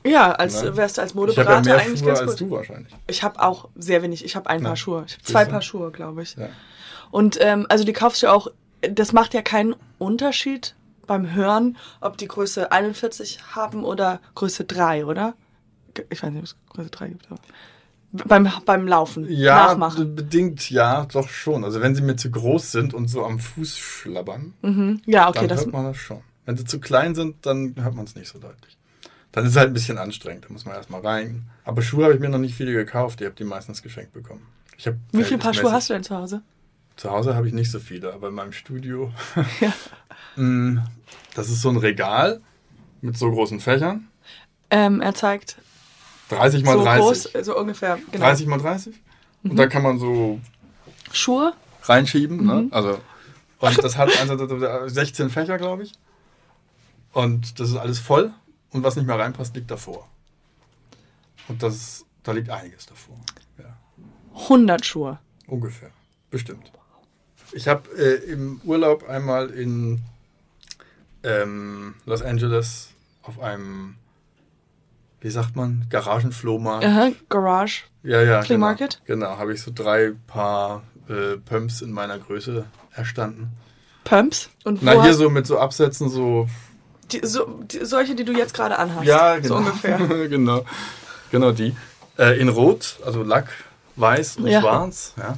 Ja, 0.06 0.32
als 0.32 0.62
Ne? 0.62 0.78
wärst 0.78 0.98
du 0.98 1.02
als 1.02 1.12
Ich 1.12 1.16
Modeberater 1.16 1.70
ja 1.70 1.76
mehr 1.78 1.86
eigentlich 1.86 2.00
Schuhe 2.00 2.08
ganz 2.08 2.20
als 2.22 2.32
gut. 2.32 2.42
du 2.42 2.52
wahrscheinlich. 2.52 2.94
Ich 3.08 3.24
habe 3.24 3.42
auch 3.42 3.70
sehr 3.76 4.02
wenig. 4.04 4.24
Ich 4.24 4.36
habe 4.36 4.50
ein 4.50 4.62
Na, 4.62 4.70
Paar 4.70 4.76
Schuhe. 4.78 5.04
Ich 5.08 5.14
habe 5.14 5.24
zwei? 5.24 5.46
Paar 5.46 5.62
Schuhe, 5.62 5.92
glaube 5.92 6.22
ich. 6.24 6.36
Ja. 6.36 6.50
Und 7.12 7.38
ähm, 7.42 7.66
also 7.70 7.84
die 7.84 7.94
kaufst 7.94 8.24
du 8.24 8.28
auch. 8.28 8.48
Das 8.82 9.14
macht 9.14 9.34
ja 9.34 9.42
keinen 9.42 9.76
Unterschied 9.98 10.76
beim 11.08 11.34
Hören, 11.34 11.78
ob 12.02 12.18
die 12.18 12.28
Größe 12.28 12.72
41 12.72 13.40
haben 13.56 13.84
oder 13.84 14.20
Größe 14.36 14.64
3, 14.66 15.06
oder? 15.06 15.34
Ich 16.10 16.22
weiß 16.22 16.30
nicht, 16.32 16.40
ob 16.40 16.44
es 16.46 16.56
Größe 16.70 16.90
3 16.90 17.08
gibt. 17.10 17.26
Aber 17.32 17.40
beim, 18.28 18.50
beim 18.66 18.88
Laufen, 18.88 19.26
Ja, 19.30 19.68
nachmachen. 19.68 20.16
bedingt 20.16 20.70
ja, 20.70 21.06
doch 21.06 21.28
schon. 21.30 21.64
Also 21.64 21.82
wenn 21.82 21.96
sie 21.96 22.02
mir 22.02 22.16
zu 22.16 22.30
groß 22.32 22.72
sind 22.72 22.94
und 22.94 23.08
so 23.10 23.26
am 23.26 23.40
Fuß 23.40 23.78
schlabbern, 23.78 24.54
Mhm. 24.62 25.02
Ja, 25.06 25.30
okay, 25.30 25.40
dann 25.40 25.50
das. 25.50 25.62
hört 25.66 25.74
man 25.74 25.86
das 25.86 25.98
schon. 25.98 26.22
Wenn 26.46 26.58
sie 26.58 26.66
zu 26.66 26.80
klein 26.80 27.16
sind, 27.16 27.46
dann 27.46 27.76
hört 27.82 27.96
man 27.96 28.06
es 28.06 28.16
nicht 28.16 28.28
so 28.32 28.40
deutlich. 28.40 28.78
Dann 29.36 29.44
ist 29.44 29.52
es 29.52 29.58
halt 29.58 29.68
ein 29.68 29.74
bisschen 29.74 29.98
anstrengend, 29.98 30.46
da 30.46 30.54
muss 30.54 30.64
man 30.64 30.76
erstmal 30.76 31.02
rein. 31.02 31.44
Aber 31.66 31.82
Schuhe 31.82 32.06
habe 32.06 32.14
ich 32.14 32.22
mir 32.22 32.30
noch 32.30 32.40
nicht 32.40 32.56
viele 32.56 32.72
gekauft, 32.72 33.20
ich 33.20 33.26
habe 33.26 33.36
die 33.36 33.44
meistens 33.44 33.84
geschenkt 33.84 34.14
bekommen. 34.14 34.48
Wie 35.12 35.24
viele 35.26 35.40
Paar 35.40 35.54
Schuhe 35.54 35.74
hast 35.74 35.90
du 35.90 35.94
denn 35.94 36.06
zu 36.06 36.16
Hause? 36.16 36.42
Zu 36.96 37.12
Hause 37.12 37.36
habe 37.36 37.46
ich 37.46 37.54
nicht 37.54 37.70
so 37.70 37.80
viele, 37.80 38.14
aber 38.14 38.30
in 38.30 38.34
meinem 38.34 38.54
Studio. 38.54 39.12
Ja. 39.60 39.74
Mm, 40.42 40.80
das 41.34 41.50
ist 41.50 41.62
so 41.62 41.70
ein 41.70 41.76
Regal 41.76 42.40
mit 43.02 43.18
so 43.18 43.30
großen 43.30 43.60
Fächern. 43.60 44.08
Ähm, 44.70 45.02
er 45.02 45.14
zeigt 45.14 45.58
30 46.30 46.64
mal 46.64 46.78
so 46.78 46.84
30. 46.86 47.34
groß, 47.34 47.46
so 47.46 47.58
ungefähr. 47.58 48.00
Genau. 48.12 48.26
30 48.26 48.48
mal 48.48 48.58
30. 48.58 48.96
Und 49.44 49.58
da 49.58 49.68
kann 49.68 49.84
man 49.84 50.00
so 50.00 50.40
Schuhe. 51.12 51.54
reinschieben. 51.84 52.38
Mhm. 52.38 52.46
Ne? 52.46 52.68
Also, 52.72 53.00
und 53.60 53.84
das 53.84 53.98
hat 53.98 54.18
also 54.18 54.88
16 54.88 55.30
Fächer, 55.30 55.58
glaube 55.58 55.84
ich. 55.84 55.92
Und 57.12 57.60
das 57.60 57.70
ist 57.70 57.76
alles 57.76 58.00
voll 58.00 58.34
und 58.76 58.84
was 58.84 58.98
nicht 58.98 59.06
mehr 59.06 59.18
reinpasst, 59.18 59.56
liegt 59.56 59.72
davor. 59.72 60.06
Und 61.48 61.64
das, 61.64 62.06
da 62.24 62.34
liegt 62.34 62.50
einiges 62.50 62.86
davor. 62.86 63.16
Ja. 63.58 63.78
100 64.34 64.86
Schuhe. 64.86 65.20
Ungefähr. 65.48 65.92
Bestimmt. 66.30 66.74
Ich 67.54 67.70
habe 67.70 67.90
äh, 67.98 68.32
im 68.32 68.60
Urlaub 68.66 69.08
einmal 69.08 69.50
in 69.50 70.02
ähm, 71.24 71.96
Los 72.06 72.22
Angeles 72.22 72.90
auf 73.24 73.40
einem, 73.40 73.96
wie 75.22 75.30
sagt 75.30 75.56
man, 75.56 75.86
Garagenflohmarkt. 75.90 76.84
Aha, 76.84 77.12
Garage. 77.30 77.84
Ja, 78.04 78.22
ja. 78.22 78.42
Flea 78.42 78.58
genau. 78.58 78.68
Market? 78.68 79.02
Genau, 79.06 79.38
habe 79.38 79.54
ich 79.54 79.62
so 79.62 79.72
drei 79.74 80.12
Paar 80.28 80.84
äh, 81.08 81.38
Pumps 81.38 81.82
in 81.82 81.94
meiner 81.94 82.20
Größe 82.20 82.66
erstanden. 82.94 83.52
Pumps. 84.04 84.50
Und 84.66 84.84
Na, 84.84 85.02
hier 85.02 85.14
so 85.14 85.30
mit 85.30 85.48
so 85.48 85.60
Absätzen 85.60 86.10
so. 86.10 86.50
Die, 87.12 87.26
so, 87.26 87.46
die, 87.64 87.86
solche, 87.86 88.16
die 88.16 88.24
du 88.26 88.34
jetzt 88.34 88.54
gerade 88.54 88.78
anhast. 88.78 89.06
Ja, 89.06 89.36
So 89.36 89.42
genau. 89.42 89.56
ungefähr. 89.58 89.98
genau. 90.30 90.66
Genau 91.32 91.52
die. 91.52 91.76
Äh, 92.18 92.40
in 92.40 92.50
Rot, 92.50 92.98
also 93.06 93.24
Lack, 93.24 93.48
Weiß 93.96 94.38
und 94.38 94.48
Ja. 94.48 94.62
Schwarz. 94.62 95.14
Ja. 95.18 95.38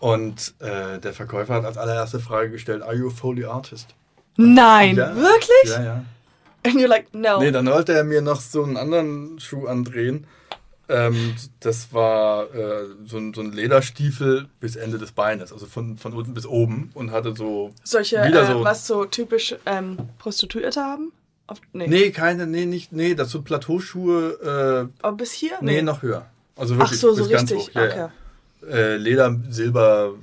Und 0.00 0.54
äh, 0.60 0.98
der 1.00 1.12
Verkäufer 1.12 1.54
hat 1.54 1.64
als 1.64 1.76
allererste 1.76 2.20
Frage 2.20 2.50
gestellt: 2.50 2.82
Are 2.82 2.94
you 2.94 3.08
a 3.08 3.10
Foley 3.10 3.44
Artist? 3.44 3.88
Nein, 4.36 4.96
Ja. 4.96 5.14
wirklich? 5.14 5.64
Ja, 5.64 5.82
ja. 5.82 6.04
And 6.66 6.76
you're 6.76 6.86
like, 6.88 7.12
no. 7.12 7.40
Nee, 7.40 7.50
dann 7.50 7.66
wollte 7.66 7.92
er 7.92 8.04
mir 8.04 8.22
noch 8.22 8.40
so 8.40 8.62
einen 8.64 8.76
anderen 8.76 9.38
Schuh 9.38 9.66
andrehen. 9.66 10.26
Ähm, 10.88 11.34
das 11.60 11.92
war 11.94 12.54
äh, 12.54 12.86
so, 13.06 13.16
ein, 13.16 13.32
so 13.32 13.40
ein 13.40 13.52
Lederstiefel 13.52 14.48
bis 14.60 14.76
Ende 14.76 14.98
des 14.98 15.12
Beines, 15.12 15.52
also 15.52 15.64
von, 15.66 15.96
von 15.96 16.12
unten 16.12 16.34
bis 16.34 16.46
oben 16.46 16.90
und 16.94 17.10
hatte 17.10 17.34
so. 17.34 17.72
Solche, 17.84 18.22
wieder 18.24 18.42
äh, 18.42 18.52
so- 18.52 18.64
was 18.64 18.86
so 18.86 19.04
typisch 19.06 19.54
ähm, 19.64 19.96
Prostituierte 20.18 20.80
haben? 20.82 21.12
Auf, 21.46 21.60
nee. 21.72 21.86
Nee, 21.86 22.10
keine, 22.10 22.46
nee, 22.46 22.66
nicht, 22.66 22.92
nee, 22.92 23.14
das 23.14 23.30
sind 23.32 23.44
Plateauschuhe, 23.44 24.88
äh, 24.92 25.02
Aber 25.02 25.16
bis 25.16 25.32
hier? 25.32 25.52
nee, 25.62 25.80
noch 25.82 26.02
höher. 26.02 26.26
Also 26.56 26.74
Ach 26.74 26.78
wirklich 26.80 27.00
so, 27.00 27.12
so 27.14 27.24
bis 27.24 27.32
ganz 27.32 27.50
richtig. 27.50 27.68
hoch. 27.68 27.74
Ja, 27.74 27.84
okay. 27.84 28.08
ja. 28.62 28.68
Äh, 28.68 28.96
Leder, 28.96 29.36
Silber, 29.50 30.14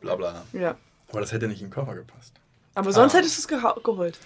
bla 0.00 0.14
bla. 0.16 0.42
Ja. 0.52 0.76
Aber 1.10 1.20
das 1.20 1.32
hätte 1.32 1.46
nicht 1.48 1.60
in 1.60 1.68
den 1.68 1.72
Koffer 1.74 1.94
gepasst. 1.94 2.32
Aber 2.74 2.92
sonst 2.92 3.14
Ah. 3.14 3.18
hättest 3.18 3.36
du 3.50 3.54
es 3.56 3.82
geholt. 3.84 4.18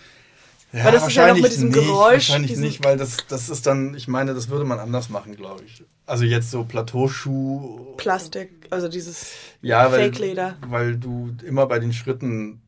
Ja, 0.72 0.85
Weil 0.85 0.92
das 0.92 1.09
ist 1.09 1.14
ja 1.16 1.26
noch 1.28 1.35
mit 1.35 1.42
wahrscheinlich 1.42 1.52
diesem 1.54 1.68
nicht, 1.70 1.78
Geräusch, 1.80 2.12
Wahrscheinlich 2.12 2.56
nicht, 2.56 2.85
weil 2.85 2.96
das, 2.96 3.16
das 3.28 3.48
ist 3.48 3.66
dann, 3.66 3.94
ich 3.94 4.06
meine, 4.06 4.35
das 4.35 4.48
würde 4.50 4.64
man 4.64 4.78
anders 4.78 5.09
machen, 5.09 5.35
glaube 5.35 5.64
ich. 5.64 5.83
Also 6.06 6.24
jetzt 6.24 6.50
so 6.50 6.64
Plateauschuh. 6.64 7.94
Plastik, 7.96 8.68
also 8.70 8.88
dieses 8.88 9.33
ja, 9.62 9.90
weil, 9.90 10.04
Fake-Leder. 10.04 10.56
Weil 10.66 10.96
du 10.96 11.35
immer 11.44 11.66
bei 11.66 11.80
den 11.80 11.92
Schritten 11.92 12.61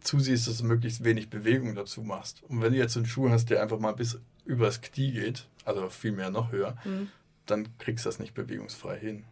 zusiehst, 0.00 0.46
dass 0.46 0.58
du 0.58 0.64
möglichst 0.66 1.02
wenig 1.02 1.30
Bewegung 1.30 1.74
dazu 1.74 2.02
machst. 2.02 2.42
Und 2.48 2.62
wenn 2.62 2.72
du 2.72 2.78
jetzt 2.78 2.92
so 2.94 3.00
einen 3.00 3.08
Schuh 3.08 3.28
hast, 3.30 3.50
der 3.50 3.60
einfach 3.62 3.78
mal 3.80 3.92
bis 3.92 4.18
übers 4.44 4.80
Knie 4.80 5.10
geht, 5.12 5.46
also 5.64 5.88
vielmehr 5.90 6.30
noch 6.30 6.52
höher, 6.52 6.76
Mhm. 6.84 7.08
dann 7.46 7.68
kriegst 7.78 8.04
du 8.04 8.08
das 8.08 8.18
nicht 8.20 8.34
bewegungsfrei 8.34 8.98
hin. 8.98 9.24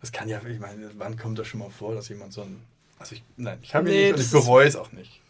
Das 0.00 0.12
kann 0.12 0.28
ja, 0.28 0.40
ich 0.46 0.58
meine, 0.60 0.90
wann 0.98 1.16
kommt 1.16 1.38
das 1.38 1.46
schon 1.46 1.60
mal 1.60 1.70
vor, 1.70 1.94
dass 1.94 2.08
jemand 2.10 2.32
so 2.34 2.42
ein. 2.42 2.60
Also 2.98 3.14
ich, 3.14 3.22
nein, 3.36 3.58
ich 3.62 3.74
habe 3.74 3.88
ihn 3.88 3.94
Nee, 3.94 4.02
nicht 4.12 4.14
und 4.14 4.20
ich 4.20 4.30
bereue 4.30 4.66
es 4.68 4.76
auch 4.76 4.92
nicht. 4.92 5.20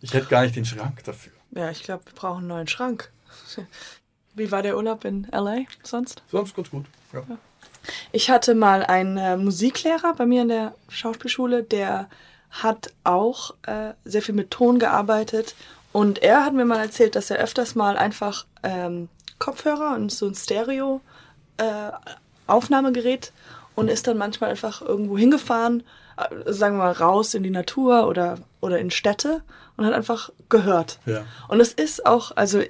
Ich 0.00 0.14
hätte 0.14 0.26
gar 0.26 0.42
nicht 0.42 0.56
den 0.56 0.64
Schrank 0.64 1.02
dafür. 1.04 1.32
Ja, 1.50 1.70
ich 1.70 1.82
glaube, 1.82 2.06
wir 2.06 2.14
brauchen 2.14 2.38
einen 2.38 2.48
neuen 2.48 2.68
Schrank. 2.68 3.10
Wie 4.34 4.50
war 4.50 4.62
der 4.62 4.76
Urlaub 4.76 5.04
in 5.04 5.26
LA 5.32 5.60
sonst? 5.82 6.22
Sonst 6.30 6.54
ganz 6.54 6.70
gut. 6.70 6.84
Ja. 7.12 7.22
Ich 8.12 8.30
hatte 8.30 8.54
mal 8.54 8.84
einen 8.84 9.16
äh, 9.16 9.36
Musiklehrer 9.36 10.14
bei 10.14 10.26
mir 10.26 10.42
in 10.42 10.48
der 10.48 10.74
Schauspielschule, 10.88 11.62
der 11.62 12.08
hat 12.50 12.92
auch 13.04 13.54
äh, 13.66 13.92
sehr 14.04 14.22
viel 14.22 14.34
mit 14.34 14.50
Ton 14.50 14.78
gearbeitet. 14.78 15.54
Und 15.92 16.18
er 16.22 16.44
hat 16.44 16.52
mir 16.52 16.64
mal 16.64 16.80
erzählt, 16.80 17.14
dass 17.14 17.30
er 17.30 17.38
öfters 17.38 17.74
mal 17.74 17.96
einfach 17.96 18.46
ähm, 18.62 19.08
Kopfhörer 19.38 19.94
und 19.94 20.12
so 20.12 20.26
ein 20.26 20.34
Stereo 20.34 21.00
äh, 21.56 21.90
Aufnahmegerät 22.46 23.32
und 23.74 23.88
ist 23.88 24.06
dann 24.06 24.18
manchmal 24.18 24.50
einfach 24.50 24.82
irgendwo 24.82 25.16
hingefahren, 25.18 25.82
sagen 26.46 26.76
wir 26.76 26.84
mal 26.84 26.92
raus 26.92 27.34
in 27.34 27.42
die 27.42 27.50
Natur 27.50 28.06
oder, 28.08 28.38
oder 28.60 28.78
in 28.78 28.90
Städte 28.90 29.42
und 29.76 29.84
hat 29.84 29.92
einfach 29.92 30.30
gehört. 30.48 30.98
Ja. 31.06 31.24
Und 31.48 31.60
es 31.60 31.72
ist 31.72 32.06
auch, 32.06 32.32
also 32.36 32.62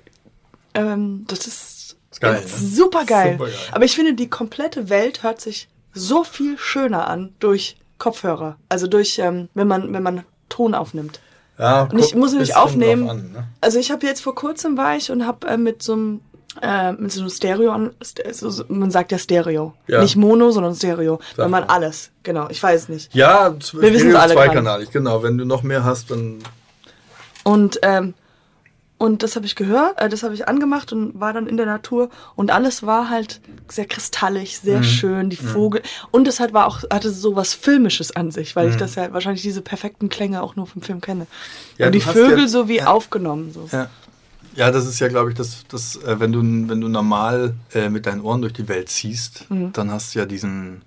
ähm, 0.75 1.25
das 1.29 1.47
ist, 1.47 1.97
Ist 2.11 2.21
geil, 2.21 2.41
ne? 2.41 2.47
super 2.47 3.05
geil. 3.05 3.39
Aber 3.73 3.85
ich 3.85 3.95
finde, 3.95 4.15
die 4.15 4.29
komplette 4.29 4.89
Welt 4.89 5.23
hört 5.23 5.41
sich 5.41 5.69
so 5.93 6.25
viel 6.25 6.59
schöner 6.59 7.09
an 7.09 7.35
durch 7.41 7.77
Kopfhörer. 7.99 8.57
Also 8.69 8.87
durch, 8.87 9.19
ähm, 9.19 9.49
wenn 9.55 9.69
man, 9.69 9.93
wenn 9.93 10.03
man 10.03 10.25
Ton 10.49 10.75
aufnimmt. 10.75 11.21
Ja, 11.59 11.85
Und 11.85 11.99
ich 11.99 12.15
muss 12.15 12.33
nämlich 12.33 12.55
aufnehmen. 12.55 13.09
An, 13.09 13.33
ne? 13.33 13.49
Also 13.61 13.79
ich 13.79 13.91
habe 13.91 14.07
jetzt 14.07 14.21
vor 14.21 14.35
kurzem 14.35 14.77
war 14.77 14.97
ich 14.97 15.11
und 15.11 15.27
habe 15.27 15.47
äh, 15.49 15.57
mit 15.57 15.83
so 15.83 15.95
einem 15.95 16.21
äh, 16.63 16.93
mit 16.93 17.13
so 17.13 17.21
einem 17.21 17.31
Stereo, 17.31 17.71
an- 17.73 17.91
so, 18.33 18.65
man 18.69 18.91
sagt 18.91 19.13
ja 19.13 19.19
Stereo, 19.19 19.75
Ja. 19.87 20.03
nicht 20.03 20.17
Mono, 20.17 20.51
sondern 20.51 20.75
Stereo, 20.75 21.19
Sag 21.37 21.45
wenn 21.45 21.51
man 21.51 21.67
mal. 21.67 21.73
alles, 21.75 22.11
genau, 22.23 22.49
ich 22.51 22.63
weiß 22.63 22.83
es 22.83 22.89
nicht. 22.89 23.15
Ja, 23.15 23.55
Wir 23.73 23.93
wissen's 23.93 24.15
alle 24.15 24.35
zweikanalig, 24.35 24.91
genau. 24.91 25.23
Wenn 25.23 25.39
du 25.39 25.45
noch 25.45 25.63
mehr 25.63 25.85
hast, 25.85 26.11
dann 26.11 26.39
Und 27.45 27.79
ähm, 27.83 28.15
und 28.99 29.23
das 29.23 29.37
habe 29.37 29.45
ich 29.45 29.57
gehört, 29.57 30.01
äh, 30.01 30.09
das 30.09 30.23
habe 30.23 30.33
ich 30.33 30.49
angemacht 30.49 30.91
und 30.91 31.21
war 31.21 31.35
dann 31.35 31.47
in 31.47 31.59
der 31.59 31.67
Natur 31.67 32.09
und 32.35 32.51
alles 32.51 32.87
war 32.87 33.11
halt 33.11 33.43
sehr 33.69 33.85
kristallig, 33.85 34.59
sehr 34.59 34.79
Mhm. 34.79 34.83
schön, 34.85 35.29
die 35.31 35.37
Vogel 35.37 35.83
und 36.13 36.27
es 36.27 36.41
hat 36.41 36.55
war 36.55 36.67
auch 36.67 36.79
hatte 36.91 37.11
so 37.11 37.37
was 37.37 37.53
filmisches 37.53 38.17
an 38.17 38.31
sich, 38.31 38.57
weil 38.57 38.69
ich 38.69 38.77
Mhm. 38.77 38.79
das 38.79 38.95
ja 38.95 39.13
wahrscheinlich 39.13 39.43
diese 39.43 39.61
perfekten 39.61 40.09
Klänge 40.09 40.43
auch 40.43 40.57
nur 40.57 40.67
vom 40.67 40.81
Film 40.81 41.03
kenne. 41.03 41.27
Ja, 41.77 41.87
und 41.87 41.93
die 41.95 42.01
Vögel 42.01 42.41
ja- 42.45 42.49
so 42.49 42.69
wie 42.69 42.79
ja. 42.79 42.87
aufgenommen 42.87 43.53
so. 43.53 43.69
Ja. 43.71 43.91
Ja, 44.57 44.71
das 44.71 44.87
ist 44.87 44.99
ja, 45.01 45.09
glaube 45.09 45.31
ich, 45.31 45.37
das, 45.37 45.65
das 45.69 45.97
äh, 45.97 46.19
wenn 46.19 46.33
du 46.33 46.41
wenn 46.41 46.81
du 46.81 46.89
normal 46.89 47.55
äh, 47.75 47.89
mit 47.91 48.07
deinen 48.07 48.23
Ohren 48.23 48.41
durch 48.41 48.55
die 48.55 48.69
Welt 48.69 48.89
ziehst, 48.89 49.49
Mhm. 49.51 49.73
dann 49.73 49.91
hast 49.91 50.15
du 50.15 50.19
ja 50.21 50.27
diesen, 50.27 50.83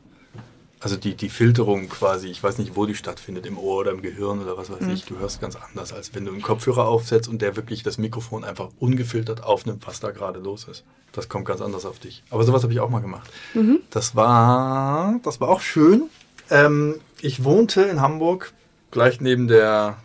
also 0.80 0.96
die, 0.96 1.14
die 1.16 1.30
Filterung 1.30 1.88
quasi, 1.88 2.28
ich 2.30 2.42
weiß 2.42 2.58
nicht, 2.58 2.76
wo 2.76 2.86
die 2.88 2.96
stattfindet, 2.96 3.46
im 3.46 3.58
Ohr 3.60 3.78
oder 3.82 3.92
im 3.92 4.02
Gehirn 4.02 4.40
oder 4.42 4.58
was 4.58 4.70
weiß 4.72 4.82
Mhm. 4.82 4.90
ich, 4.92 5.06
du 5.06 5.18
hörst 5.20 5.40
ganz 5.40 5.56
anders, 5.56 5.94
als 5.94 6.16
wenn 6.16 6.26
du 6.26 6.32
einen 6.32 6.42
Kopfhörer 6.42 6.88
aufsetzt 6.88 7.30
und 7.30 7.42
der 7.44 7.56
wirklich 7.56 7.84
das 7.84 7.98
Mikrofon 8.00 8.44
einfach 8.44 8.70
ungefiltert 8.80 9.44
aufnimmt, 9.44 9.86
was 9.86 10.00
da 10.00 10.12
gerade 10.12 10.40
los 10.40 10.66
ist. 10.70 10.84
Das 11.12 11.30
kommt 11.30 11.46
ganz 11.46 11.62
anders 11.62 11.86
auf 11.86 12.00
dich. 12.00 12.24
Aber 12.32 12.44
sowas 12.44 12.64
habe 12.64 12.74
ich 12.74 12.80
auch 12.80 12.90
mal 12.90 13.02
gemacht. 13.02 13.30
Mhm. 13.54 13.80
Das 13.92 14.16
war, 14.16 15.20
das 15.24 15.40
war 15.42 15.50
auch 15.50 15.62
schön. 15.62 16.04
Ähm, 16.50 16.96
ich 17.22 17.44
wohnte 17.44 17.82
in 17.84 18.02
Hamburg, 18.02 18.52
gleich 18.92 19.22
neben 19.22 19.48
der 19.48 19.98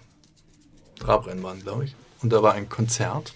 Trabrennbahn, 1.00 1.62
glaube 1.62 1.84
ich. 1.84 1.94
Und 2.22 2.32
da 2.32 2.42
war 2.42 2.52
ein 2.54 2.68
Konzert. 2.68 3.34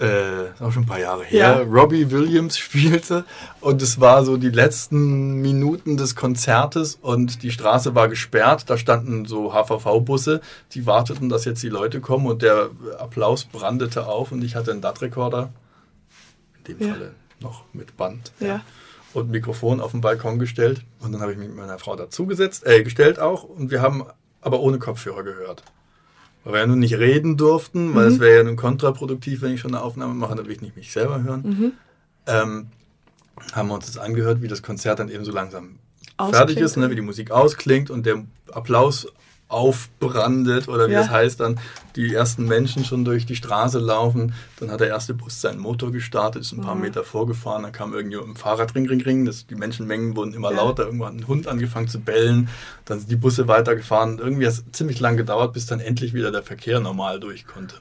Äh, 0.00 0.50
ist 0.52 0.62
auch 0.62 0.72
schon 0.72 0.84
ein 0.84 0.86
paar 0.86 0.98
Jahre 0.98 1.24
her. 1.24 1.38
Ja. 1.38 1.58
Robbie 1.62 2.10
Williams 2.10 2.56
spielte 2.56 3.24
und 3.60 3.82
es 3.82 4.00
war 4.00 4.24
so 4.24 4.38
die 4.38 4.48
letzten 4.48 5.34
Minuten 5.42 5.98
des 5.98 6.16
Konzertes 6.16 6.98
und 7.02 7.42
die 7.42 7.50
Straße 7.50 7.94
war 7.94 8.08
gesperrt. 8.08 8.70
Da 8.70 8.78
standen 8.78 9.26
so 9.26 9.52
HVV-Busse, 9.52 10.40
die 10.72 10.86
warteten, 10.86 11.28
dass 11.28 11.44
jetzt 11.44 11.62
die 11.62 11.68
Leute 11.68 12.00
kommen 12.00 12.26
und 12.26 12.40
der 12.40 12.70
Applaus 12.98 13.44
brandete 13.44 14.06
auf 14.06 14.32
und 14.32 14.42
ich 14.42 14.56
hatte 14.56 14.70
einen 14.72 14.80
DAT-Rekorder, 14.80 15.50
in 16.66 16.78
dem 16.78 16.86
Ja. 16.88 16.94
Falle 16.94 17.14
noch 17.40 17.64
mit 17.74 17.96
Band 17.98 18.32
Ja. 18.40 18.62
und 19.12 19.30
Mikrofon 19.30 19.80
auf 19.82 19.90
den 19.90 20.00
Balkon 20.00 20.38
gestellt 20.38 20.82
und 21.00 21.12
dann 21.12 21.20
habe 21.20 21.32
ich 21.32 21.38
mich 21.38 21.48
mit 21.48 21.56
meiner 21.58 21.78
Frau 21.78 21.94
dazugesetzt, 21.96 22.66
äh, 22.66 22.82
gestellt 22.82 23.18
auch 23.18 23.44
und 23.44 23.70
wir 23.70 23.82
haben 23.82 24.04
aber 24.40 24.60
ohne 24.60 24.78
Kopfhörer 24.78 25.22
gehört. 25.24 25.62
Weil 26.44 26.52
wir 26.54 26.60
ja 26.60 26.66
nun 26.66 26.78
nicht 26.78 26.94
reden 26.94 27.36
durften, 27.36 27.94
weil 27.94 28.06
es 28.06 28.18
wäre 28.18 28.38
ja 28.38 28.44
nun 28.44 28.56
kontraproduktiv, 28.56 29.42
wenn 29.42 29.54
ich 29.54 29.60
schon 29.60 29.74
eine 29.74 29.82
Aufnahme 29.82 30.14
mache, 30.14 30.34
dann 30.34 30.46
will 30.46 30.52
ich 30.52 30.62
nicht 30.62 30.76
mich 30.76 30.90
selber 30.90 31.22
hören. 31.22 31.42
Mhm. 31.42 31.72
Ähm, 32.26 32.66
haben 33.52 33.68
wir 33.68 33.74
uns 33.74 33.86
das 33.86 33.98
angehört, 33.98 34.40
wie 34.42 34.48
das 34.48 34.62
Konzert 34.62 34.98
dann 34.98 35.10
eben 35.10 35.24
so 35.24 35.32
langsam 35.32 35.78
Ausklingt. 36.16 36.36
fertig 36.36 36.56
ist, 36.58 36.76
ne, 36.76 36.90
wie 36.90 36.94
die 36.94 37.00
Musik 37.02 37.30
ausklingt 37.30 37.90
und 37.90 38.06
der 38.06 38.24
Applaus 38.52 39.06
aufbrandet 39.50 40.68
oder 40.68 40.88
wie 40.88 40.92
Ja. 40.92 41.00
das 41.00 41.10
heißt 41.10 41.40
dann, 41.40 41.58
die 41.96 42.14
ersten 42.14 42.46
Menschen 42.46 42.84
schon 42.84 43.04
durch 43.04 43.26
die 43.26 43.34
Straße 43.36 43.78
laufen, 43.78 44.32
dann 44.58 44.70
hat 44.70 44.80
der 44.80 44.88
erste 44.88 45.12
Bus 45.14 45.40
seinen 45.40 45.58
Motor 45.58 45.90
gestartet, 45.92 46.42
ist 46.42 46.52
ein 46.52 46.60
paar 46.60 46.74
Mhm. 46.76 46.82
Meter 46.82 47.04
vorgefahren, 47.04 47.62
dann 47.64 47.72
kam 47.72 47.92
irgendwie 47.92 48.16
ein 48.18 48.36
Fahrrad 48.36 48.74
ring, 48.74 48.88
ring, 48.88 49.00
ring, 49.02 49.24
das, 49.24 49.46
die 49.46 49.54
Menschenmengen 49.56 50.16
wurden 50.16 50.32
immer 50.34 50.50
Ja. 50.50 50.58
lauter, 50.58 50.84
irgendwann 50.84 51.14
hat 51.14 51.20
ein 51.22 51.26
Hund 51.28 51.46
angefangen 51.48 51.88
zu 51.88 52.00
bellen, 52.00 52.48
dann 52.84 52.98
sind 53.00 53.10
die 53.10 53.16
Busse 53.16 53.48
weitergefahren, 53.48 54.18
irgendwie 54.18 54.46
hat 54.46 54.52
es 54.54 54.64
ziemlich 54.72 55.00
lang 55.00 55.16
gedauert, 55.16 55.52
bis 55.52 55.66
dann 55.66 55.80
endlich 55.80 56.14
wieder 56.14 56.30
der 56.30 56.42
Verkehr 56.42 56.80
normal 56.80 57.18
durch 57.20 57.46
konnte. 57.46 57.76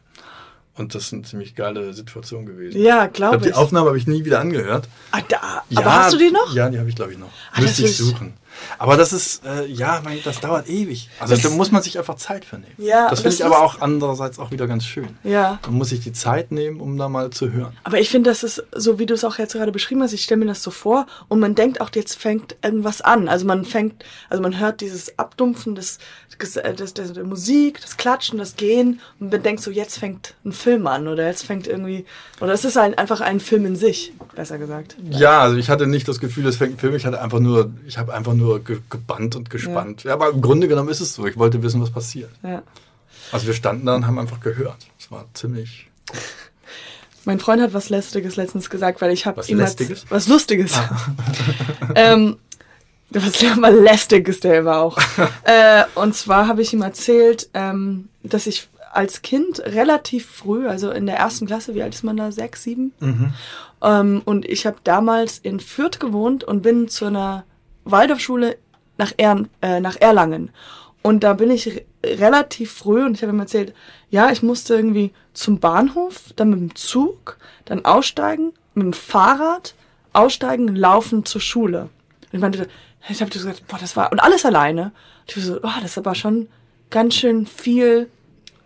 Und 0.76 0.96
das 0.96 1.04
ist 1.08 1.14
eine 1.14 1.24
ziemlich 1.24 1.56
geile 1.56 1.94
Situation 1.94 2.46
gewesen. 2.46 2.82
Ja, 2.82 3.08
glaube 3.08 3.38
ich. 3.38 3.42
die 3.44 3.54
Aufnahme 3.54 3.88
habe 3.88 3.98
ich 3.98 4.08
nie 4.08 4.24
wieder 4.24 4.40
angehört. 4.40 4.88
ah, 5.12 5.20
da, 5.28 5.64
aber 5.76 5.94
hast 5.94 6.14
du 6.14 6.18
die 6.18 6.32
noch? 6.32 6.54
Ja, 6.56 6.70
die 6.70 6.80
habe 6.80 6.88
ich, 6.88 6.96
glaube 6.96 7.12
ich, 7.12 7.18
noch. 7.18 7.30
Ah, 7.52 7.60
Müsste 7.62 7.84
ich- 7.84 7.98
suchen. 7.98 8.34
Aber 8.78 8.98
das 8.98 9.14
ist, 9.14 9.46
äh, 9.46 9.66
ja, 9.66 10.02
mein, 10.04 10.20
das 10.24 10.40
dauert 10.40 10.70
ewig. 10.70 11.10
Also 11.20 11.34
das 11.34 11.44
da 11.44 11.50
muss 11.50 11.72
man 11.72 11.82
sich 11.82 11.98
einfach 11.98 12.16
Zeit 12.16 12.46
für 12.46 12.58
nehmen. 12.58 12.74
Ja, 12.78 13.10
das 13.10 13.22
finde 13.22 13.36
ich 13.36 13.46
aber 13.46 13.62
auch 13.62 13.82
andererseits 13.82 14.40
auch 14.40 14.52
wieder 14.52 14.68
ganz 14.68 14.86
schön. 14.86 15.18
Ja. 15.24 15.60
Man 15.66 15.76
muss 15.76 15.90
sich 15.90 16.02
die 16.02 16.14
Zeit 16.14 16.52
nehmen, 16.52 16.80
um 16.80 16.98
da 16.98 17.10
mal 17.10 17.30
zu 17.30 17.52
hören. 17.52 17.76
Aber 17.84 18.00
ich 18.00 18.10
finde, 18.10 18.30
das 18.30 18.44
ist 18.44 18.64
so, 18.76 19.00
wie 19.00 19.06
du 19.06 19.14
es 19.14 19.24
auch 19.24 19.38
jetzt 19.38 19.54
gerade 19.54 19.72
beschrieben 19.72 20.02
hast, 20.02 20.14
ich 20.14 20.24
stelle 20.24 20.40
mir 20.40 20.48
das 20.48 20.64
so 20.64 20.72
vor 20.72 21.06
und 21.28 21.40
man 21.40 21.56
denkt 21.56 21.82
auch, 21.82 21.90
jetzt 21.94 22.16
fängt 22.16 22.56
irgendwas 22.64 23.02
an. 23.02 23.28
Also 23.28 23.46
man 23.46 23.66
fängt, 23.66 24.04
also 24.30 24.42
man 24.42 24.60
hört 24.60 24.82
dieses 24.82 25.18
Abdumpfen 25.20 25.76
des, 25.76 26.00
des, 26.40 26.54
des, 26.54 26.94
des 26.94 27.14
der 27.14 27.24
Musik, 27.24 27.82
das 27.82 27.98
Klatschen, 27.98 28.40
das 28.40 28.56
Gehen 28.56 29.00
und 29.20 29.32
man 29.32 29.44
denkt 29.44 29.62
so, 29.62 29.72
jetzt 29.72 29.98
fängt 29.98 30.36
ein 30.46 30.52
Film 30.52 30.88
an 30.88 31.08
oder 31.08 31.28
jetzt 31.28 31.46
fängt 31.46 31.68
irgendwie, 31.68 32.06
oder 32.40 32.54
es 32.54 32.66
ist 32.66 32.78
ein, 32.78 32.98
einfach 32.98 33.22
ein 33.22 33.40
Film 33.40 33.66
in 33.66 33.76
sich, 33.76 34.14
besser 34.36 34.58
gesagt. 34.58 34.96
Ja, 35.10 35.42
also 35.42 35.58
ich 35.58 35.70
hatte 35.70 35.88
nicht 35.88 36.08
das 36.08 36.20
Gefühl, 36.20 36.48
es 36.48 36.58
fängt 36.58 36.76
ein 36.76 36.80
Film, 36.80 36.96
ich 36.96 37.06
hatte 37.06 37.22
einfach 37.22 37.40
nur, 37.40 37.72
ich 37.86 37.98
habe 37.98 38.14
einfach 38.14 38.34
nur 38.34 38.49
ge 38.58 38.80
gebannt 38.90 39.36
und 39.36 39.50
gespannt. 39.50 40.04
Ja. 40.04 40.10
ja. 40.10 40.14
aber 40.16 40.32
im 40.32 40.42
Grunde 40.42 40.68
genommen 40.68 40.90
ist 40.90 41.02
es 41.02 41.14
so. 41.14 41.26
Ich 41.28 41.38
wollte 41.38 41.62
wissen, 41.62 41.82
was 41.82 41.92
passiert. 41.92 42.32
Ja. 42.42 42.64
Also 43.32 43.48
wir 43.48 43.54
standen 43.54 43.86
da 43.86 43.96
und 43.96 44.08
haben 44.08 44.18
einfach 44.18 44.40
gehört. 44.40 44.88
Es 44.98 45.12
war 45.12 45.26
ziemlich. 45.34 45.90
Mein 47.26 47.40
Freund 47.40 47.62
hat 47.62 47.74
was 47.74 47.90
Lästiges 47.90 48.38
letztens 48.38 48.70
gesagt, 48.70 49.02
weil 49.02 49.12
ich 49.12 49.26
habe 49.26 49.44
ihm 49.46 49.60
Lästiges? 49.60 50.06
was 50.10 50.28
Lustiges. 50.28 50.74
Ah. 50.74 50.98
ähm, 51.96 52.38
was 53.12 53.42
mal 53.58 53.76
lästig 53.76 54.28
ist 54.28 54.44
der 54.44 54.60
immer 54.60 54.78
auch. 54.78 54.98
äh, 55.44 55.84
und 55.96 56.16
zwar 56.16 56.48
habe 56.48 56.62
ich 56.62 56.74
ihm 56.74 56.82
erzählt, 56.82 57.50
ähm, 57.54 58.10
dass 58.24 58.48
ich 58.48 58.70
als 58.92 59.22
Kind 59.22 59.60
relativ 59.60 60.26
früh, 60.26 60.68
also 60.68 60.92
in 60.92 61.06
der 61.06 61.18
ersten 61.18 61.46
Klasse, 61.46 61.76
wie 61.76 61.84
alt 61.84 61.94
ist 61.94 62.04
man 62.04 62.18
da? 62.18 62.32
Sechs, 62.32 62.64
sieben? 62.64 62.94
Mhm. 63.00 63.34
Ähm, 63.82 64.22
und 64.26 64.46
ich 64.46 64.66
habe 64.66 64.78
damals 64.84 65.38
in 65.38 65.60
Fürth 65.60 66.00
gewohnt 66.00 66.44
und 66.44 66.62
bin 66.62 66.90
zu 66.90 67.06
einer 67.06 67.44
Waldorfschule 67.86 68.58
nach, 68.98 69.14
er 69.18 69.46
äh, 69.62 69.80
nach 69.80 69.96
Erlangen. 70.00 70.52
Und 71.02 71.24
da 71.24 71.34
bin 71.34 71.50
ich 71.50 71.86
relativ 72.04 72.74
früh 72.74 73.06
und 73.06 73.16
ich 73.16 73.22
habe 73.24 73.32
ihm 73.32 73.40
erzählt, 73.40 73.74
ja, 74.10 74.32
ich 74.32 74.44
musste 74.44 74.76
irgendwie 74.76 75.14
zum 75.34 75.60
Bahnhof, 75.60 76.34
dann 76.36 76.50
mit 76.50 76.60
dem 76.60 76.76
Zug, 76.76 77.38
dann 77.66 77.86
aussteigen, 77.86 78.54
mit 78.74 78.86
dem 78.86 78.94
Fahrrad, 78.94 79.76
aussteigen, 80.12 80.76
laufen 80.76 81.26
zur 81.26 81.42
Schule. 81.42 81.84
Und 81.84 82.34
ich 82.34 82.40
meinte, 82.40 82.68
ich 83.08 83.22
habe 83.22 83.32
gesagt, 83.32 83.68
boah, 83.68 83.80
das 83.80 83.96
war, 83.96 84.12
und 84.12 84.20
alles 84.20 84.46
alleine. 84.46 84.92
Und 85.22 85.38
ich 85.38 85.44
so, 85.44 85.60
boah, 85.62 85.76
das 85.82 85.92
ist 85.92 85.98
aber 85.98 86.16
schon 86.16 86.50
ganz 86.90 87.16
schön 87.16 87.46
viel, 87.46 88.10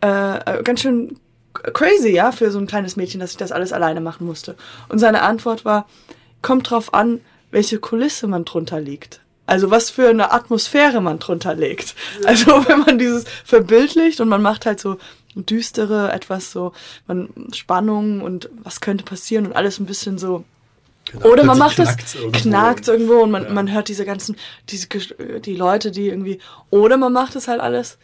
äh, 0.01 0.37
äh, 0.37 0.63
ganz 0.63 0.81
schön 0.81 1.19
crazy, 1.53 2.09
ja, 2.09 2.31
für 2.31 2.49
so 2.49 2.57
ein 2.57 2.67
kleines 2.67 2.95
Mädchen, 2.95 3.19
dass 3.19 3.31
ich 3.31 3.37
das 3.37 3.51
alles 3.51 3.73
alleine 3.73 4.01
machen 4.01 4.25
musste. 4.25 4.55
Und 4.89 4.97
seine 4.97 5.21
Antwort 5.21 5.65
war, 5.65 5.87
kommt 6.41 6.69
drauf 6.69 6.93
an, 6.93 7.21
welche 7.53 7.79
Kulisse 7.79 8.27
man 8.27 8.45
drunter 8.45 8.81
liegt. 8.81 9.21
Also 9.45 9.71
was 9.71 9.89
für 9.89 10.09
eine 10.09 10.31
Atmosphäre 10.31 11.01
man 11.01 11.19
drunter 11.19 11.53
legt. 11.53 11.95
Also 12.25 12.51
wenn 12.67 12.79
man 12.79 12.97
dieses 12.97 13.25
verbildlicht 13.45 14.19
und 14.19 14.27
man 14.29 14.41
macht 14.41 14.65
halt 14.65 14.79
so 14.79 14.97
düstere, 15.35 16.11
etwas 16.11 16.51
so, 16.51 16.73
man 17.07 17.29
Spannung 17.53 18.21
und 18.21 18.49
was 18.63 18.81
könnte 18.81 19.03
passieren 19.03 19.45
und 19.45 19.55
alles 19.55 19.79
ein 19.79 19.85
bisschen 19.85 20.17
so 20.17 20.43
Genau, 21.11 21.27
Oder 21.27 21.43
man 21.43 21.57
macht 21.57 21.79
es, 21.79 22.15
knackt 22.31 22.87
irgendwo 22.87 23.15
und 23.15 23.29
man, 23.29 23.43
ja. 23.43 23.49
man 23.49 23.69
hört 23.69 23.89
diese 23.89 24.05
ganzen, 24.05 24.37
diese, 24.69 24.87
die 25.41 25.53
Leute, 25.53 25.91
die 25.91 26.07
irgendwie, 26.07 26.39
oder 26.69 26.95
man 26.95 27.11
macht 27.11 27.35
es 27.35 27.49
halt 27.49 27.59
alles 27.59 27.97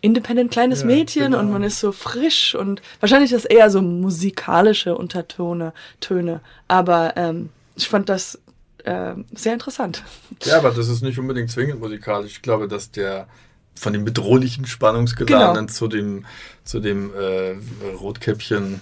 independent 0.00 0.50
kleines 0.50 0.80
ja, 0.80 0.86
Mädchen 0.86 1.24
genau. 1.24 1.40
und 1.40 1.52
man 1.52 1.62
ist 1.62 1.78
so 1.78 1.92
frisch 1.92 2.54
und 2.54 2.80
wahrscheinlich 3.00 3.32
ist 3.32 3.44
das 3.44 3.50
eher 3.50 3.68
so 3.68 3.82
musikalische 3.82 4.96
Untertone, 4.96 5.74
Töne, 6.00 6.40
aber 6.68 7.18
ähm, 7.18 7.50
ich 7.76 7.88
fand 7.88 8.08
das 8.08 8.38
äh, 8.84 9.14
sehr 9.34 9.52
interessant. 9.52 10.02
Ja, 10.44 10.58
aber 10.58 10.70
das 10.70 10.88
ist 10.88 11.02
nicht 11.02 11.18
unbedingt 11.18 11.50
zwingend 11.50 11.80
musikalisch. 11.80 12.32
Ich 12.32 12.42
glaube, 12.42 12.68
dass 12.68 12.90
der 12.90 13.26
von 13.74 13.92
dem 13.92 14.04
bedrohlichen 14.04 14.66
Spannungsgeladenen 14.66 15.66
genau. 15.66 15.72
zu 15.72 15.88
dem, 15.88 16.26
zu 16.64 16.80
dem 16.80 17.12
äh, 17.14 17.54
Rotkäppchen. 17.96 18.80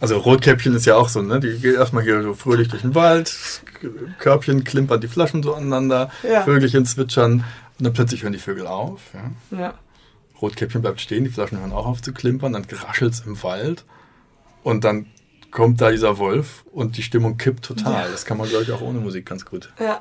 Also 0.00 0.18
Rotkäppchen 0.18 0.74
ist 0.74 0.86
ja 0.86 0.96
auch 0.96 1.08
so, 1.08 1.22
ne? 1.22 1.40
Die 1.40 1.58
geht 1.58 1.74
erstmal 1.74 2.04
hier 2.04 2.22
so 2.22 2.34
fröhlich 2.34 2.68
durch 2.68 2.82
den 2.82 2.94
Wald, 2.94 3.34
Körbchen 4.18 4.64
klimpern 4.64 5.00
die 5.00 5.08
Flaschen 5.08 5.42
so 5.42 5.54
aneinander, 5.54 6.10
ja. 6.22 6.42
Vögelchen 6.42 6.84
zwitschern 6.84 7.44
und 7.78 7.84
dann 7.84 7.92
plötzlich 7.92 8.22
hören 8.22 8.32
die 8.32 8.38
Vögel 8.38 8.66
auf. 8.66 9.00
Ja. 9.50 9.58
ja. 9.58 9.74
Rotkäppchen 10.40 10.82
bleibt 10.82 11.00
stehen, 11.00 11.24
die 11.24 11.30
Flaschen 11.30 11.58
hören 11.58 11.72
auch 11.72 11.86
auf 11.86 12.00
zu 12.00 12.12
klimpern, 12.12 12.52
dann 12.52 12.64
raschelt 12.70 13.14
es 13.14 13.20
im 13.20 13.42
Wald 13.42 13.84
und 14.62 14.84
dann 14.84 15.06
kommt 15.50 15.80
da 15.80 15.90
dieser 15.90 16.18
Wolf 16.18 16.64
und 16.72 16.96
die 16.96 17.02
Stimmung 17.02 17.36
kippt 17.36 17.64
total. 17.64 18.04
Ja. 18.04 18.10
Das 18.10 18.24
kann 18.24 18.38
man, 18.38 18.48
glaube 18.48 18.64
ich, 18.64 18.72
auch 18.72 18.80
ohne 18.80 18.98
Musik 18.98 19.26
ganz 19.26 19.44
gut 19.44 19.70
ja. 19.78 20.00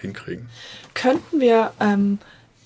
hinkriegen. 0.00 0.48
Könnten 0.94 1.40
wir 1.40 1.72
ähm, 1.80 2.18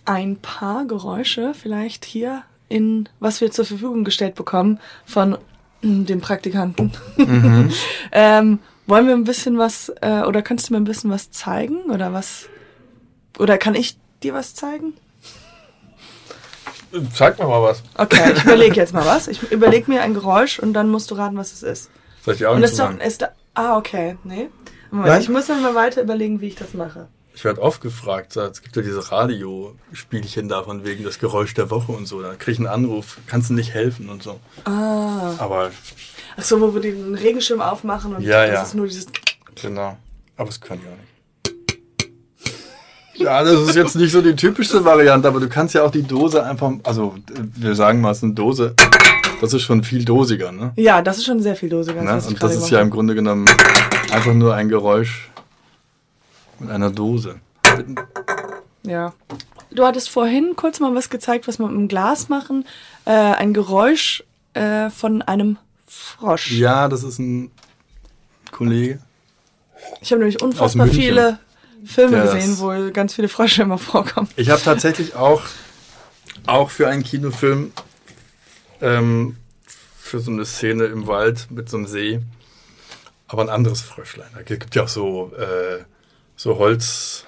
ein 0.05 0.37
paar 0.37 0.87
Geräusche 0.87 1.55
vielleicht 1.55 2.05
hier 2.05 2.43
in, 2.69 3.09
was 3.21 3.41
wir 3.41 3.51
zur 3.51 3.65
Verfügung 3.65 4.05
gestellt 4.05 4.35
bekommen 4.35 4.81
von 5.05 5.39
mm, 5.83 6.05
dem 6.05 6.21
Praktikanten. 6.21 6.93
Mhm. 7.17 7.73
ähm, 8.13 8.59
wollen 8.87 9.07
wir 9.07 9.15
ein 9.15 9.25
bisschen 9.25 9.59
was, 9.59 9.93
äh, 10.01 10.23
oder 10.23 10.43
kannst 10.43 10.69
du 10.69 10.75
mir 10.75 10.81
ein 10.81 10.85
bisschen 10.85 11.11
was 11.11 11.31
zeigen? 11.31 11.91
Oder 11.91 12.13
was, 12.13 12.49
oder 13.39 13.59
kann 13.59 13.75
ich 13.75 13.97
dir 14.23 14.35
was 14.35 14.55
zeigen? 14.55 14.95
Zeig 17.13 17.39
mir 17.39 17.47
mal 17.47 17.63
was. 17.63 17.83
Okay, 17.97 18.33
ich 18.37 18.45
überlege 18.45 18.77
jetzt 18.77 18.93
mal 18.93 19.05
was. 19.05 19.27
Ich 19.27 19.51
überlege 19.51 19.91
mir 19.91 20.03
ein 20.03 20.15
Geräusch 20.15 20.59
und 20.59 20.75
dann 20.75 20.91
musst 20.91 21.11
du 21.11 21.17
raten, 21.17 21.37
was 21.37 21.53
es 21.53 21.63
ist. 21.63 21.91
Soll 22.25 22.35
ich 22.35 22.39
die 22.39 22.47
Augen 22.47 22.57
Und 22.57 22.63
ist 22.63 22.79
doch, 22.79 22.99
ist 22.99 23.23
da, 23.23 23.29
ah, 23.53 23.77
okay, 23.77 24.17
nee. 24.25 24.49
Moment, 24.91 25.23
ich 25.23 25.29
muss 25.29 25.47
dann 25.47 25.61
mal 25.61 25.75
weiter 25.75 26.01
überlegen, 26.01 26.41
wie 26.41 26.49
ich 26.49 26.55
das 26.55 26.73
mache. 26.73 27.09
Ich 27.35 27.45
werde 27.45 27.61
oft 27.61 27.81
gefragt, 27.81 28.37
es 28.37 28.63
gibt 28.63 28.77
ja 28.77 28.83
diese 28.83 29.11
Radiospielchen 29.11 30.49
davon 30.49 30.85
wegen 30.85 31.03
das 31.05 31.19
Geräusch 31.19 31.53
der 31.53 31.69
Woche 31.71 31.91
und 31.91 32.07
so. 32.07 32.23
Da 32.23 32.35
kriege 32.35 32.53
ich 32.53 32.59
einen 32.59 32.69
Anruf, 32.69 33.19
kannst 33.27 33.51
du 33.51 33.55
nicht 33.55 33.75
helfen 33.75 34.09
und 34.09 34.23
so. 34.23 34.39
Ah. 34.65 35.35
Aber. 35.39 35.73
Ach 36.37 36.43
so, 36.45 36.61
wo 36.61 36.73
wir 36.75 36.81
den 36.81 37.15
Regenschirm 37.15 37.61
aufmachen 37.61 38.15
und 38.15 38.23
ja, 38.23 38.47
das 38.47 38.55
ja. 38.55 38.63
ist 38.63 38.75
nur 38.75 38.87
dieses. 38.87 39.07
Genau. 39.61 39.99
Aber 40.37 40.49
es 40.49 40.61
kann 40.61 40.79
ich 40.79 40.87
auch 40.87 40.97
nicht. 40.97 41.15
Ja, 43.17 43.43
das 43.45 43.61
ist 43.69 43.77
jetzt 43.77 43.97
nicht 43.97 44.13
so 44.13 44.23
die 44.23 44.35
typischste 44.35 44.85
Variante, 44.85 45.29
aber 45.29 45.41
du 45.41 45.49
kannst 45.49 45.75
ja 45.75 45.85
auch 45.85 45.91
die 45.91 46.03
Dose 46.03 46.45
einfach, 46.45 46.73
also 46.83 47.15
wir 47.29 47.75
sagen 47.75 48.01
mal, 48.01 48.11
es 48.13 48.19
ist 48.19 48.25
eine 48.25 48.35
Dose 48.35 48.75
das 49.41 49.53
ist 49.53 49.63
schon 49.63 49.83
viel 49.85 50.05
dosiger, 50.05 50.53
ne? 50.53 50.73
Ja, 50.77 51.03
das 51.03 51.19
ist 51.19 51.25
schon 51.25 51.41
sehr 51.41 51.57
viel 51.57 51.69
dosiger. 51.69 52.03
Ne? 52.03 52.23
Und 52.27 52.43
das 52.43 52.57
ist 52.57 52.71
ja 52.71 52.81
im 52.81 52.91
Grunde 52.91 53.15
genommen 53.15 53.47
einfach 54.13 54.35
nur 54.35 54.55
ein 54.55 54.69
Geräusch 54.69 55.31
mit 56.59 56.71
einer 56.71 56.91
Dose. 56.91 57.37
Ja. 58.85 59.13
Du 59.71 59.85
hattest 59.85 60.09
vorhin 60.09 60.55
kurz 60.57 60.79
mal 60.79 60.95
was 60.95 61.11
gezeigt, 61.11 61.49
was 61.49 61.59
wir 61.59 61.67
mit 61.67 61.77
dem 61.77 61.89
Glas 61.89 62.29
machen. 62.29 62.65
Äh, 63.07 63.11
ein 63.11 63.53
Geräusch 63.53 64.23
äh, 64.55 64.89
von 64.91 65.23
einem 65.23 65.59
Frosch. 65.87 66.53
Ja, 66.53 66.89
das 66.89 67.03
ist 67.03 67.19
ein 67.19 67.51
Kollege. 68.51 69.01
Ich 70.01 70.13
habe 70.13 70.21
nämlich 70.21 70.43
unfassbar 70.43 70.87
viele 70.87 71.39
Filme 71.85 72.23
gesehen, 72.23 72.59
wo 72.59 72.91
ganz 72.93 73.15
viele 73.15 73.29
Frösche 73.29 73.63
immer 73.63 73.79
vorkommen. 73.79 74.29
Ich 74.37 74.49
habe 74.51 74.63
tatsächlich 74.63 75.15
auch, 75.17 75.43
auch 76.47 76.71
für 76.71 76.89
einen 76.89 77.03
Kinofilm 77.03 77.73
ähm, 78.81 79.37
für 79.99 80.21
so 80.21 80.31
eine 80.31 80.45
Szene 80.45 80.85
im 80.85 81.07
Wald 81.07 81.51
mit 81.51 81.69
so 81.69 81.77
einem 81.77 81.87
See. 81.87 82.21
Aber 83.27 83.43
ein 83.43 83.49
anderes 83.49 83.81
Fröschlein. 83.81 84.29
Da 84.35 84.43
gibt 84.43 84.75
ja 84.75 84.85
auch 84.85 84.89
so, 84.89 85.33
äh, 85.37 85.83
so 86.37 86.59
Holz, 86.59 87.25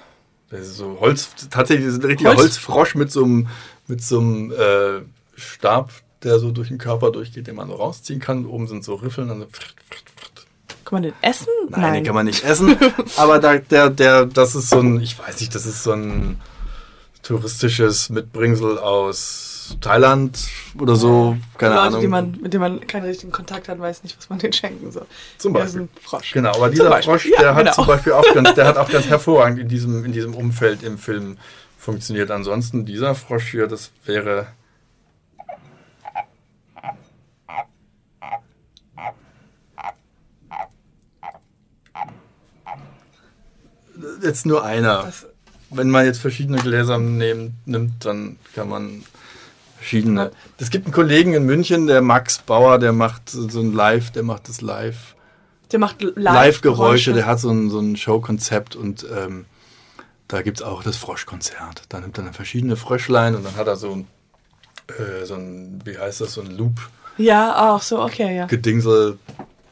so 0.51 0.97
Holz, 0.99 1.29
tatsächlich 1.49 1.87
ist 1.87 2.01
ein 2.01 2.05
richtiger 2.05 2.29
Holz? 2.29 2.41
Holzfrosch 2.41 2.95
mit 2.95 3.11
so 3.11 3.23
einem, 3.23 3.47
mit 3.87 4.03
so 4.03 4.19
einem 4.19 4.51
äh, 4.51 5.01
Stab, 5.35 5.91
der 6.23 6.39
so 6.39 6.51
durch 6.51 6.69
den 6.69 6.77
Körper 6.77 7.11
durchgeht, 7.11 7.47
den 7.47 7.55
man 7.55 7.67
so 7.67 7.75
rausziehen 7.75 8.19
kann. 8.19 8.45
Oben 8.45 8.67
sind 8.67 8.83
so 8.83 8.95
Riffeln. 8.95 9.27
Dann 9.27 9.39
so 9.39 9.47
kann 10.85 11.01
man 11.01 11.03
den 11.03 11.13
essen? 11.21 11.47
Nein, 11.69 11.81
Nein, 11.81 11.93
den 11.95 12.03
kann 12.05 12.15
man 12.15 12.25
nicht 12.25 12.45
essen. 12.45 12.77
aber 13.17 13.39
da, 13.39 13.57
der, 13.57 13.89
der, 13.89 14.25
das 14.25 14.55
ist 14.55 14.69
so 14.69 14.79
ein, 14.79 15.01
ich 15.01 15.19
weiß 15.19 15.41
nicht, 15.41 15.53
das 15.53 15.65
ist 15.65 15.83
so 15.83 15.91
ein 15.91 16.39
touristisches 17.23 18.09
Mitbringsel 18.09 18.77
aus 18.77 19.56
Thailand 19.81 20.39
oder 20.79 20.95
so, 20.95 21.37
keine 21.57 21.75
Leute, 21.75 21.87
Ahnung. 21.87 22.01
Die 22.01 22.07
man, 22.07 22.31
mit 22.41 22.53
denen 22.53 22.61
man 22.61 22.87
keinen 22.87 23.05
richtigen 23.05 23.31
Kontakt 23.31 23.67
hat, 23.69 23.79
weiß 23.79 24.03
nicht, 24.03 24.17
was 24.17 24.29
man 24.29 24.39
denen 24.39 24.53
schenken 24.53 24.91
soll. 24.91 25.05
Zum 25.37 25.53
Beispiel. 25.53 25.81
ein 25.81 25.89
Frosch. 26.01 26.31
Genau, 26.31 26.55
aber 26.55 26.69
dieser 26.69 27.01
Frosch, 27.01 27.29
der 27.29 27.41
ja, 27.41 27.55
hat 27.55 27.63
genau. 27.63 27.73
zum 27.73 27.87
Beispiel 27.87 28.13
auch 28.13 28.33
ganz, 28.33 28.53
der 28.53 28.65
hat 28.65 28.77
auch 28.77 28.89
ganz 28.89 29.05
hervorragend 29.09 29.59
in 29.59 29.67
diesem, 29.67 30.05
in 30.05 30.11
diesem 30.11 30.33
Umfeld 30.33 30.83
im 30.83 30.97
Film 30.97 31.37
funktioniert. 31.77 32.31
Ansonsten 32.31 32.85
dieser 32.85 33.15
Frosch 33.15 33.51
hier, 33.51 33.67
das 33.67 33.91
wäre 34.05 34.47
jetzt 44.21 44.45
nur 44.45 44.63
einer. 44.63 45.03
Das 45.03 45.27
Wenn 45.69 45.89
man 45.89 46.05
jetzt 46.05 46.19
verschiedene 46.19 46.59
Gläser 46.59 46.97
nehm, 46.97 47.53
nimmt, 47.65 48.05
dann 48.05 48.37
kann 48.55 48.69
man 48.69 49.03
verschiedene. 49.87 50.31
Es 50.57 50.69
gibt 50.69 50.85
einen 50.85 50.93
Kollegen 50.93 51.33
in 51.33 51.45
München, 51.45 51.87
der 51.87 52.01
Max 52.01 52.39
Bauer, 52.39 52.77
der 52.77 52.91
macht 52.91 53.29
so 53.29 53.59
ein 53.59 53.73
Live, 53.73 54.11
der 54.11 54.23
macht 54.23 54.49
das 54.49 54.61
Live. 54.61 55.15
Der 55.71 55.79
macht 55.79 56.01
Live-Geräusche, 56.01 57.11
Live 57.11 57.19
der 57.19 57.25
hat 57.25 57.39
so 57.39 57.49
ein, 57.49 57.69
so 57.69 57.79
ein 57.79 57.95
Showkonzept 57.95 58.75
und 58.75 59.05
ähm, 59.15 59.45
Da 60.27 60.41
gibt 60.41 60.57
es 60.59 60.63
auch 60.63 60.83
das 60.83 60.97
Froschkonzert. 60.97 61.83
Da 61.89 61.99
nimmt 61.99 62.17
er 62.17 62.25
dann 62.25 62.33
verschiedene 62.33 62.75
Fröschlein 62.75 63.35
und 63.35 63.45
dann 63.45 63.55
hat 63.55 63.67
er 63.67 63.77
so 63.77 63.91
ein, 63.93 64.07
äh, 64.89 65.25
so 65.25 65.35
ein 65.35 65.81
wie 65.85 65.97
heißt 65.97 66.21
das, 66.21 66.33
so 66.33 66.41
ein 66.41 66.51
Loop. 66.57 66.89
Ja, 67.17 67.73
auch 67.73 67.81
so, 67.81 68.01
okay, 68.01 68.35
ja. 68.35 68.45
Gedingsel. 68.45 69.17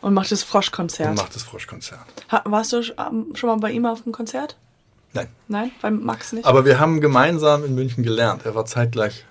Und 0.02 0.14
macht 0.14 0.32
das 0.32 0.44
Froschkonzert. 0.44 1.10
Und 1.10 1.18
macht 1.18 1.36
das 1.36 1.44
Froschkonzert. 1.44 2.00
Ha, 2.32 2.42
warst 2.46 2.74
du 2.74 2.78
ähm, 2.78 3.34
schon 3.34 3.50
mal 3.50 3.58
bei 3.58 3.72
ihm 3.72 3.86
auf 3.86 4.04
dem 4.04 4.12
Konzert? 4.12 4.56
Nein. 5.14 5.28
Nein, 5.48 5.72
beim 5.82 6.04
Max 6.04 6.32
nicht? 6.34 6.46
Aber 6.46 6.66
wir 6.66 6.80
haben 6.80 7.02
gemeinsam 7.02 7.66
in 7.66 7.76
München 7.76 8.04
gelernt. 8.04 8.46
Er 8.46 8.56
war 8.56 8.66
zeitgleich 8.66 9.26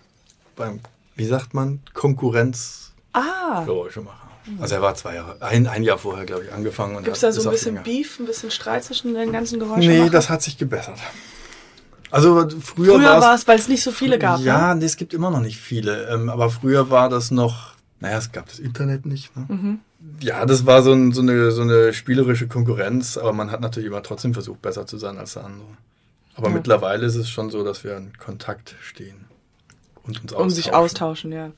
beim, 0.55 0.81
wie 1.17 1.27
sagt 1.27 1.55
man, 1.55 1.81
Konkurrenz 1.93 2.93
ah. 3.13 3.65
Geräuschemacher. 3.65 4.25
Also 4.61 4.75
er 4.75 4.83
war 4.83 4.95
zwei 4.95 5.15
Jahre, 5.15 5.41
ein, 5.41 5.67
ein 5.67 5.83
Jahr 5.83 5.97
vorher, 5.97 6.27
glaube 6.27 6.45
ich, 6.45 6.53
angefangen. 6.53 7.03
Gibt 7.03 7.17
es 7.17 7.21
da 7.21 7.33
so 7.33 7.49
ein 7.49 7.53
bisschen 7.53 7.83
Beef, 7.83 8.19
ein 8.21 8.27
bisschen 8.27 8.51
Streit 8.51 8.85
zwischen 8.85 9.15
den 9.15 9.33
ganzen 9.33 9.59
Geräuschen? 9.59 9.91
Nee, 9.91 10.11
das 10.11 10.29
hat 10.29 10.43
sich 10.43 10.59
gebessert. 10.59 10.99
Also 12.11 12.49
früher, 12.61 12.95
früher 12.97 13.21
war 13.21 13.35
es, 13.35 13.49
weil 13.49 13.59
es 13.59 13.69
nicht 13.69 13.83
so 13.83 13.91
viele 13.91 14.19
gab. 14.19 14.41
Ja, 14.41 14.75
ne? 14.75 14.81
nee, 14.81 14.85
es 14.85 14.97
gibt 14.97 15.15
immer 15.15 15.31
noch 15.31 15.41
nicht 15.41 15.59
viele. 15.59 16.09
Ähm, 16.09 16.29
aber 16.29 16.51
früher 16.51 16.91
war 16.91 17.09
das 17.09 17.31
noch, 17.31 17.73
naja, 18.01 18.19
es 18.19 18.33
gab 18.33 18.47
das 18.47 18.59
Internet 18.59 19.07
nicht. 19.07 19.35
Ne? 19.35 19.47
Mhm. 19.49 19.81
Ja, 20.21 20.45
das 20.45 20.67
war 20.67 20.83
so, 20.83 20.93
ein, 20.93 21.13
so, 21.13 21.23
eine, 21.23 21.51
so 21.51 21.63
eine 21.63 21.95
spielerische 21.95 22.47
Konkurrenz, 22.47 23.17
aber 23.17 23.33
man 23.33 23.51
hat 23.51 23.63
natürlich 23.63 23.89
immer 23.89 24.03
trotzdem 24.03 24.35
versucht, 24.35 24.61
besser 24.61 24.87
zu 24.87 24.99
sein 24.99 25.17
als 25.17 25.33
der 25.33 25.45
andere. 25.45 25.69
Aber 26.37 26.49
ja. 26.49 26.55
mittlerweile 26.55 27.07
ist 27.07 27.17
es 27.17 27.31
schon 27.31 27.49
so, 27.49 27.65
dass 27.65 27.83
wir 27.83 27.97
in 27.97 28.17
Kontakt 28.19 28.75
stehen 28.83 29.25
und 30.07 30.21
uns 30.21 30.33
austauschen. 30.33 30.43
Um 30.43 30.51
sich 30.51 30.75
austauschen, 30.75 31.33
ja. 31.33 31.51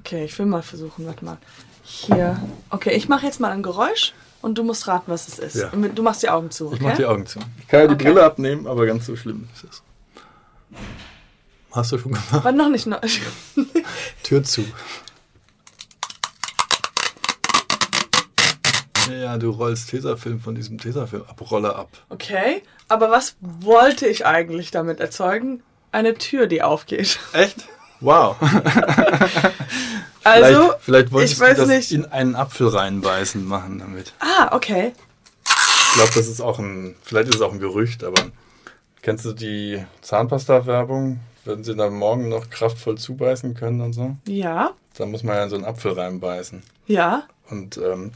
Okay, 0.00 0.24
ich 0.24 0.38
will 0.38 0.46
mal 0.46 0.62
versuchen, 0.62 1.06
warte 1.06 1.24
mal. 1.24 1.38
Hier. 1.82 2.40
Okay, 2.70 2.94
ich 2.94 3.08
mache 3.08 3.26
jetzt 3.26 3.40
mal 3.40 3.50
ein 3.50 3.62
Geräusch 3.62 4.12
und 4.42 4.58
du 4.58 4.64
musst 4.64 4.86
raten, 4.86 5.10
was 5.10 5.28
es 5.28 5.38
ist. 5.38 5.56
Ja. 5.56 5.68
Du 5.68 6.02
machst 6.02 6.22
die 6.22 6.28
Augen 6.28 6.50
zu, 6.50 6.66
okay? 6.66 6.76
Ich 6.76 6.82
mach 6.82 6.96
die 6.96 7.06
Augen 7.06 7.26
zu. 7.26 7.40
Ich 7.60 7.68
kann 7.68 7.80
ja 7.80 7.86
die 7.86 7.94
okay. 7.94 8.04
Brille 8.04 8.24
abnehmen, 8.24 8.66
aber 8.66 8.86
ganz 8.86 9.06
so 9.06 9.16
schlimm 9.16 9.48
ist 9.54 9.64
es. 9.64 9.82
Hast 11.72 11.92
du 11.92 11.98
schon 11.98 12.12
gemacht? 12.12 12.44
War 12.44 12.52
noch 12.52 12.68
nicht. 12.68 12.86
Noch. 12.86 13.00
Tür 14.22 14.42
zu. 14.42 14.64
Ja, 19.10 19.38
du 19.38 19.50
rollst 19.50 19.90
Tesafilm 19.90 20.40
von 20.40 20.54
diesem 20.54 20.78
Tesafilm-Abroller 20.78 21.76
ab. 21.76 21.88
Okay, 22.08 22.62
aber 22.88 23.10
was 23.10 23.36
wollte 23.40 24.06
ich 24.06 24.26
eigentlich 24.26 24.70
damit 24.70 25.00
erzeugen? 25.00 25.62
Eine 25.96 26.12
Tür, 26.12 26.46
die 26.46 26.60
aufgeht. 26.60 27.18
Echt? 27.32 27.68
Wow. 28.00 28.36
also, 30.24 30.74
vielleicht, 30.78 31.08
vielleicht 31.08 31.10
wolltest 31.10 31.40
du 31.40 31.44
das 31.46 31.68
nicht. 31.68 31.90
in 31.90 32.04
einen 32.04 32.36
Apfel 32.36 32.68
reinbeißen 32.68 33.42
machen 33.42 33.78
damit. 33.78 34.12
Ah, 34.20 34.54
okay. 34.54 34.92
Ich 35.46 35.94
glaube, 35.94 36.10
das 36.14 36.28
ist 36.28 36.42
auch 36.42 36.58
ein, 36.58 36.96
vielleicht 37.02 37.30
ist 37.30 37.36
es 37.36 37.40
auch 37.40 37.50
ein 37.50 37.60
Gerücht, 37.60 38.04
aber 38.04 38.24
kennst 39.00 39.24
du 39.24 39.32
die 39.32 39.82
Zahnpasta-Werbung? 40.02 41.20
Würden 41.46 41.64
sie 41.64 41.74
dann 41.74 41.94
morgen 41.94 42.28
noch 42.28 42.50
kraftvoll 42.50 42.98
zubeißen 42.98 43.54
können 43.54 43.80
und 43.80 43.94
so? 43.94 44.16
Ja. 44.28 44.72
Dann 44.98 45.10
muss 45.10 45.22
man 45.22 45.36
ja 45.36 45.44
in 45.44 45.48
so 45.48 45.56
einen 45.56 45.64
Apfel 45.64 45.92
reinbeißen. 45.92 46.62
Ja. 46.88 47.22
Und 47.48 47.78
ähm, 47.78 48.12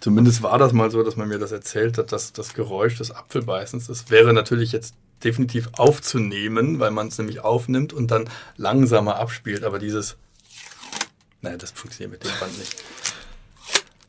zumindest 0.00 0.42
war 0.42 0.56
das 0.56 0.72
mal 0.72 0.90
so, 0.90 1.02
dass 1.02 1.16
man 1.16 1.28
mir 1.28 1.38
das 1.38 1.52
erzählt 1.52 1.98
hat, 1.98 2.12
dass 2.12 2.32
das 2.32 2.54
Geräusch 2.54 2.96
des 2.96 3.10
Apfelbeißens, 3.10 3.88
das 3.88 4.08
wäre 4.08 4.32
natürlich 4.32 4.72
jetzt 4.72 4.94
definitiv 5.24 5.68
aufzunehmen, 5.72 6.80
weil 6.80 6.90
man 6.90 7.08
es 7.08 7.18
nämlich 7.18 7.40
aufnimmt 7.40 7.92
und 7.92 8.10
dann 8.10 8.28
langsamer 8.56 9.16
abspielt. 9.16 9.64
Aber 9.64 9.78
dieses, 9.78 10.16
naja, 11.42 11.56
das 11.56 11.70
funktioniert 11.72 12.12
mit 12.12 12.24
dem 12.24 12.38
Band 12.40 12.58
nicht. 12.58 12.76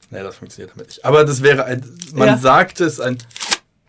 Naja, 0.09 0.25
das 0.25 0.37
funktioniert 0.37 0.71
damit 0.71 0.87
nicht. 0.87 1.05
Aber 1.05 1.23
das 1.23 1.41
wäre 1.41 1.65
ein, 1.65 1.83
man 2.13 2.27
ja. 2.27 2.37
sagt 2.37 2.81
es, 2.81 2.99
ein 2.99 3.17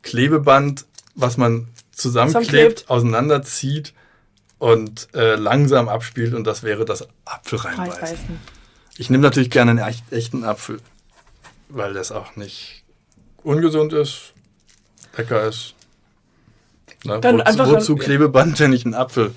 Klebeband, 0.02 0.86
was 1.14 1.36
man 1.36 1.68
zusammenklebt, 1.92 2.88
auseinanderzieht 2.88 3.92
und 4.58 5.08
äh, 5.14 5.34
langsam 5.34 5.88
abspielt 5.88 6.34
und 6.34 6.44
das 6.44 6.62
wäre 6.62 6.84
das 6.84 7.06
Apfel 7.24 7.58
reinbeißen. 7.58 8.40
Ich 8.96 9.10
nehme 9.10 9.22
natürlich 9.22 9.50
gerne 9.50 9.72
einen 9.72 9.94
echten 10.10 10.44
Apfel, 10.44 10.80
weil 11.68 11.94
das 11.94 12.12
auch 12.12 12.36
nicht 12.36 12.84
ungesund 13.42 13.92
ist, 13.92 14.32
lecker 15.16 15.48
ist 15.48 15.74
na, 17.04 17.18
dann 17.18 17.38
wo, 17.38 17.42
einfach 17.42 17.68
wozu 17.68 17.96
Klebeband, 17.96 18.58
wenn 18.60 18.72
ich 18.72 18.84
einen 18.84 18.94
Apfel. 18.94 19.32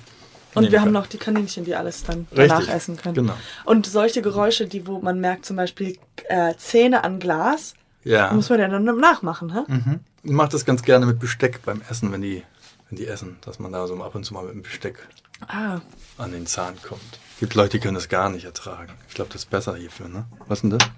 Und 0.54 0.72
wir 0.72 0.80
haben 0.80 0.92
noch 0.92 1.06
die 1.06 1.18
Kaninchen, 1.18 1.64
die 1.64 1.74
alles 1.74 2.04
dann 2.04 2.26
danach 2.30 2.66
essen 2.68 2.96
können. 2.96 3.14
Genau. 3.14 3.34
Und 3.64 3.86
solche 3.86 4.22
Geräusche, 4.22 4.66
die 4.66 4.86
wo 4.86 5.00
man 5.00 5.20
merkt, 5.20 5.44
zum 5.44 5.56
Beispiel 5.56 5.98
äh, 6.28 6.54
Zähne 6.56 7.04
an 7.04 7.18
Glas, 7.18 7.74
ja. 8.04 8.32
muss 8.32 8.48
man 8.48 8.60
ja 8.60 8.68
dann 8.68 8.84
nachmachen, 8.84 9.52
hä? 9.52 9.70
Mhm. 9.70 10.00
Ich 10.22 10.30
mache 10.32 10.48
das 10.48 10.64
ganz 10.64 10.82
gerne 10.82 11.04
mit 11.04 11.18
Besteck 11.18 11.62
beim 11.64 11.82
Essen, 11.90 12.10
wenn 12.10 12.22
die, 12.22 12.42
wenn 12.88 12.96
die 12.96 13.06
essen, 13.06 13.36
dass 13.42 13.58
man 13.58 13.70
da 13.72 13.86
so 13.86 14.02
ab 14.02 14.14
und 14.14 14.24
zu 14.24 14.32
mal 14.32 14.44
mit 14.44 14.54
dem 14.54 14.62
Besteck 14.62 15.06
ah. 15.46 15.80
an 16.16 16.32
den 16.32 16.46
Zahn 16.46 16.74
kommt. 16.82 17.20
Es 17.34 17.40
gibt 17.40 17.54
Leute, 17.54 17.72
die 17.72 17.80
können 17.80 17.94
das 17.94 18.08
gar 18.08 18.30
nicht 18.30 18.46
ertragen. 18.46 18.94
Ich 19.08 19.14
glaube, 19.14 19.30
das 19.32 19.42
ist 19.42 19.50
besser 19.50 19.76
hierfür, 19.76 20.08
ne? 20.08 20.24
Was 20.48 20.58
ist 20.58 20.62
denn 20.62 20.70
das? 20.70 20.88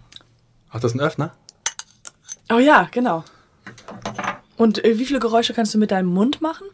Ach, 0.70 0.78
das 0.78 0.92
ist 0.92 1.00
ein 1.00 1.04
Öffner? 1.04 1.34
Oh 2.50 2.58
ja, 2.58 2.88
genau. 2.92 3.24
Und 4.58 4.84
äh, 4.84 4.98
wie 4.98 5.06
viele 5.06 5.20
Geräusche 5.20 5.54
kannst 5.54 5.72
du 5.72 5.78
mit 5.78 5.90
deinem 5.92 6.08
Mund 6.12 6.42
machen? 6.42 6.66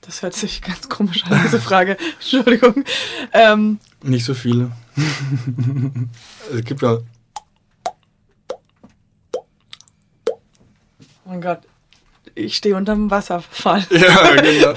Das 0.00 0.22
hört 0.22 0.34
sich 0.34 0.62
ganz 0.62 0.88
komisch 0.88 1.24
an, 1.24 1.40
diese 1.44 1.60
Frage. 1.60 1.96
Entschuldigung. 2.20 2.84
Ähm, 3.32 3.78
Nicht 4.02 4.24
so 4.24 4.34
viele. 4.34 4.70
es 6.54 6.64
gibt 6.64 6.82
ja. 6.82 6.98
Oh 11.26 11.30
mein 11.30 11.40
Gott, 11.40 11.60
ich 12.34 12.56
stehe 12.56 12.76
unterm 12.76 13.10
Wasserfall. 13.10 13.84
Ja, 13.90 14.34
genau. 14.36 14.74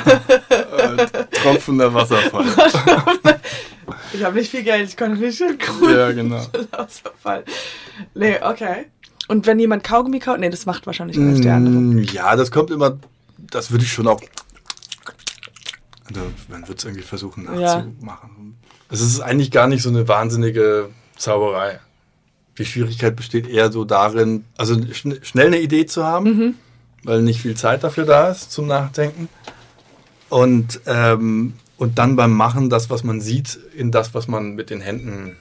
Tropfender 1.43 1.93
Wasserfall. 1.93 2.45
ich 4.13 4.23
habe 4.23 4.37
nicht 4.37 4.49
viel 4.49 4.63
Geld, 4.63 4.89
ich 4.89 4.95
konnte 4.97 5.19
nicht 5.21 5.41
cool. 5.41 5.93
Ja, 5.93 6.11
genau. 6.13 6.41
Wasserfall. 6.71 7.43
Nee, 8.15 8.39
okay. 8.41 8.85
Und 9.27 9.45
wenn 9.45 9.59
jemand 9.59 9.83
Kaugummi 9.83 10.19
kaut, 10.19 10.39
nee, 10.39 10.49
das 10.49 10.65
macht 10.65 10.85
wahrscheinlich 10.85 11.17
alles 11.17 11.41
der 11.41 11.55
andere. 11.55 11.73
Mm, 11.73 12.03
ja, 12.03 12.35
das 12.35 12.49
kommt 12.51 12.71
immer, 12.71 12.97
das 13.37 13.71
würde 13.71 13.83
ich 13.83 13.91
schon 13.91 14.07
auch, 14.07 14.21
also 16.05 16.21
man 16.47 16.67
wird 16.67 16.79
es 16.79 16.85
irgendwie 16.85 17.03
versuchen 17.03 17.43
nachzumachen. 17.43 18.55
Ja. 18.61 18.67
Es 18.89 19.01
ist 19.01 19.19
eigentlich 19.19 19.51
gar 19.51 19.67
nicht 19.67 19.83
so 19.83 19.89
eine 19.89 20.07
wahnsinnige 20.07 20.89
Zauberei. 21.17 21.79
Die 22.57 22.65
Schwierigkeit 22.65 23.15
besteht 23.15 23.47
eher 23.47 23.71
so 23.71 23.83
darin, 23.83 24.45
also 24.57 24.81
schn 24.93 25.19
schnell 25.23 25.47
eine 25.47 25.59
Idee 25.59 25.85
zu 25.85 26.05
haben, 26.05 26.25
mhm. 26.25 26.53
weil 27.03 27.21
nicht 27.21 27.41
viel 27.41 27.55
Zeit 27.55 27.83
dafür 27.83 28.05
da 28.05 28.29
ist 28.29 28.51
zum 28.51 28.67
Nachdenken. 28.67 29.27
Und, 30.29 30.81
ähm, 30.85 31.53
und 31.77 31.99
dann 31.99 32.15
beim 32.15 32.31
Machen 32.31 32.69
das, 32.69 32.89
was 32.89 33.03
man 33.03 33.21
sieht, 33.21 33.59
in 33.75 33.91
das, 33.91 34.13
was 34.13 34.27
man 34.27 34.55
mit 34.55 34.69
den 34.69 34.81
Händen 34.81 35.35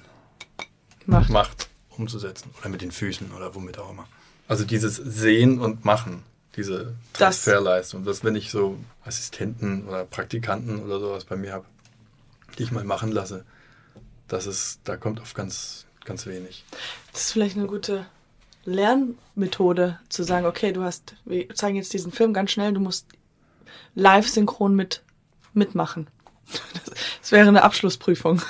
macht. 1.07 1.31
macht 1.31 1.69
umzusetzen. 1.99 2.51
Oder 2.61 2.69
mit 2.69 2.83
den 2.83 2.93
Füßen 2.93 3.33
oder 3.33 3.55
womit 3.55 3.79
auch 3.79 3.91
immer. 3.91 4.07
Also 4.49 4.65
dieses 4.65 4.97
Sehen 4.97 5.61
und 5.61 5.85
Machen, 5.85 6.23
diese 6.57 6.95
Transferleistung. 7.13 8.05
Das, 8.05 8.25
wenn 8.25 8.37
ich 8.37 8.51
so 8.51 8.79
Assistenten 9.05 9.87
oder 9.89 10.05
Praktikanten 10.05 10.83
oder 10.83 11.01
sowas 11.01 11.25
bei 11.25 11.37
mir 11.37 11.53
habe, 11.53 11.67
die 12.59 12.63
ich 12.63 12.73
mal 12.73 12.85
machen 12.85 13.13
lasse, 13.13 13.45
das 14.29 14.47
ist, 14.47 14.81
da 14.85 14.97
kommt 14.97 15.21
auf 15.21 15.35
ganz, 15.35 15.87
ganz 16.05 16.27
wenig. 16.27 16.65
Das 17.13 17.23
ist 17.23 17.33
vielleicht 17.33 17.57
eine 17.57 17.67
gute 17.67 18.07
Lernmethode, 18.65 19.99
zu 20.09 20.23
sagen, 20.25 20.47
okay, 20.47 20.73
du 20.73 20.83
hast, 20.83 21.15
wir 21.25 21.49
zeigen 21.55 21.77
jetzt 21.77 21.93
diesen 21.93 22.13
Film 22.13 22.33
ganz 22.33 22.51
schnell, 22.51 22.73
du 22.73 22.81
musst 22.81 23.07
live 23.95 24.29
synchron 24.29 24.75
mit, 24.75 25.03
mitmachen. 25.53 26.09
Das 27.21 27.33
wäre 27.33 27.49
eine 27.49 27.65
Abschlussprüfung. 27.65 28.41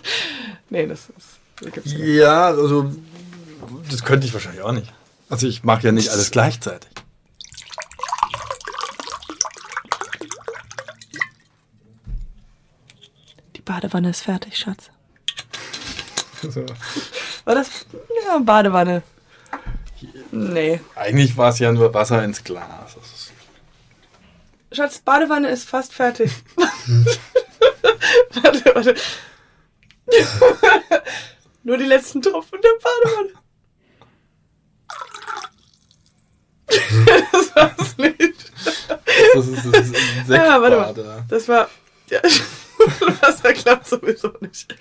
nee, 0.70 0.86
das 0.86 1.10
ist. 1.10 1.35
Ja, 1.84 2.46
also 2.46 2.92
das 3.90 4.04
könnte 4.04 4.26
ich 4.26 4.32
wahrscheinlich 4.34 4.62
auch 4.62 4.72
nicht. 4.72 4.92
Also 5.28 5.46
ich 5.46 5.64
mache 5.64 5.86
ja 5.86 5.92
nicht 5.92 6.10
alles 6.10 6.30
gleichzeitig. 6.30 6.90
Die 13.56 13.62
Badewanne 13.62 14.10
ist 14.10 14.20
fertig, 14.20 14.56
Schatz. 14.56 14.90
So. 16.42 16.64
War 17.44 17.54
das? 17.54 17.86
Ja, 18.24 18.38
Badewanne. 18.38 19.02
Nee. 20.30 20.80
Eigentlich 20.94 21.36
war 21.36 21.50
es 21.50 21.58
ja 21.58 21.72
nur 21.72 21.92
Wasser 21.94 22.22
ins 22.22 22.44
Glas. 22.44 22.96
Schatz, 24.72 24.98
Badewanne 24.98 25.48
ist 25.48 25.68
fast 25.68 25.94
fertig. 25.94 26.30
warte, 28.34 28.74
warte. 28.74 28.94
Nur 31.66 31.76
die 31.78 31.84
letzten 31.84 32.22
Tropfen 32.22 32.60
der 32.62 32.70
Badewanne. 32.80 33.30
das 37.32 37.56
war's 37.56 37.98
nicht. 37.98 38.52
Das 39.34 39.46
ist, 39.48 39.66
das 39.66 39.88
ist 39.88 40.30
ein 40.30 40.32
ja, 40.32 40.62
warte 40.62 40.76
mal. 40.76 41.24
Das 41.28 41.48
war. 41.48 41.68
Ja, 42.08 42.20
Wasser 43.20 43.52
klappt 43.52 43.88
sowieso 43.88 44.32
nicht. 44.40 44.76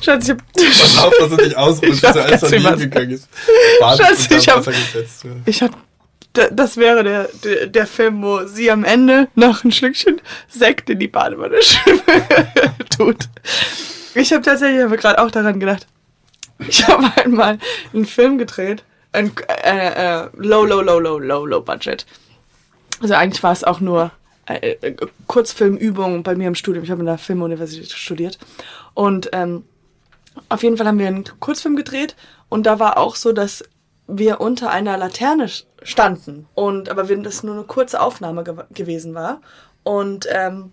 Schatz, 0.00 0.28
ich 0.28 0.30
hab. 0.30 0.52
Pass 0.52 0.98
auf, 0.98 1.12
dass 1.18 1.30
du 1.30 1.36
nicht 1.36 1.56
ausrutschst, 1.56 2.04
dass 2.04 2.16
alles 2.16 2.40
daneben 2.40 2.78
gegangen 2.78 3.10
ist. 3.10 3.28
Schatz, 3.96 4.30
ich 4.30 4.48
hab, 4.48 4.64
ich 5.44 5.60
hab, 5.60 5.85
das 6.52 6.76
wäre 6.76 7.04
der, 7.04 7.28
der, 7.44 7.66
der, 7.66 7.86
Film, 7.86 8.22
wo 8.22 8.44
sie 8.46 8.70
am 8.70 8.84
Ende 8.84 9.28
noch 9.34 9.64
ein 9.64 9.72
Schlückchen 9.72 10.20
Sekt 10.48 10.90
in 10.90 10.98
die 10.98 11.08
Badewanne 11.08 11.56
tut. 12.96 13.28
Ich 14.14 14.32
habe 14.32 14.42
tatsächlich 14.42 14.82
aber 14.82 14.96
gerade 14.96 15.20
auch 15.20 15.30
daran 15.30 15.60
gedacht. 15.60 15.86
Ich 16.58 16.86
habe 16.86 17.10
einmal 17.16 17.58
einen 17.92 18.06
Film 18.06 18.38
gedreht, 18.38 18.82
ein 19.12 19.32
äh, 19.62 20.22
äh, 20.22 20.28
low, 20.36 20.64
low, 20.64 20.80
low, 20.80 20.98
low, 20.98 21.18
low, 21.18 21.46
low 21.46 21.60
budget. 21.60 22.06
Also 23.00 23.14
eigentlich 23.14 23.42
war 23.42 23.52
es 23.52 23.64
auch 23.64 23.80
nur 23.80 24.10
äh, 24.46 24.76
äh, 24.80 24.96
Kurzfilmübung 25.26 26.22
bei 26.22 26.34
mir 26.34 26.48
im 26.48 26.54
Studium. 26.54 26.84
Ich 26.84 26.90
habe 26.90 27.00
in 27.00 27.06
der 27.06 27.18
Filmuniversität 27.18 27.92
studiert. 27.92 28.38
Und 28.94 29.28
ähm, 29.32 29.64
auf 30.48 30.62
jeden 30.62 30.76
Fall 30.76 30.86
haben 30.86 30.98
wir 30.98 31.08
einen 31.08 31.24
Kurzfilm 31.40 31.76
gedreht 31.76 32.16
und 32.48 32.64
da 32.64 32.78
war 32.78 32.98
auch 32.98 33.16
so, 33.16 33.32
dass 33.32 33.64
wir 34.06 34.40
unter 34.40 34.70
einer 34.70 34.96
Laterne 34.96 35.48
standen. 35.86 36.46
Und 36.54 36.88
aber 36.88 37.08
wenn 37.08 37.22
das 37.22 37.42
nur 37.42 37.54
eine 37.54 37.64
kurze 37.64 38.00
Aufnahme 38.00 38.44
ge 38.44 38.54
gewesen 38.72 39.14
war. 39.14 39.40
Und 39.84 40.26
ähm, 40.30 40.72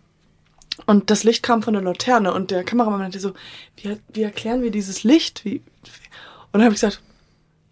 und 0.88 1.12
das 1.12 1.24
Licht 1.24 1.44
kam 1.44 1.62
von 1.62 1.74
der 1.76 1.84
Laterne 1.84 2.34
und 2.34 2.50
der 2.50 2.64
Kameramann 2.64 3.00
meinte 3.00 3.20
so, 3.20 3.34
wie, 3.78 3.96
wie 4.12 4.24
erklären 4.24 4.64
wir 4.64 4.72
dieses 4.72 5.04
Licht? 5.04 5.46
Wie, 5.46 5.58
und 5.58 6.54
dann 6.54 6.64
habe 6.64 6.74
ich 6.74 6.82
gesagt, 6.82 7.00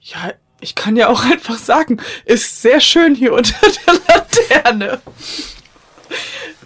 ja, 0.02 0.34
ich 0.60 0.76
kann 0.76 0.96
ja 0.96 1.10
auch 1.10 1.26
einfach 1.32 1.58
sagen, 1.58 2.00
ist 2.26 2.62
sehr 2.62 2.80
schön 2.80 3.16
hier 3.16 3.34
unter 3.34 3.56
der 3.60 3.94
Laterne. 4.08 5.02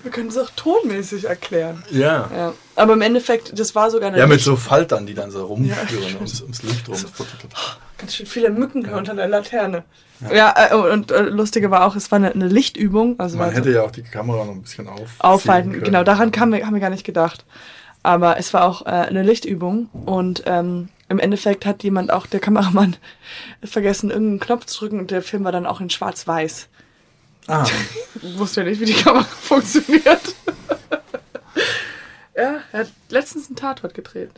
Wir 0.03 0.11
können 0.11 0.29
es 0.29 0.37
auch 0.37 0.49
tonmäßig 0.55 1.25
erklären. 1.25 1.83
Ja. 1.89 2.29
ja. 2.35 2.53
Aber 2.75 2.93
im 2.93 3.01
Endeffekt, 3.01 3.57
das 3.57 3.73
war 3.75 3.89
sogar 3.89 4.09
eine. 4.09 4.19
Ja, 4.19 4.27
mit 4.27 4.41
so 4.41 4.55
Faltern, 4.55 5.05
die 5.05 5.13
dann 5.13 5.31
so 5.31 5.45
rumführen 5.45 5.87
ja, 5.89 6.15
ums, 6.15 6.41
ums, 6.41 6.63
Licht 6.63 6.87
rum. 6.87 6.97
Ganz 7.97 8.15
schön 8.15 8.25
viele 8.25 8.49
Mücken 8.49 8.85
ja. 8.85 8.97
unter 8.97 9.15
der 9.15 9.27
Laterne. 9.27 9.83
Ja, 10.21 10.33
ja 10.33 10.71
äh, 10.71 10.75
und 10.75 11.11
äh, 11.11 11.23
lustige 11.23 11.71
war 11.71 11.85
auch, 11.85 11.95
es 11.95 12.11
war 12.11 12.17
eine, 12.17 12.31
eine 12.31 12.47
Lichtübung. 12.47 13.19
Also 13.19 13.37
Man 13.37 13.51
hätte 13.51 13.71
so 13.71 13.77
ja 13.77 13.83
auch 13.83 13.91
die 13.91 14.03
Kamera 14.03 14.45
noch 14.45 14.53
ein 14.53 14.61
bisschen 14.61 14.87
auf 14.87 15.09
aufhalten. 15.19 15.71
Können. 15.71 15.83
Genau, 15.83 16.03
daran 16.03 16.31
haben 16.37 16.51
wir, 16.51 16.65
haben 16.65 16.73
wir 16.73 16.81
gar 16.81 16.89
nicht 16.89 17.05
gedacht. 17.05 17.45
Aber 18.03 18.37
es 18.37 18.53
war 18.53 18.65
auch 18.65 18.85
äh, 18.85 18.89
eine 18.89 19.23
Lichtübung 19.23 19.89
und 20.05 20.43
ähm, 20.45 20.89
im 21.09 21.19
Endeffekt 21.19 21.65
hat 21.65 21.83
jemand 21.83 22.11
auch, 22.11 22.27
der 22.27 22.39
Kameramann, 22.39 22.95
vergessen, 23.63 24.11
irgendeinen 24.11 24.39
Knopf 24.39 24.65
zu 24.65 24.81
drücken 24.81 24.99
und 24.99 25.11
der 25.11 25.21
Film 25.21 25.43
war 25.43 25.51
dann 25.51 25.65
auch 25.65 25.81
in 25.81 25.89
schwarz-weiß. 25.89 26.67
Ah. 27.47 27.65
ich 28.21 28.37
wusste 28.37 28.61
ja 28.61 28.67
nicht, 28.69 28.81
wie 28.81 28.85
die 28.85 28.93
Kamera 28.93 29.23
funktioniert. 29.41 30.03
ja, 32.35 32.59
er 32.71 32.79
hat 32.79 32.91
letztens 33.09 33.47
einen 33.47 33.55
Tatort 33.55 33.93
gedreht. 33.93 34.31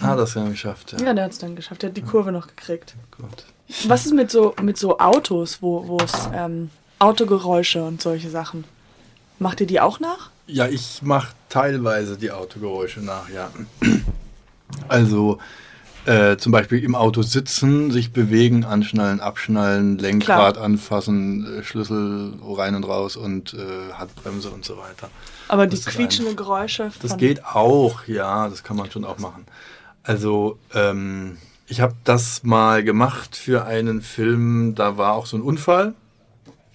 Ah, 0.00 0.16
das 0.16 0.34
hat 0.34 0.44
er 0.44 0.50
geschafft, 0.50 0.92
ja. 0.92 1.06
Ja, 1.06 1.14
der 1.14 1.24
hat 1.24 1.32
es 1.32 1.38
dann 1.38 1.56
geschafft. 1.56 1.82
Der 1.82 1.90
hat 1.90 1.96
die 1.96 2.02
Kurve 2.02 2.32
noch 2.32 2.46
gekriegt. 2.46 2.94
Gut. 3.16 3.44
Was 3.86 4.06
ist 4.06 4.14
mit 4.14 4.30
so, 4.30 4.54
mit 4.62 4.78
so 4.78 4.98
Autos, 4.98 5.60
wo 5.60 5.98
es 6.02 6.12
ähm, 6.32 6.70
Autogeräusche 6.98 7.84
und 7.84 8.00
solche 8.00 8.30
Sachen? 8.30 8.64
Macht 9.38 9.60
ihr 9.60 9.66
die 9.66 9.80
auch 9.80 10.00
nach? 10.00 10.30
Ja, 10.46 10.66
ich 10.66 11.02
mache 11.02 11.34
teilweise 11.48 12.16
die 12.16 12.30
Autogeräusche 12.30 13.00
nach, 13.00 13.28
ja. 13.28 13.50
Also 14.88 15.38
äh, 16.08 16.38
zum 16.38 16.52
Beispiel 16.52 16.82
im 16.82 16.94
Auto 16.94 17.20
sitzen, 17.20 17.90
sich 17.90 18.12
bewegen, 18.12 18.64
anschnallen, 18.64 19.20
abschnallen, 19.20 19.98
Lenkrad 19.98 20.54
Klar. 20.54 20.64
anfassen, 20.64 21.58
äh, 21.58 21.62
Schlüssel 21.62 22.32
rein 22.42 22.74
und 22.74 22.84
raus 22.84 23.16
und 23.16 23.52
äh, 23.52 23.92
Handbremse 23.92 24.48
und 24.48 24.64
so 24.64 24.78
weiter. 24.78 25.10
Aber 25.48 25.66
die 25.66 25.78
quietschenden 25.78 26.34
Geräusche. 26.34 26.90
Das 27.02 27.18
geht 27.18 27.44
auch, 27.44 28.06
ja, 28.06 28.48
das 28.48 28.64
kann 28.64 28.76
man 28.78 28.90
schon 28.90 29.04
auch 29.04 29.18
machen. 29.18 29.44
Also 30.02 30.58
ähm, 30.72 31.36
ich 31.66 31.82
habe 31.82 31.94
das 32.04 32.42
mal 32.42 32.82
gemacht 32.82 33.36
für 33.36 33.66
einen 33.66 34.00
Film, 34.00 34.74
da 34.74 34.96
war 34.96 35.12
auch 35.12 35.26
so 35.26 35.36
ein 35.36 35.42
Unfall. 35.42 35.92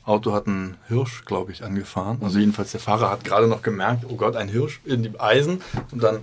Auto 0.05 0.33
hat 0.33 0.45
einen 0.45 0.77
Hirsch, 0.89 1.25
glaube 1.25 1.51
ich, 1.51 1.63
angefahren. 1.63 2.19
Also 2.21 2.37
jedenfalls 2.37 2.71
der 2.71 2.81
Fahrer 2.81 3.09
hat 3.09 3.23
gerade 3.23 3.47
noch 3.47 3.63
gemerkt, 3.63 4.05
oh 4.07 4.15
Gott, 4.15 4.35
ein 4.35 4.49
Hirsch 4.49 4.81
in 4.85 5.01
die 5.01 5.19
Eisen. 5.19 5.61
Und 5.91 6.03
dann 6.03 6.19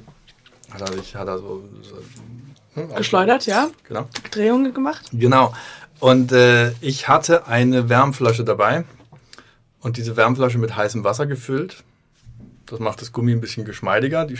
hat 0.70 0.82
er 0.82 0.92
sich, 0.92 1.16
hat 1.16 1.26
er 1.26 1.38
so, 1.38 1.64
so 1.82 1.96
hm, 2.74 2.94
Geschleudert, 2.94 3.46
ja. 3.46 3.68
Genau. 3.84 4.06
Drehungen 4.30 4.72
gemacht. 4.72 5.06
Genau. 5.12 5.52
Und 5.98 6.32
äh, 6.32 6.72
ich 6.80 7.08
hatte 7.08 7.46
eine 7.46 7.88
Wärmflasche 7.88 8.44
dabei 8.44 8.84
und 9.80 9.96
diese 9.96 10.16
Wärmflasche 10.16 10.58
mit 10.58 10.76
heißem 10.76 11.04
Wasser 11.04 11.26
gefüllt. 11.26 11.84
Das 12.66 12.78
macht 12.78 13.00
das 13.00 13.12
Gummi 13.12 13.32
ein 13.32 13.40
bisschen 13.40 13.64
geschmeidiger, 13.64 14.24
die 14.24 14.38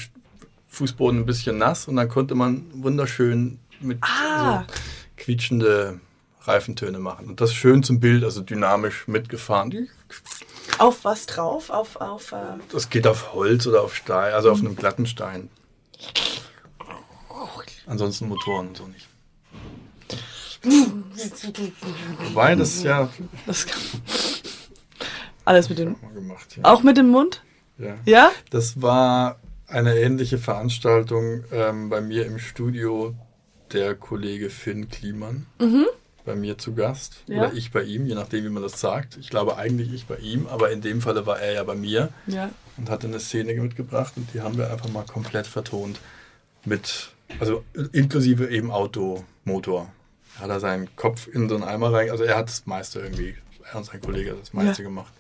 Fußboden 0.68 1.20
ein 1.20 1.26
bisschen 1.26 1.58
nass 1.58 1.88
und 1.88 1.96
dann 1.96 2.08
konnte 2.08 2.34
man 2.34 2.66
wunderschön 2.72 3.58
mit 3.80 3.98
ah. 4.02 4.60
so 4.60 4.74
quietschende 5.16 6.00
Reifentöne 6.42 6.98
machen. 6.98 7.26
Und 7.26 7.40
das 7.40 7.52
schön 7.52 7.82
zum 7.82 8.00
Bild, 8.00 8.24
also 8.24 8.40
dynamisch 8.40 9.08
mitgefahren. 9.08 9.88
Auf 10.78 11.04
was 11.04 11.26
drauf? 11.26 11.70
Auf, 11.70 11.96
auf, 11.96 12.32
äh 12.32 12.36
das 12.72 12.88
geht 12.88 13.06
auf 13.06 13.34
Holz 13.34 13.66
oder 13.66 13.82
auf 13.82 13.94
Stein, 13.94 14.32
also 14.32 14.50
auf 14.50 14.60
einem 14.60 14.76
glatten 14.76 15.06
Stein. 15.06 15.50
Ansonsten 17.91 18.28
Motoren 18.28 18.68
und 18.68 18.76
so 18.76 18.86
nicht. 18.86 19.09
Wobei 22.30 22.55
das 22.55 22.84
ja. 22.84 23.09
Das 23.47 23.66
alles 25.45 25.68
mit 25.68 25.78
dem. 25.78 25.97
Gemacht, 26.14 26.57
ja. 26.57 26.64
Auch 26.64 26.84
mit 26.84 26.97
dem 26.97 27.09
Mund? 27.09 27.43
Ja. 27.78 27.97
Ja? 28.05 28.30
Das 28.51 28.80
war 28.80 29.41
eine 29.66 29.99
ähnliche 29.99 30.38
Veranstaltung 30.38 31.43
ähm, 31.51 31.88
bei 31.88 32.01
mir 32.01 32.26
im 32.26 32.38
Studio 32.38 33.16
der 33.72 33.97
Kollege 33.97 34.51
Finn 34.51 34.88
Kliemann. 34.88 35.47
Mhm. 35.59 35.86
Bei 36.24 36.36
mir 36.36 36.59
zu 36.59 36.74
Gast. 36.74 37.24
Ja. 37.26 37.38
Oder 37.38 37.55
ich 37.55 37.72
bei 37.72 37.82
ihm, 37.82 38.07
je 38.07 38.14
nachdem, 38.14 38.45
wie 38.45 38.51
man 38.51 38.62
das 38.62 38.78
sagt. 38.78 39.16
Ich 39.16 39.30
glaube 39.30 39.57
eigentlich 39.57 39.93
ich 39.93 40.07
bei 40.07 40.18
ihm, 40.18 40.47
aber 40.47 40.70
in 40.70 40.80
dem 40.80 41.01
Falle 41.01 41.26
war 41.26 41.41
er 41.41 41.55
ja 41.55 41.64
bei 41.64 41.74
mir. 41.74 42.11
Ja. 42.28 42.51
Und 42.76 42.88
hatte 42.88 43.09
eine 43.09 43.18
Szene 43.18 43.55
mitgebracht 43.55 44.12
und 44.14 44.32
die 44.32 44.43
haben 44.43 44.57
wir 44.57 44.70
einfach 44.70 44.91
mal 44.91 45.05
komplett 45.05 45.49
vertont. 45.49 45.99
Mit 46.64 47.11
also 47.38 47.64
inklusive 47.92 48.48
eben 48.48 48.70
Auto, 48.70 49.24
Motor. 49.44 49.90
Hat 50.38 50.48
er 50.48 50.60
seinen 50.60 50.94
Kopf 50.96 51.26
in 51.26 51.48
so 51.48 51.54
einen 51.54 51.64
Eimer 51.64 51.92
rein. 51.92 52.10
Also 52.10 52.24
er 52.24 52.36
hat 52.36 52.48
das 52.48 52.66
meiste 52.66 53.00
irgendwie, 53.00 53.34
er 53.70 53.76
und 53.76 53.84
sein 53.84 54.00
Kollege 54.00 54.30
hat 54.30 54.40
das 54.40 54.52
meiste 54.52 54.82
ja. 54.82 54.88
gemacht. 54.88 55.12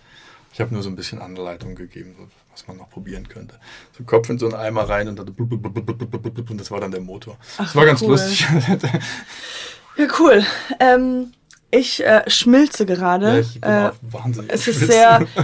Ich 0.52 0.60
habe 0.60 0.72
nur 0.74 0.82
so 0.82 0.88
ein 0.88 0.96
bisschen 0.96 1.20
Anleitung 1.20 1.74
gegeben, 1.74 2.14
was 2.50 2.66
man 2.66 2.76
noch 2.76 2.90
probieren 2.90 3.28
könnte. 3.28 3.54
So 3.96 4.04
Kopf 4.04 4.28
in 4.30 4.38
so 4.38 4.46
einen 4.46 4.56
Eimer 4.56 4.88
rein 4.88 5.08
und, 5.08 5.18
dann 5.18 5.28
und 5.28 6.58
das 6.58 6.70
war 6.70 6.80
dann 6.80 6.90
der 6.90 7.00
Motor. 7.00 7.36
Ach, 7.58 7.64
das 7.66 7.76
war 7.76 7.86
ganz 7.86 8.02
cool. 8.02 8.10
lustig. 8.10 8.46
ja, 9.96 10.06
cool. 10.18 10.44
Ähm, 10.80 11.32
ich 11.70 12.04
äh, 12.04 12.28
schmilze 12.28 12.84
gerade. 12.84 13.44
Ja, 13.62 13.88
äh, 13.88 13.92
wahnsinnig. 14.02 14.52
Es 14.52 14.66
ist 14.66 14.80
sehr. 14.80 15.26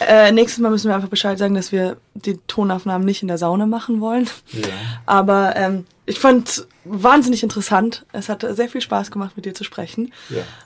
Äh, 0.00 0.32
nächstes 0.32 0.60
Mal 0.60 0.70
müssen 0.70 0.88
wir 0.88 0.94
einfach 0.94 1.08
Bescheid 1.08 1.38
sagen, 1.38 1.54
dass 1.54 1.72
wir 1.72 1.96
die 2.14 2.38
Tonaufnahmen 2.46 3.04
nicht 3.04 3.22
in 3.22 3.28
der 3.28 3.36
Sauna 3.36 3.66
machen 3.66 4.00
wollen. 4.00 4.28
Ja. 4.52 4.68
Aber 5.06 5.56
ähm, 5.56 5.86
ich 6.08 6.18
fand 6.18 6.48
es 6.48 6.66
wahnsinnig 6.84 7.42
interessant. 7.42 8.06
Es 8.12 8.30
hat 8.30 8.44
sehr 8.48 8.68
viel 8.68 8.80
Spaß 8.80 9.10
gemacht, 9.10 9.36
mit 9.36 9.44
dir 9.44 9.52
zu 9.52 9.62
sprechen. 9.62 10.12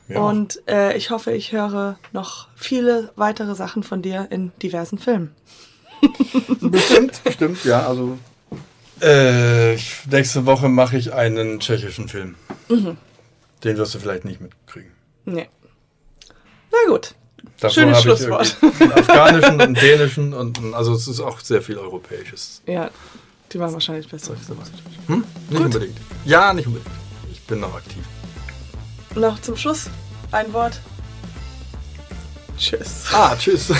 Ja, 0.08 0.20
Und 0.20 0.62
äh, 0.68 0.96
ich 0.96 1.10
hoffe, 1.10 1.32
ich 1.32 1.50
höre 1.50 1.98
noch 2.12 2.46
viele 2.54 3.10
weitere 3.16 3.56
Sachen 3.56 3.82
von 3.82 4.02
dir 4.02 4.28
in 4.30 4.52
diversen 4.62 4.98
Filmen. 4.98 5.34
bestimmt, 6.60 7.22
bestimmt, 7.24 7.64
ja. 7.64 7.86
Also 7.86 8.18
äh, 9.00 9.74
nächste 10.10 10.46
Woche 10.46 10.68
mache 10.68 10.96
ich 10.96 11.12
einen 11.12 11.58
tschechischen 11.58 12.08
Film. 12.08 12.36
Mhm. 12.68 12.96
Den 13.64 13.76
wirst 13.76 13.94
du 13.94 13.98
vielleicht 13.98 14.24
nicht 14.24 14.40
mitkriegen. 14.40 14.92
Nee. 15.24 15.48
Na 16.70 16.78
gut. 16.88 17.14
Davor 17.58 17.70
Schönes 17.70 18.02
Schlusswort. 18.02 18.56
einen 18.80 18.92
afghanischen, 18.92 19.60
einen 19.60 19.74
dänischen 19.74 20.34
und 20.34 20.74
also 20.74 20.94
es 20.94 21.08
ist 21.08 21.20
auch 21.20 21.40
sehr 21.40 21.62
viel 21.62 21.78
europäisches. 21.78 22.62
Ja, 22.66 22.90
die 23.52 23.60
waren 23.60 23.72
wahrscheinlich 23.72 24.08
besser. 24.08 24.34
Hm? 25.06 25.24
Nicht 25.48 25.62
gut. 25.62 25.74
unbedingt. 25.74 25.98
Ja, 26.24 26.52
nicht 26.52 26.66
unbedingt. 26.66 26.90
Ich 27.30 27.42
bin 27.42 27.60
noch 27.60 27.74
aktiv. 27.74 28.02
Noch 29.14 29.40
zum 29.40 29.56
Schluss 29.56 29.90
ein 30.30 30.52
Wort. 30.52 30.80
Tschüss. 32.56 33.04
Ah, 33.12 33.36
tschüss. 33.36 33.68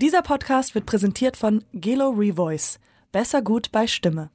Dieser 0.00 0.22
Podcast 0.22 0.74
wird 0.74 0.86
präsentiert 0.86 1.36
von 1.36 1.64
Gelo 1.72 2.10
Revoice. 2.10 2.78
Besser 3.12 3.42
gut 3.42 3.70
bei 3.72 3.86
Stimme. 3.86 4.30